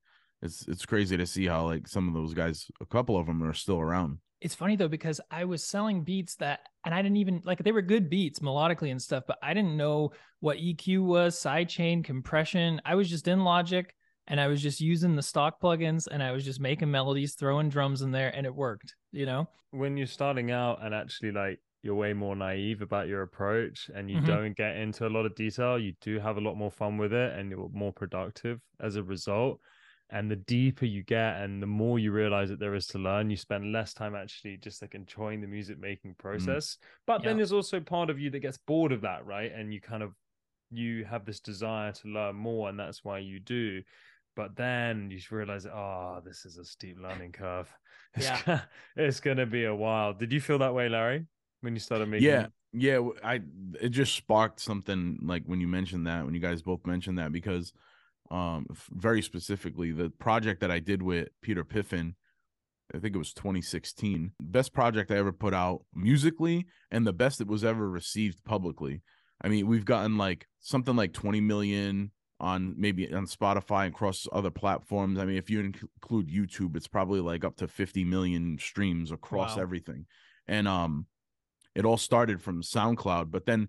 It's 0.43 0.67
it's 0.69 0.87
crazy 0.87 1.17
to 1.17 1.27
see 1.27 1.47
how 1.47 1.65
like 1.67 1.87
some 1.87 2.09
of 2.09 2.15
those 2.15 2.35
guys, 2.35 2.67
a 2.81 2.87
couple 2.87 3.19
of 3.19 3.27
them 3.27 3.43
are 3.43 3.53
still 3.55 3.79
around. 3.79 4.19
It's 4.41 4.55
funny 4.55 4.75
though 4.75 4.89
because 4.89 5.21
I 5.31 5.45
was 5.45 5.63
selling 5.63 6.03
beats 6.03 6.37
that 6.37 6.61
and 6.85 6.95
I 6.95 7.03
didn't 7.03 7.19
even 7.19 7.43
like 7.45 7.63
they 7.63 7.73
were 7.73 7.83
good 7.83 8.09
beats 8.09 8.39
melodically 8.39 8.91
and 8.91 9.01
stuff, 9.01 9.25
but 9.27 9.39
I 9.43 9.53
didn't 9.53 9.77
know 9.77 10.13
what 10.41 10.57
EQ 10.59 11.03
was, 11.05 11.37
sidechain, 11.37 12.03
compression. 12.03 12.81
I 12.87 12.95
was 12.95 13.11
just 13.11 13.29
in 13.29 13.45
Logic 13.45 13.95
and 14.29 14.41
I 14.41 14.47
was 14.47 14.63
just 14.63 14.81
using 14.81 15.15
the 15.15 15.23
stock 15.23 15.61
plugins 15.61 16.07
and 16.11 16.23
I 16.23 16.33
was 16.33 16.45
just 16.45 16.59
making 16.61 16.91
melodies, 16.91 17.35
throwing 17.35 17.69
drums 17.69 18.01
in 18.01 18.13
there 18.13 18.35
and 18.35 18.47
it 18.47 18.55
worked, 18.55 18.95
you 19.13 19.27
know? 19.27 19.49
when 19.73 19.97
you're 19.97 20.07
starting 20.07 20.51
out 20.51 20.85
and 20.85 20.93
actually 20.95 21.31
like 21.31 21.61
you're 21.83 21.95
way 21.95 22.13
more 22.13 22.35
naive 22.35 22.83
about 22.83 23.07
your 23.07 23.23
approach 23.23 23.89
and 23.95 24.11
you 24.11 24.21
Mhm. 24.21 24.27
don't 24.27 24.57
get 24.57 24.77
into 24.77 25.07
a 25.07 25.09
lot 25.09 25.27
of 25.27 25.35
detail, 25.37 25.79
you 25.79 25.93
do 26.01 26.19
have 26.19 26.37
a 26.39 26.41
lot 26.41 26.57
more 26.57 26.71
fun 26.73 26.99
with 26.99 27.13
it 27.13 27.39
and 27.39 27.51
you're 27.51 27.69
more 27.73 27.93
productive 27.93 28.61
as 28.81 28.97
a 28.97 29.03
result. 29.03 29.61
And 30.13 30.29
the 30.31 30.37
deeper 30.37 30.87
you 30.87 31.05
get 31.05 31.41
and 31.41 31.63
the 31.63 31.69
more 31.69 31.99
you 32.01 32.11
realize 32.11 32.49
that 32.49 32.59
there 32.59 32.75
is 32.75 32.89
to 32.89 32.99
learn, 32.99 33.31
you 33.31 33.37
spend 33.37 33.73
less 33.73 33.95
time 33.95 34.17
actually 34.17 34.57
just 34.57 34.83
like 34.83 34.97
enjoying 34.97 35.41
the 35.41 35.47
music 35.47 35.79
making 35.79 36.13
mm. 36.13 36.19
process. 36.19 36.79
But 37.07 37.23
then 37.23 37.37
there's 37.37 37.53
also 37.53 37.79
part 37.79 38.11
of 38.11 38.19
you 38.19 38.29
that 38.31 38.41
gets 38.41 38.59
bored 38.59 38.91
of 38.91 39.03
that, 39.03 39.25
right? 39.25 39.53
And 39.53 39.73
you 39.73 39.81
kind 39.81 40.03
of 40.03 40.13
you 40.71 41.05
have 41.05 41.25
this 41.25 41.41
desire 41.41 41.93
to 41.93 42.09
learn 42.09 42.37
more, 42.37 42.69
and 42.69 42.79
that's 42.79 43.05
why 43.05 43.19
you 43.19 43.41
do. 43.41 43.83
But 44.37 44.57
then 44.57 45.11
you 45.11 45.21
realize, 45.31 45.67
oh, 45.67 46.21
this 46.25 46.45
is 46.45 46.57
a 46.59 46.65
steep 46.65 46.99
learning 47.01 47.33
curve. 47.33 47.73
It's 48.17 48.27
Yeah. 48.27 48.41
gonna, 48.45 48.69
it's 48.97 49.21
gonna 49.21 49.47
be 49.47 49.65
a 49.65 49.75
while. 49.75 50.13
Did 50.13 50.33
you 50.33 50.41
feel 50.41 50.59
that 50.59 50.75
way, 50.75 50.89
Larry, 50.89 51.27
when 51.61 51.75
you 51.75 51.81
started 51.81 52.09
making? 52.09 52.27
Yeah, 52.27 52.47
yeah. 52.73 53.01
i 53.23 53.41
it 53.81 53.91
just 53.91 54.15
sparked 54.17 54.59
something 54.59 55.19
like 55.23 55.45
when 55.45 55.61
you 55.61 55.69
mentioned 55.69 56.07
that 56.09 56.25
when 56.25 56.35
you 56.35 56.41
guys 56.41 56.63
both 56.63 56.85
mentioned 56.85 57.19
that 57.19 57.31
because 57.31 57.73
um 58.31 58.67
very 58.93 59.23
specifically 59.23 59.91
the 59.93 60.11
project 60.11 60.61
that 60.61 60.71
I 60.71 60.79
did 60.79 61.03
with 61.03 61.29
Peter 61.43 61.65
Piffin 61.65 62.15
I 62.95 62.99
think 62.99 63.15
it 63.15 63.19
was 63.19 63.33
2016 63.33 64.33
best 64.41 64.73
project 64.73 65.11
I 65.11 65.17
ever 65.17 65.33
put 65.33 65.55
out 65.55 65.83
musically 65.95 66.67
and 66.91 67.07
the 67.07 67.13
best 67.13 67.41
it 67.41 67.47
was 67.47 67.65
ever 67.65 67.89
received 67.89 68.45
publicly. 68.45 69.03
I 69.43 69.49
mean 69.49 69.67
we've 69.67 69.85
gotten 69.85 70.17
like 70.19 70.47
something 70.61 70.97
like 70.97 71.13
20 71.13 71.41
million 71.41 72.11
on 72.41 72.75
maybe 72.79 73.13
on 73.13 73.27
Spotify 73.27 73.85
and 73.87 73.95
across 73.95 74.27
other 74.33 74.51
platforms. 74.51 75.19
I 75.19 75.25
mean 75.25 75.37
if 75.37 75.51
you 75.51 75.61
include 75.61 76.29
YouTube 76.29 76.77
it's 76.77 76.89
probably 76.89 77.21
like 77.21 77.45
up 77.45 77.57
to 77.57 77.69
50 77.69 78.05
million 78.05 78.59
streams 78.61 79.11
across 79.11 79.57
Wow. 79.57 79.63
everything. 79.63 80.07
And 80.47 80.67
um 80.69 81.07
it 81.77 81.85
all 81.85 81.97
started 81.97 82.43
from 82.43 82.63
SoundCloud, 82.63 83.31
but 83.31 83.47
then 83.47 83.69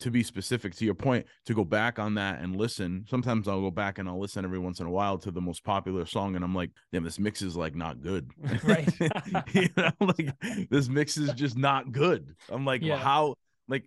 to 0.00 0.10
be 0.10 0.22
specific 0.22 0.74
to 0.76 0.84
your 0.84 0.94
point, 0.94 1.26
to 1.46 1.54
go 1.54 1.64
back 1.64 1.98
on 1.98 2.14
that 2.14 2.40
and 2.40 2.56
listen, 2.56 3.04
sometimes 3.08 3.48
I'll 3.48 3.60
go 3.60 3.70
back 3.70 3.98
and 3.98 4.08
I'll 4.08 4.18
listen 4.20 4.44
every 4.44 4.58
once 4.58 4.80
in 4.80 4.86
a 4.86 4.90
while 4.90 5.18
to 5.18 5.30
the 5.30 5.40
most 5.40 5.64
popular 5.64 6.04
song, 6.06 6.36
and 6.36 6.44
I'm 6.44 6.54
like, 6.54 6.70
damn, 6.92 7.04
this 7.04 7.18
mix 7.18 7.42
is 7.42 7.56
like 7.56 7.74
not 7.74 8.00
good. 8.00 8.30
Right. 8.64 8.88
you 9.54 9.68
know, 9.76 9.90
like 10.00 10.30
this 10.70 10.88
mix 10.88 11.16
is 11.16 11.32
just 11.32 11.56
not 11.56 11.92
good. 11.92 12.34
I'm 12.48 12.64
like, 12.64 12.82
Yeah. 12.82 12.98
how 12.98 13.34
like 13.68 13.84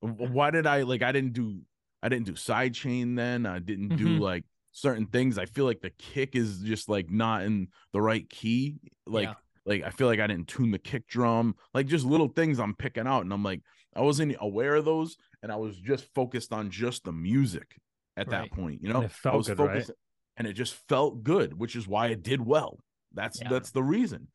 why 0.00 0.50
did 0.50 0.66
I 0.66 0.82
like 0.82 1.02
I 1.02 1.12
didn't 1.12 1.32
do 1.34 1.60
I 2.02 2.08
didn't 2.08 2.26
do 2.26 2.32
sidechain 2.32 3.16
then. 3.16 3.46
I 3.46 3.58
didn't 3.58 3.96
do 3.96 4.06
Mhm. 4.18 4.20
like 4.20 4.44
certain 4.72 5.06
things. 5.06 5.38
I 5.38 5.46
feel 5.46 5.64
like 5.64 5.80
the 5.80 5.90
kick 5.90 6.36
is 6.36 6.60
just 6.60 6.88
like 6.88 7.10
not 7.10 7.42
in 7.42 7.68
the 7.92 8.00
right 8.00 8.28
key. 8.30 8.80
Like 9.06 9.24
Yeah. 9.28 9.34
like 9.66 9.82
I 9.82 9.90
feel 9.90 10.06
like 10.06 10.20
I 10.20 10.26
didn't 10.26 10.48
tune 10.48 10.70
the 10.70 10.78
kick 10.78 11.06
drum, 11.08 11.54
like 11.74 11.86
just 11.86 12.04
little 12.06 12.28
things 12.28 12.58
I'm 12.58 12.74
picking 12.74 13.06
out, 13.06 13.22
and 13.24 13.32
I'm 13.32 13.42
like 13.42 13.60
I 13.96 14.02
wasn't 14.02 14.36
aware 14.40 14.76
of 14.76 14.84
those, 14.84 15.16
and 15.42 15.52
I 15.52 15.56
was 15.56 15.78
just 15.78 16.04
focused 16.14 16.52
on 16.52 16.70
just 16.70 17.04
the 17.04 17.12
music 17.12 17.76
at 18.16 18.26
Right. 18.28 18.48
that 18.48 18.52
point, 18.52 18.82
you 18.82 18.92
know. 18.92 19.02
it 19.02 19.12
felt 19.12 19.34
I 19.34 19.36
was 19.36 19.46
good, 19.48 19.58
right? 19.58 19.90
and 20.36 20.46
it 20.46 20.52
just 20.54 20.74
felt 20.88 21.22
good, 21.24 21.54
which 21.58 21.74
is 21.76 21.86
why 21.88 22.08
it 22.08 22.22
did 22.22 22.40
well. 22.40 22.78
That's 23.12 23.40
Yeah. 23.40 23.48
that's 23.48 23.70
the 23.70 23.82
reason. 23.82 24.28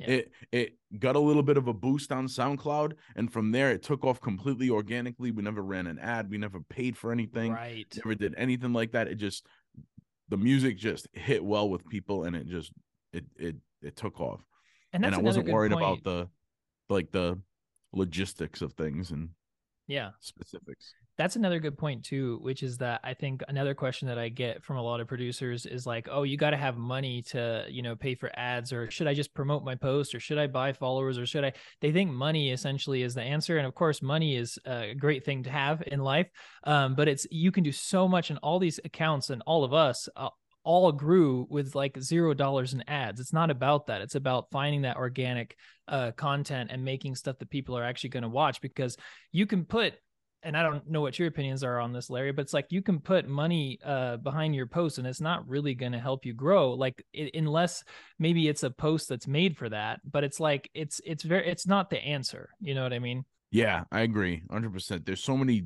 Yeah. 0.00 0.06
It 0.08 0.32
it 0.52 0.78
got 0.98 1.16
a 1.16 1.20
little 1.20 1.42
bit 1.42 1.56
of 1.56 1.66
a 1.66 1.72
boost 1.74 2.12
on 2.12 2.26
SoundCloud, 2.28 2.92
and 3.16 3.32
from 3.32 3.50
there 3.50 3.72
it 3.72 3.82
took 3.82 4.04
off 4.04 4.20
completely 4.20 4.70
organically. 4.70 5.30
We 5.32 5.42
never 5.42 5.62
ran 5.62 5.86
an 5.88 5.98
ad, 5.98 6.30
we 6.30 6.38
never 6.38 6.60
paid 6.60 6.96
for 6.96 7.10
anything, 7.10 7.52
Right. 7.52 7.92
never 7.96 8.14
did 8.14 8.34
anything 8.36 8.72
like 8.72 8.92
that. 8.92 9.08
It 9.08 9.16
just 9.16 9.46
the 10.28 10.36
music 10.36 10.76
just 10.76 11.08
hit 11.14 11.42
well 11.44 11.68
with 11.70 11.88
people, 11.88 12.24
and 12.24 12.36
it 12.36 12.46
just 12.46 12.72
it 13.12 13.24
it 13.36 13.56
it 13.82 13.96
took 13.96 14.20
off 14.20 14.44
And 14.92 15.04
and 15.04 15.14
I 15.14 15.18
wasn't 15.18 15.48
worried 15.48 15.72
point. 15.72 15.82
about 15.84 16.02
the 16.04 16.30
like 16.88 17.10
the 17.10 17.40
logistics 17.92 18.60
of 18.62 18.74
things 18.74 19.10
and 19.10 19.30
Yeah. 19.88 20.10
specifics. 20.20 20.94
That's 21.16 21.34
another 21.34 21.58
good 21.58 21.76
point 21.76 22.04
too, 22.04 22.38
which 22.42 22.62
is 22.62 22.78
that 22.78 23.00
I 23.02 23.12
think 23.12 23.42
another 23.48 23.74
question 23.74 24.06
that 24.06 24.18
I 24.18 24.28
get 24.28 24.62
from 24.62 24.76
a 24.76 24.82
lot 24.82 25.00
of 25.00 25.08
producers 25.08 25.66
is 25.66 25.84
like, 25.84 26.06
"Oh, 26.08 26.22
you 26.22 26.36
got 26.36 26.50
to 26.50 26.56
have 26.56 26.76
money 26.76 27.22
to, 27.22 27.66
you 27.68 27.82
know, 27.82 27.96
pay 27.96 28.14
for 28.14 28.30
ads 28.38 28.72
or 28.72 28.88
should 28.88 29.08
I 29.08 29.14
just 29.14 29.34
promote 29.34 29.64
my 29.64 29.74
post 29.74 30.14
or 30.14 30.20
should 30.20 30.38
I 30.38 30.46
buy 30.46 30.72
followers 30.72 31.18
or 31.18 31.26
should 31.26 31.44
I?" 31.44 31.54
They 31.80 31.90
think 31.90 32.12
money 32.12 32.52
essentially 32.52 33.02
is 33.02 33.14
the 33.16 33.22
answer, 33.22 33.58
and 33.58 33.66
of 33.66 33.74
course, 33.74 34.00
money 34.00 34.36
is 34.36 34.60
a 34.64 34.94
great 34.94 35.24
thing 35.24 35.42
to 35.42 35.50
have 35.50 35.82
in 35.88 35.98
life. 36.00 36.28
Um, 36.62 36.94
but 36.94 37.08
it's 37.08 37.26
you 37.32 37.50
can 37.50 37.64
do 37.64 37.72
so 37.72 38.06
much, 38.06 38.30
and 38.30 38.38
all 38.40 38.60
these 38.60 38.78
accounts 38.84 39.30
and 39.30 39.42
all 39.44 39.64
of 39.64 39.72
us. 39.74 40.08
Uh, 40.14 40.28
all 40.64 40.92
grew 40.92 41.46
with 41.48 41.74
like 41.74 41.98
zero 41.98 42.34
dollars 42.34 42.74
in 42.74 42.84
ads. 42.88 43.20
It's 43.20 43.32
not 43.32 43.50
about 43.50 43.86
that. 43.86 44.02
It's 44.02 44.16
about 44.16 44.50
finding 44.50 44.82
that 44.82 44.98
organic 44.98 45.56
uh, 45.88 46.12
content 46.12 46.70
and 46.72 46.84
making 46.84 47.14
stuff 47.14 47.38
that 47.38 47.50
people 47.50 47.76
are 47.76 47.84
actually 47.84 48.10
going 48.10 48.22
to 48.22 48.28
watch 48.28 48.60
because 48.60 48.96
you 49.32 49.46
can 49.46 49.64
put 49.64 49.94
and 50.42 50.56
I 50.56 50.62
don't 50.62 50.88
know 50.88 51.00
what 51.00 51.18
your 51.18 51.28
opinions 51.28 51.64
are 51.64 51.80
on 51.80 51.92
this, 51.92 52.10
Larry, 52.10 52.32
but 52.32 52.42
it's 52.42 52.54
like 52.54 52.66
you 52.70 52.80
can 52.80 53.00
put 53.00 53.26
money 53.26 53.78
uh, 53.84 54.18
behind 54.18 54.54
your 54.54 54.66
post 54.66 54.98
and 54.98 55.06
it's 55.06 55.20
not 55.20 55.48
really 55.48 55.74
going 55.74 55.92
to 55.92 55.98
help 55.98 56.24
you 56.24 56.32
grow. 56.32 56.74
Like 56.74 57.04
it, 57.12 57.34
unless 57.34 57.82
maybe 58.18 58.46
it's 58.48 58.62
a 58.62 58.70
post 58.70 59.08
that's 59.08 59.26
made 59.26 59.56
for 59.56 59.68
that, 59.68 60.00
but 60.08 60.24
it's 60.24 60.38
like 60.38 60.70
it's 60.74 61.00
it's 61.04 61.24
very 61.24 61.48
it's 61.48 61.66
not 61.66 61.90
the 61.90 61.98
answer. 61.98 62.50
You 62.60 62.74
know 62.74 62.82
what 62.82 62.92
I 62.92 62.98
mean? 62.98 63.24
Yeah, 63.50 63.84
I 63.90 64.00
agree, 64.02 64.42
hundred 64.50 64.72
percent. 64.72 65.06
There's 65.06 65.22
so 65.22 65.36
many 65.36 65.64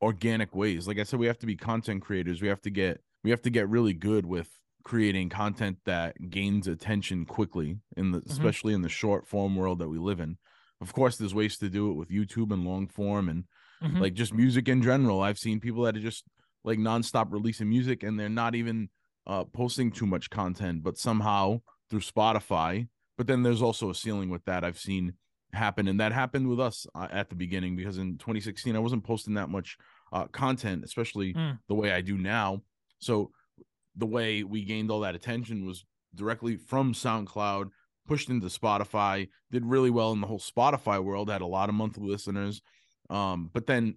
organic 0.00 0.54
ways. 0.54 0.88
Like 0.88 0.98
I 0.98 1.02
said, 1.02 1.18
we 1.18 1.26
have 1.26 1.38
to 1.40 1.46
be 1.46 1.56
content 1.56 2.02
creators. 2.02 2.40
We 2.40 2.48
have 2.48 2.62
to 2.62 2.70
get 2.70 3.00
we 3.24 3.30
have 3.30 3.42
to 3.42 3.50
get 3.50 3.68
really 3.68 3.92
good 3.92 4.24
with 4.24 4.48
creating 4.84 5.28
content 5.28 5.78
that 5.84 6.30
gains 6.30 6.66
attention 6.66 7.24
quickly 7.26 7.78
in 7.96 8.12
the 8.12 8.18
mm-hmm. 8.20 8.30
especially 8.30 8.74
in 8.74 8.82
the 8.82 8.88
short 8.88 9.26
form 9.26 9.56
world 9.56 9.78
that 9.78 9.88
we 9.88 9.98
live 9.98 10.20
in. 10.20 10.36
Of 10.80 10.92
course, 10.92 11.16
there's 11.16 11.34
ways 11.34 11.58
to 11.58 11.68
do 11.68 11.90
it 11.90 11.94
with 11.94 12.10
YouTube 12.10 12.52
and 12.52 12.64
long 12.64 12.88
form 12.88 13.28
and 13.28 13.44
mm-hmm. 13.82 14.00
like 14.00 14.14
just 14.14 14.32
music 14.32 14.68
in 14.68 14.82
general. 14.82 15.20
I've 15.20 15.38
seen 15.38 15.60
people 15.60 15.82
that 15.84 15.96
are 15.96 16.00
just 16.00 16.24
like 16.64 16.78
nonstop 16.78 17.32
releasing 17.32 17.68
music 17.68 18.02
and 18.02 18.18
they're 18.18 18.28
not 18.28 18.54
even 18.54 18.88
uh, 19.26 19.44
posting 19.44 19.90
too 19.90 20.06
much 20.06 20.30
content, 20.30 20.82
but 20.82 20.98
somehow 20.98 21.60
through 21.90 22.00
Spotify. 22.00 22.88
But 23.16 23.26
then 23.26 23.42
there's 23.42 23.62
also 23.62 23.90
a 23.90 23.94
ceiling 23.94 24.30
with 24.30 24.44
that 24.44 24.64
I've 24.64 24.78
seen 24.78 25.14
happen, 25.52 25.88
and 25.88 25.98
that 26.00 26.12
happened 26.12 26.48
with 26.48 26.60
us 26.60 26.86
uh, 26.94 27.08
at 27.10 27.28
the 27.30 27.34
beginning 27.34 27.74
because 27.74 27.98
in 27.98 28.18
2016 28.18 28.76
I 28.76 28.78
wasn't 28.78 29.04
posting 29.04 29.34
that 29.34 29.48
much 29.48 29.76
uh, 30.12 30.26
content, 30.26 30.84
especially 30.84 31.34
mm. 31.34 31.58
the 31.68 31.74
way 31.74 31.92
I 31.92 32.00
do 32.00 32.16
now. 32.16 32.62
So 33.00 33.32
the 33.98 34.06
way 34.06 34.44
we 34.44 34.64
gained 34.64 34.90
all 34.90 35.00
that 35.00 35.14
attention 35.14 35.66
was 35.66 35.84
directly 36.14 36.56
from 36.56 36.94
SoundCloud, 36.94 37.70
pushed 38.06 38.30
into 38.30 38.46
Spotify, 38.46 39.28
did 39.50 39.66
really 39.66 39.90
well 39.90 40.12
in 40.12 40.20
the 40.20 40.26
whole 40.26 40.38
Spotify 40.38 41.02
world, 41.02 41.28
had 41.28 41.42
a 41.42 41.46
lot 41.46 41.68
of 41.68 41.74
monthly 41.74 42.08
listeners. 42.08 42.62
Um, 43.10 43.50
but 43.52 43.66
then 43.66 43.96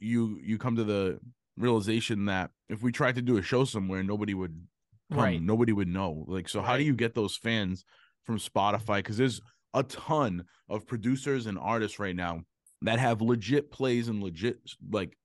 you 0.00 0.38
you 0.42 0.58
come 0.58 0.76
to 0.76 0.84
the 0.84 1.20
realization 1.56 2.26
that 2.26 2.50
if 2.68 2.82
we 2.82 2.90
tried 2.92 3.14
to 3.16 3.22
do 3.22 3.36
a 3.36 3.42
show 3.42 3.64
somewhere, 3.64 4.02
nobody 4.02 4.34
would 4.34 4.66
come, 5.10 5.20
right. 5.20 5.42
nobody 5.42 5.72
would 5.72 5.88
know. 5.88 6.24
Like, 6.26 6.48
so 6.48 6.60
right. 6.60 6.68
how 6.68 6.76
do 6.76 6.82
you 6.82 6.94
get 6.94 7.14
those 7.14 7.36
fans 7.36 7.84
from 8.24 8.38
Spotify? 8.38 8.96
Because 8.96 9.18
there's 9.18 9.40
a 9.74 9.82
ton 9.82 10.44
of 10.68 10.86
producers 10.86 11.46
and 11.46 11.58
artists 11.58 11.98
right 11.98 12.16
now 12.16 12.42
that 12.82 12.98
have 12.98 13.20
legit 13.20 13.70
plays 13.70 14.08
and 14.08 14.22
legit 14.22 14.58
like 14.90 15.16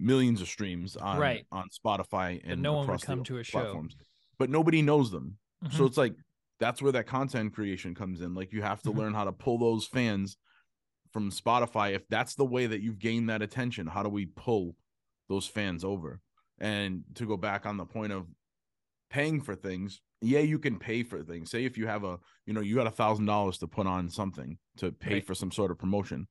millions 0.00 0.40
of 0.40 0.48
streams 0.48 0.96
on 0.96 1.18
right. 1.18 1.46
on 1.52 1.68
Spotify 1.68 2.40
and 2.42 2.50
but 2.50 2.58
no 2.58 2.72
one 2.74 2.86
would 2.86 3.02
come 3.02 3.24
to 3.24 3.38
a 3.38 3.44
platforms. 3.44 3.92
show. 3.92 4.04
But 4.38 4.50
nobody 4.50 4.82
knows 4.82 5.10
them. 5.10 5.36
Mm-hmm. 5.64 5.76
So 5.76 5.84
it's 5.84 5.96
like 5.96 6.14
that's 6.58 6.82
where 6.82 6.92
that 6.92 7.06
content 7.06 7.54
creation 7.54 7.94
comes 7.94 8.20
in. 8.20 8.34
Like 8.34 8.52
you 8.52 8.62
have 8.62 8.82
to 8.82 8.90
mm-hmm. 8.90 8.98
learn 8.98 9.14
how 9.14 9.24
to 9.24 9.32
pull 9.32 9.58
those 9.58 9.86
fans 9.86 10.36
from 11.12 11.30
Spotify. 11.30 11.94
If 11.94 12.06
that's 12.08 12.34
the 12.34 12.44
way 12.44 12.66
that 12.66 12.80
you've 12.80 12.98
gained 12.98 13.28
that 13.30 13.42
attention, 13.42 13.86
how 13.86 14.02
do 14.02 14.08
we 14.08 14.26
pull 14.26 14.76
those 15.28 15.46
fans 15.46 15.84
over? 15.84 16.20
And 16.58 17.04
to 17.14 17.26
go 17.26 17.36
back 17.36 17.66
on 17.66 17.76
the 17.76 17.86
point 17.86 18.12
of 18.12 18.26
paying 19.10 19.40
for 19.40 19.54
things, 19.54 20.00
yeah, 20.20 20.40
you 20.40 20.58
can 20.58 20.78
pay 20.78 21.02
for 21.02 21.22
things. 21.22 21.50
Say 21.50 21.64
if 21.64 21.78
you 21.78 21.86
have 21.86 22.04
a, 22.04 22.18
you 22.46 22.52
know, 22.52 22.60
you 22.60 22.74
got 22.74 22.86
a 22.86 22.90
thousand 22.92 23.24
dollars 23.24 23.58
to 23.58 23.66
put 23.66 23.86
on 23.86 24.10
something 24.10 24.58
to 24.76 24.92
pay 24.92 25.14
right. 25.14 25.26
for 25.26 25.34
some 25.34 25.50
sort 25.50 25.70
of 25.70 25.78
promotion. 25.78 26.26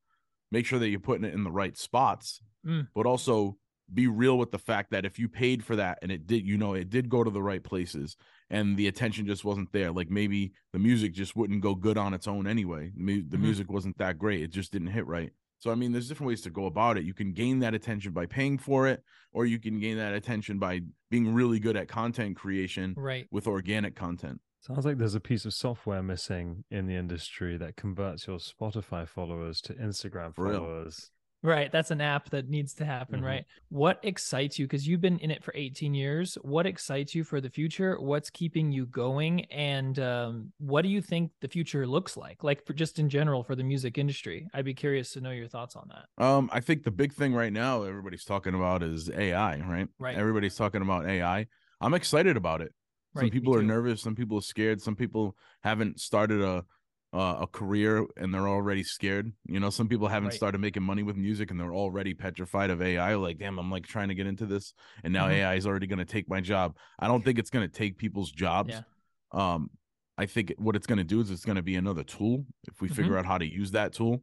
Make 0.52 0.66
sure 0.66 0.80
that 0.80 0.90
you're 0.90 1.00
putting 1.00 1.26
it 1.26 1.34
in 1.34 1.44
the 1.44 1.52
right 1.52 1.78
spots, 1.78 2.42
mm. 2.66 2.88
but 2.96 3.06
also 3.06 3.58
be 3.94 4.08
real 4.08 4.38
with 4.38 4.52
the 4.52 4.60
fact 4.60 4.92
that 4.92 5.06
if 5.06 5.18
you 5.18 5.28
paid 5.28 5.64
for 5.64 5.76
that 5.76 6.00
and 6.02 6.12
it 6.12 6.28
did, 6.28 6.46
you 6.46 6.58
know, 6.58 6.74
it 6.74 6.90
did 6.90 7.10
go 7.10 7.24
to 7.24 7.30
the 7.30 7.42
right 7.42 7.64
places 7.64 8.16
and 8.50 8.78
the 8.78 8.88
attention 8.88 9.26
just 9.26 9.44
wasn't 9.44 9.72
there. 9.72 9.92
Like 9.92 10.10
maybe 10.10 10.52
the 10.74 10.80
music 10.80 11.14
just 11.14 11.36
wouldn't 11.36 11.62
go 11.62 11.76
good 11.76 11.98
on 11.98 12.14
its 12.14 12.28
own 12.28 12.48
anyway. 12.48 12.92
The 12.96 13.02
mm-hmm. 13.02 13.42
music 13.42 13.72
wasn't 13.72 13.98
that 13.98 14.18
great. 14.18 14.42
It 14.42 14.52
just 14.52 14.72
didn't 14.72 14.90
hit 14.90 15.08
right. 15.08 15.32
So 15.60 15.72
I 15.72 15.76
mean, 15.76 15.92
there's 15.92 16.08
different 16.08 16.30
ways 16.30 16.42
to 16.42 16.50
go 16.50 16.66
about 16.66 16.98
it. 16.98 17.04
You 17.04 17.14
can 17.14 17.34
gain 17.34 17.60
that 17.60 17.74
attention 17.74 18.14
by 18.14 18.26
paying 18.26 18.58
for 18.58 18.88
it, 18.88 19.04
or 19.34 19.46
you 19.46 19.60
can 19.60 19.80
gain 19.80 19.98
that 19.98 20.14
attention 20.14 20.58
by 20.58 20.82
being 21.12 21.34
really 21.34 21.60
good 21.60 21.76
at 21.76 21.90
content 21.90 22.38
creation, 22.38 22.96
right? 22.98 23.28
With 23.30 23.46
organic 23.46 23.96
content. 23.96 24.40
Sounds 24.62 24.86
like 24.86 24.98
there's 24.98 25.16
a 25.16 25.22
piece 25.22 25.46
of 25.46 25.54
software 25.54 26.04
missing 26.04 26.66
in 26.70 26.86
the 26.86 26.96
industry 26.96 27.58
that 27.58 27.78
converts 27.78 28.28
your 28.28 28.40
Spotify 28.40 29.08
followers 29.08 29.62
to 29.62 29.74
Instagram 29.74 30.36
followers. 30.36 31.12
Right. 31.42 31.72
That's 31.72 31.92
an 31.92 32.02
app 32.02 32.30
that 32.32 32.50
needs 32.50 32.74
to 32.76 32.86
happen, 32.86 33.18
mm-hmm. 33.18 33.26
right? 33.26 33.46
What 33.70 34.00
excites 34.04 34.60
you? 34.60 34.66
Because 34.66 34.88
you've 34.88 35.02
been 35.02 35.20
in 35.20 35.32
it 35.32 35.44
for 35.44 35.54
18 35.56 35.94
years. 35.94 36.38
What 36.42 36.66
excites 36.66 37.16
you 37.16 37.24
for 37.24 37.40
the 37.40 37.50
future? 37.50 37.98
What's 38.00 38.30
keeping 38.30 38.72
you 38.72 38.86
going? 38.88 39.46
And 39.46 39.98
um, 40.00 40.52
what 40.58 40.82
do 40.82 40.90
you 40.90 41.02
think 41.02 41.32
the 41.40 41.48
future 41.48 41.88
looks 41.88 42.18
like? 42.18 42.44
Like 42.44 42.66
for 42.66 42.74
just 42.74 43.00
in 43.00 43.10
general 43.10 43.44
for 43.44 43.56
the 43.56 43.64
music 43.64 43.98
industry? 43.98 44.48
I'd 44.54 44.66
be 44.66 44.74
curious 44.74 45.14
to 45.14 45.22
know 45.22 45.32
your 45.32 45.48
thoughts 45.48 45.76
on 45.76 45.90
that. 45.90 46.24
Um, 46.24 46.50
I 46.52 46.60
think 46.60 46.84
the 46.84 46.92
big 46.92 47.14
thing 47.14 47.34
right 47.34 47.54
now 47.54 47.84
everybody's 47.84 48.26
talking 48.26 48.54
about 48.54 48.84
is 48.84 49.10
AI, 49.10 49.60
right? 49.60 49.88
Right. 49.98 50.18
Everybody's 50.18 50.56
talking 50.56 50.82
about 50.82 51.08
AI. 51.08 51.48
I'm 51.80 51.94
excited 51.94 52.36
about 52.36 52.62
it. 52.62 52.74
Some 53.18 53.30
people 53.30 53.56
are 53.56 53.64
nervous, 53.64 54.02
some 54.02 54.16
people 54.16 54.38
are 54.38 54.42
scared, 54.42 54.82
some 54.82 54.96
people 54.96 55.36
haven't 55.64 56.00
started 56.00 56.42
a 56.42 56.64
uh, 57.12 57.38
a 57.42 57.48
career 57.48 58.06
and 58.18 58.34
they're 58.34 58.48
already 58.48 58.84
scared. 58.84 59.32
You 59.48 59.60
know, 59.60 59.72
some 59.72 59.88
people 59.88 60.08
haven't 60.08 60.30
right. 60.30 60.36
started 60.36 60.62
making 60.62 60.84
money 60.84 61.02
with 61.02 61.16
music 61.16 61.50
and 61.50 61.60
they're 61.60 61.74
already 61.74 62.14
petrified 62.14 62.70
of 62.70 62.82
AI. 62.82 63.16
Like, 63.16 63.40
damn, 63.40 63.58
I'm 63.58 63.72
like 63.72 63.88
trying 63.88 64.10
to 64.10 64.16
get 64.16 64.28
into 64.28 64.46
this, 64.46 64.74
and 65.04 65.12
now 65.12 65.24
mm-hmm. 65.24 65.38
AI 65.38 65.56
is 65.56 65.66
already 65.66 65.88
going 65.88 66.00
to 66.00 66.06
take 66.06 66.30
my 66.30 66.40
job. 66.40 66.76
I 67.00 67.08
don't 67.08 67.26
think 67.26 67.40
it's 67.40 67.50
going 67.50 67.68
to 67.68 67.74
take 67.74 67.98
people's 67.98 68.32
jobs. 68.32 68.74
Yeah. 68.74 68.84
Um, 69.32 69.72
I 70.18 70.26
think 70.26 70.54
what 70.58 70.76
it's 70.76 70.86
going 70.86 70.98
to 70.98 71.04
do 71.04 71.22
is 71.22 71.32
it's 71.32 71.46
going 71.46 71.56
to 71.56 71.64
be 71.64 71.78
another 71.78 72.04
tool 72.04 72.46
if 72.68 72.82
we 72.82 72.88
mm-hmm. 72.88 72.96
figure 72.96 73.18
out 73.18 73.26
how 73.26 73.38
to 73.38 73.46
use 73.46 73.72
that 73.72 73.94
tool 73.94 74.22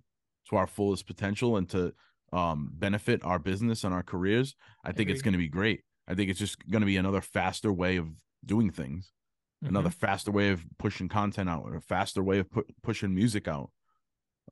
to 0.51 0.57
our 0.57 0.67
fullest 0.67 1.07
potential 1.07 1.57
and 1.57 1.69
to 1.71 1.93
um, 2.33 2.71
benefit 2.73 3.25
our 3.25 3.39
business 3.39 3.83
and 3.83 3.95
our 3.95 4.03
careers. 4.03 4.55
I 4.85 4.93
think 4.93 5.11
it's 5.11 5.23
going 5.23 5.33
to 5.33 5.39
be 5.39 5.49
great. 5.49 5.83
I 6.07 6.15
think 6.15 6.31
it's 6.31 6.39
just 6.39 6.59
going 6.69 6.83
to 6.83 6.87
be 6.87 6.99
another 6.99 7.21
faster 7.21 7.73
way 7.73 7.97
of 7.97 8.09
doing 8.47 8.71
things 8.71 9.13
mm-hmm. 9.63 9.75
another 9.75 9.91
faster 9.91 10.31
way 10.31 10.51
of 10.51 10.65
pushing 10.79 11.09
content 11.09 11.49
out, 11.49 11.63
or 11.65 11.77
a 11.77 11.81
faster 11.81 12.23
way 12.23 12.39
of 12.39 12.51
pu- 12.51 12.67
pushing 12.83 13.15
music 13.15 13.49
out 13.49 13.71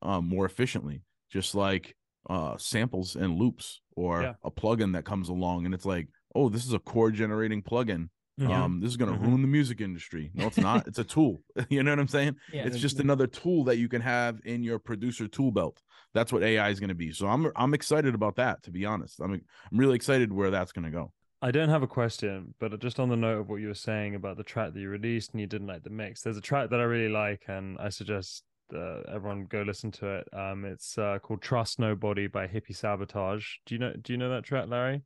um, 0.01 0.27
more 0.27 0.45
efficiently. 0.45 1.01
Just 1.31 1.55
like 1.55 1.95
uh, 2.29 2.55
samples 2.57 3.15
and 3.15 3.37
loops, 3.37 3.81
or 3.95 4.21
yeah. 4.21 4.33
a 4.43 4.51
plugin 4.51 4.93
that 4.93 5.05
comes 5.05 5.29
along, 5.29 5.65
and 5.65 5.73
it's 5.73 5.85
like, 5.85 6.07
oh, 6.33 6.49
this 6.49 6.65
is 6.65 6.73
a 6.73 6.79
chord 6.79 7.15
generating 7.15 7.61
plugin. 7.61 8.09
Mm-hmm. 8.39 8.51
Um, 8.51 8.81
this 8.81 8.89
is 8.89 8.97
gonna 8.97 9.13
mm-hmm. 9.13 9.27
ruin 9.27 9.41
the 9.41 9.47
music 9.47 9.79
industry. 9.79 10.31
No, 10.33 10.47
it's 10.47 10.57
not. 10.57 10.87
it's 10.87 10.99
a 10.99 11.03
tool. 11.03 11.41
you 11.69 11.83
know 11.83 11.91
what 11.91 11.99
I'm 11.99 12.07
saying? 12.07 12.35
Yeah, 12.51 12.65
it's 12.65 12.77
just 12.77 12.99
another 12.99 13.27
tool 13.27 13.63
that 13.65 13.77
you 13.77 13.87
can 13.87 14.01
have 14.01 14.39
in 14.43 14.61
your 14.61 14.77
producer 14.77 15.27
tool 15.27 15.51
belt. 15.51 15.81
That's 16.13 16.33
what 16.33 16.43
AI 16.43 16.69
is 16.69 16.79
gonna 16.79 16.95
be. 16.95 17.11
So 17.11 17.27
I'm 17.27 17.51
I'm 17.55 17.73
excited 17.73 18.13
about 18.13 18.35
that. 18.35 18.63
To 18.63 18.71
be 18.71 18.85
honest, 18.85 19.19
I'm 19.21 19.33
I'm 19.33 19.77
really 19.77 19.95
excited 19.95 20.33
where 20.33 20.51
that's 20.51 20.73
gonna 20.73 20.91
go. 20.91 21.13
I 21.41 21.51
don't 21.51 21.69
have 21.69 21.83
a 21.83 21.87
question, 21.87 22.53
but 22.59 22.79
just 22.79 22.99
on 22.99 23.09
the 23.09 23.15
note 23.15 23.41
of 23.41 23.49
what 23.49 23.57
you 23.61 23.67
were 23.67 23.73
saying 23.73 24.15
about 24.15 24.37
the 24.37 24.43
track 24.43 24.73
that 24.73 24.79
you 24.79 24.89
released 24.89 25.31
and 25.31 25.41
you 25.41 25.47
didn't 25.47 25.67
like 25.67 25.83
the 25.83 25.89
mix, 25.89 26.21
there's 26.21 26.37
a 26.37 26.41
track 26.41 26.69
that 26.69 26.79
I 26.79 26.83
really 26.83 27.11
like, 27.11 27.43
and 27.47 27.77
I 27.79 27.89
suggest 27.89 28.43
uh, 28.73 29.01
everyone 29.13 29.45
go 29.45 29.61
listen 29.61 29.91
to 29.91 30.07
it. 30.07 30.27
Um, 30.33 30.65
it's 30.65 30.97
uh, 30.97 31.19
called 31.21 31.41
"Trust 31.41 31.79
Nobody" 31.79 32.27
by 32.27 32.47
Hippie 32.47 32.75
Sabotage. 32.75 33.45
Do 33.65 33.75
you 33.75 33.79
know? 33.79 33.93
Do 34.01 34.13
you 34.13 34.17
know 34.17 34.29
that 34.29 34.43
track, 34.43 34.67
Larry? 34.67 35.01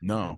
No 0.00 0.36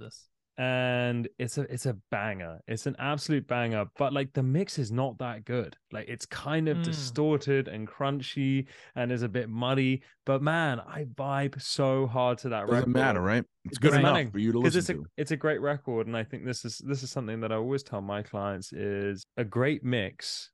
and 0.57 1.29
it's 1.39 1.59
a 1.59 1.63
it's 1.63 1.87
a 1.87 1.97
banger 2.13 2.61
it's 2.69 2.87
an 2.87 2.95
absolute 3.01 3.47
banger 3.49 3.85
but 3.99 4.13
like 4.13 4.33
the 4.35 4.43
mix 4.43 4.79
is 4.79 4.93
not 4.93 5.19
that 5.19 5.45
good 5.45 5.77
like 5.91 6.07
it's 6.09 6.27
kind 6.27 6.69
of 6.69 6.77
mm. 6.77 6.85
distorted 6.85 7.67
and 7.67 7.89
crunchy 7.89 8.67
and 8.95 9.11
is 9.11 9.23
a 9.23 9.29
bit 9.29 9.49
muddy 9.49 10.01
but 10.25 10.43
man 10.43 10.79
i 10.87 11.05
vibe 11.17 11.61
so 11.61 12.07
hard 12.07 12.39
to 12.39 12.49
that 12.49 12.69
doesn't 12.69 12.77
record. 12.77 12.93
matter 12.93 13.21
right 13.21 13.45
it's 13.65 13.79
good 13.79 13.95
enough 13.95 14.31
for 14.31 14.39
you 14.39 14.53
to 14.53 14.61
listen 14.61 14.79
it's 14.79 14.87
to 14.87 14.95
a, 14.95 15.03
it's 15.17 15.31
a 15.33 15.37
great 15.37 15.61
record 15.61 16.07
and 16.07 16.17
i 16.17 16.23
think 16.23 16.45
this 16.45 16.65
is 16.65 16.79
this 16.87 17.03
is 17.03 17.11
something 17.11 17.41
that 17.41 17.51
i 17.51 17.57
always 17.57 17.83
tell 17.83 18.01
my 18.01 18.23
clients 18.23 18.73
is 18.73 19.27
a 19.37 19.45
great 19.45 19.83
mix 19.83 20.51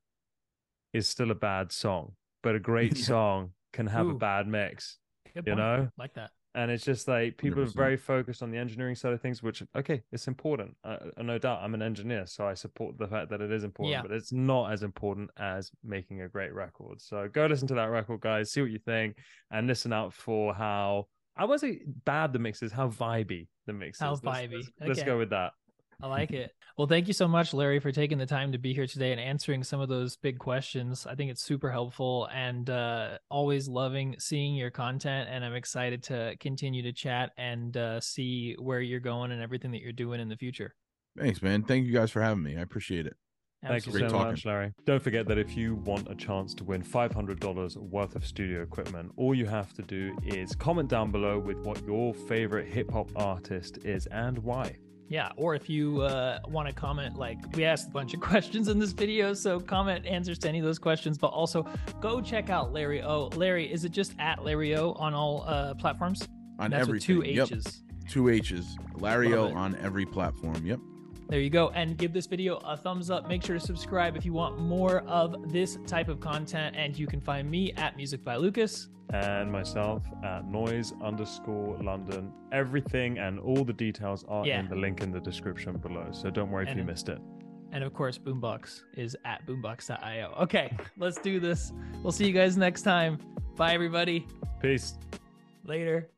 is 0.93 1.07
still 1.07 1.29
a 1.29 1.35
bad 1.35 1.71
song 1.71 2.13
but 2.41 2.55
a 2.55 2.59
great 2.59 2.97
yeah. 2.97 3.05
song 3.05 3.51
can 3.71 3.85
have 3.85 4.07
Ooh. 4.07 4.11
a 4.11 4.15
bad 4.15 4.47
mix 4.47 4.97
Good 5.35 5.45
you 5.45 5.53
point. 5.53 5.59
know 5.59 5.89
like 5.95 6.15
that 6.15 6.31
and 6.55 6.69
it's 6.69 6.83
just 6.83 7.07
like 7.07 7.37
people 7.37 7.63
100%. 7.63 7.67
are 7.67 7.71
very 7.71 7.97
focused 7.97 8.43
on 8.43 8.51
the 8.51 8.57
engineering 8.57 8.95
side 8.95 9.13
of 9.13 9.21
things 9.21 9.41
which 9.41 9.63
okay 9.75 10.01
it's 10.11 10.27
important 10.27 10.75
uh, 10.83 10.97
no 11.21 11.37
doubt 11.37 11.59
i'm 11.61 11.73
an 11.73 11.81
engineer 11.81 12.25
so 12.25 12.45
i 12.45 12.53
support 12.53 12.97
the 12.97 13.07
fact 13.07 13.29
that 13.29 13.41
it 13.41 13.51
is 13.51 13.63
important 13.63 13.91
yeah. 13.91 14.01
but 14.01 14.11
it's 14.11 14.31
not 14.31 14.71
as 14.71 14.83
important 14.83 15.29
as 15.37 15.71
making 15.83 16.21
a 16.21 16.27
great 16.27 16.53
record 16.53 17.01
so 17.01 17.29
go 17.31 17.45
listen 17.45 17.67
to 17.67 17.75
that 17.75 17.85
record 17.85 18.19
guys 18.21 18.51
see 18.51 18.61
what 18.61 18.71
you 18.71 18.79
think 18.79 19.17
and 19.51 19.67
listen 19.67 19.93
out 19.93 20.13
for 20.13 20.53
how 20.53 21.05
i 21.37 21.45
wasn't 21.45 21.73
say 21.73 21.85
bad 22.05 22.33
the 22.33 22.39
mix 22.39 22.61
is 22.61 22.71
how 22.71 22.87
vibey 22.87 23.47
the 23.65 23.73
mix 23.73 23.99
how 23.99 24.13
is 24.13 24.21
vibey 24.21 24.53
let's, 24.53 24.53
let's, 24.53 24.69
okay. 24.81 24.87
let's 24.87 25.03
go 25.03 25.17
with 25.17 25.29
that 25.29 25.53
I 26.01 26.07
like 26.07 26.31
it. 26.31 26.51
Well, 26.77 26.87
thank 26.87 27.07
you 27.07 27.13
so 27.13 27.27
much, 27.27 27.53
Larry, 27.53 27.79
for 27.79 27.91
taking 27.91 28.17
the 28.17 28.25
time 28.25 28.51
to 28.53 28.57
be 28.57 28.73
here 28.73 28.87
today 28.87 29.11
and 29.11 29.21
answering 29.21 29.63
some 29.63 29.81
of 29.81 29.89
those 29.89 30.15
big 30.15 30.39
questions. 30.39 31.05
I 31.05 31.15
think 31.15 31.29
it's 31.29 31.43
super 31.43 31.69
helpful 31.69 32.27
and 32.33 32.69
uh, 32.69 33.17
always 33.29 33.67
loving 33.67 34.15
seeing 34.17 34.55
your 34.55 34.71
content. 34.71 35.29
And 35.31 35.43
I'm 35.45 35.53
excited 35.53 36.01
to 36.03 36.35
continue 36.39 36.81
to 36.83 36.93
chat 36.93 37.31
and 37.37 37.75
uh, 37.75 37.99
see 37.99 38.55
where 38.57 38.81
you're 38.81 38.99
going 38.99 39.31
and 39.31 39.41
everything 39.41 39.71
that 39.71 39.81
you're 39.81 39.91
doing 39.91 40.19
in 40.19 40.29
the 40.29 40.37
future. 40.37 40.73
Thanks, 41.17 41.41
man. 41.41 41.63
Thank 41.63 41.85
you 41.85 41.93
guys 41.93 42.09
for 42.09 42.21
having 42.21 42.41
me. 42.41 42.57
I 42.57 42.61
appreciate 42.61 43.05
it. 43.05 43.15
Thank 43.63 43.85
you 43.85 44.09
so 44.09 44.17
much, 44.17 44.43
Larry. 44.45 44.73
Don't 44.85 45.03
forget 45.03 45.27
that 45.27 45.37
if 45.37 45.55
you 45.55 45.75
want 45.75 46.09
a 46.09 46.15
chance 46.15 46.55
to 46.55 46.63
win 46.63 46.81
$500 46.81 47.77
worth 47.77 48.15
of 48.15 48.25
studio 48.25 48.63
equipment, 48.63 49.11
all 49.17 49.35
you 49.35 49.45
have 49.45 49.71
to 49.75 49.83
do 49.83 50.17
is 50.25 50.55
comment 50.55 50.89
down 50.89 51.11
below 51.11 51.37
with 51.37 51.59
what 51.59 51.85
your 51.85 52.11
favorite 52.13 52.67
hip 52.67 52.89
hop 52.89 53.11
artist 53.15 53.77
is 53.83 54.07
and 54.07 54.39
why. 54.39 54.75
Yeah, 55.11 55.29
or 55.35 55.55
if 55.55 55.69
you 55.69 56.03
uh, 56.03 56.39
want 56.47 56.69
to 56.69 56.73
comment, 56.73 57.17
like 57.17 57.37
we 57.53 57.65
asked 57.65 57.89
a 57.89 57.91
bunch 57.91 58.13
of 58.13 58.21
questions 58.31 58.69
in 58.69 58.79
this 58.79 58.93
video, 58.93 59.33
so 59.33 59.59
comment 59.59 60.05
answers 60.05 60.39
to 60.39 60.47
any 60.47 60.59
of 60.59 60.63
those 60.63 60.79
questions. 60.79 61.17
But 61.17 61.27
also 61.27 61.67
go 61.99 62.21
check 62.21 62.49
out 62.49 62.71
Larry 62.71 63.01
Ohh. 63.01 63.35
Larry, 63.35 63.69
is 63.69 63.83
it 63.83 63.91
just 63.91 64.13
at 64.19 64.45
Larry 64.45 64.69
Ohh 64.69 64.97
on 64.97 65.13
all 65.13 65.43
uh, 65.45 65.73
platforms? 65.73 66.29
On 66.59 66.71
every 66.71 67.01
two 67.01 67.23
H's. 67.25 67.49
Yep. 67.49 68.09
Two 68.09 68.29
H's. 68.29 68.77
Larry 68.95 69.27
Ohh 69.33 69.53
on 69.53 69.75
every 69.81 70.05
platform. 70.05 70.65
Yep. 70.65 70.79
There 71.31 71.39
you 71.39 71.49
go. 71.49 71.69
And 71.69 71.97
give 71.97 72.11
this 72.11 72.27
video 72.27 72.57
a 72.57 72.75
thumbs 72.75 73.09
up. 73.09 73.25
Make 73.25 73.41
sure 73.41 73.57
to 73.57 73.65
subscribe 73.65 74.17
if 74.17 74.25
you 74.25 74.33
want 74.33 74.59
more 74.59 74.99
of 75.07 75.49
this 75.49 75.77
type 75.87 76.09
of 76.09 76.19
content. 76.19 76.75
And 76.77 76.99
you 76.99 77.07
can 77.07 77.21
find 77.21 77.49
me 77.49 77.71
at 77.77 77.95
Music 77.95 78.21
by 78.21 78.35
Lukas 78.35 78.89
and 79.13 79.49
myself 79.49 80.03
at 80.25 80.43
Noize 80.49 80.91
underscore 81.01 81.81
London. 81.81 82.33
Everything 82.51 83.17
and 83.17 83.39
all 83.39 83.63
the 83.63 83.71
details 83.71 84.25
are 84.27 84.45
yeah. 84.45 84.59
in 84.59 84.67
the 84.67 84.75
link 84.75 84.99
in 84.99 85.09
the 85.09 85.21
description 85.21 85.77
below. 85.77 86.09
So 86.11 86.29
don't 86.29 86.51
worry 86.51 86.67
and, 86.67 86.71
if 86.71 86.77
you 86.77 86.83
missed 86.83 87.07
it. 87.07 87.19
And 87.71 87.81
of 87.81 87.93
course, 87.93 88.17
Boombox 88.17 88.81
is 88.97 89.15
at 89.23 89.47
boombox.io. 89.47 90.35
Okay, 90.37 90.75
let's 90.97 91.17
do 91.21 91.39
this. 91.39 91.71
We'll 92.03 92.11
see 92.11 92.27
you 92.27 92.33
guys 92.33 92.57
next 92.57 92.81
time. 92.81 93.19
Bye, 93.55 93.73
everybody. 93.73 94.27
Peace. 94.59 94.95
Later. 95.63 96.11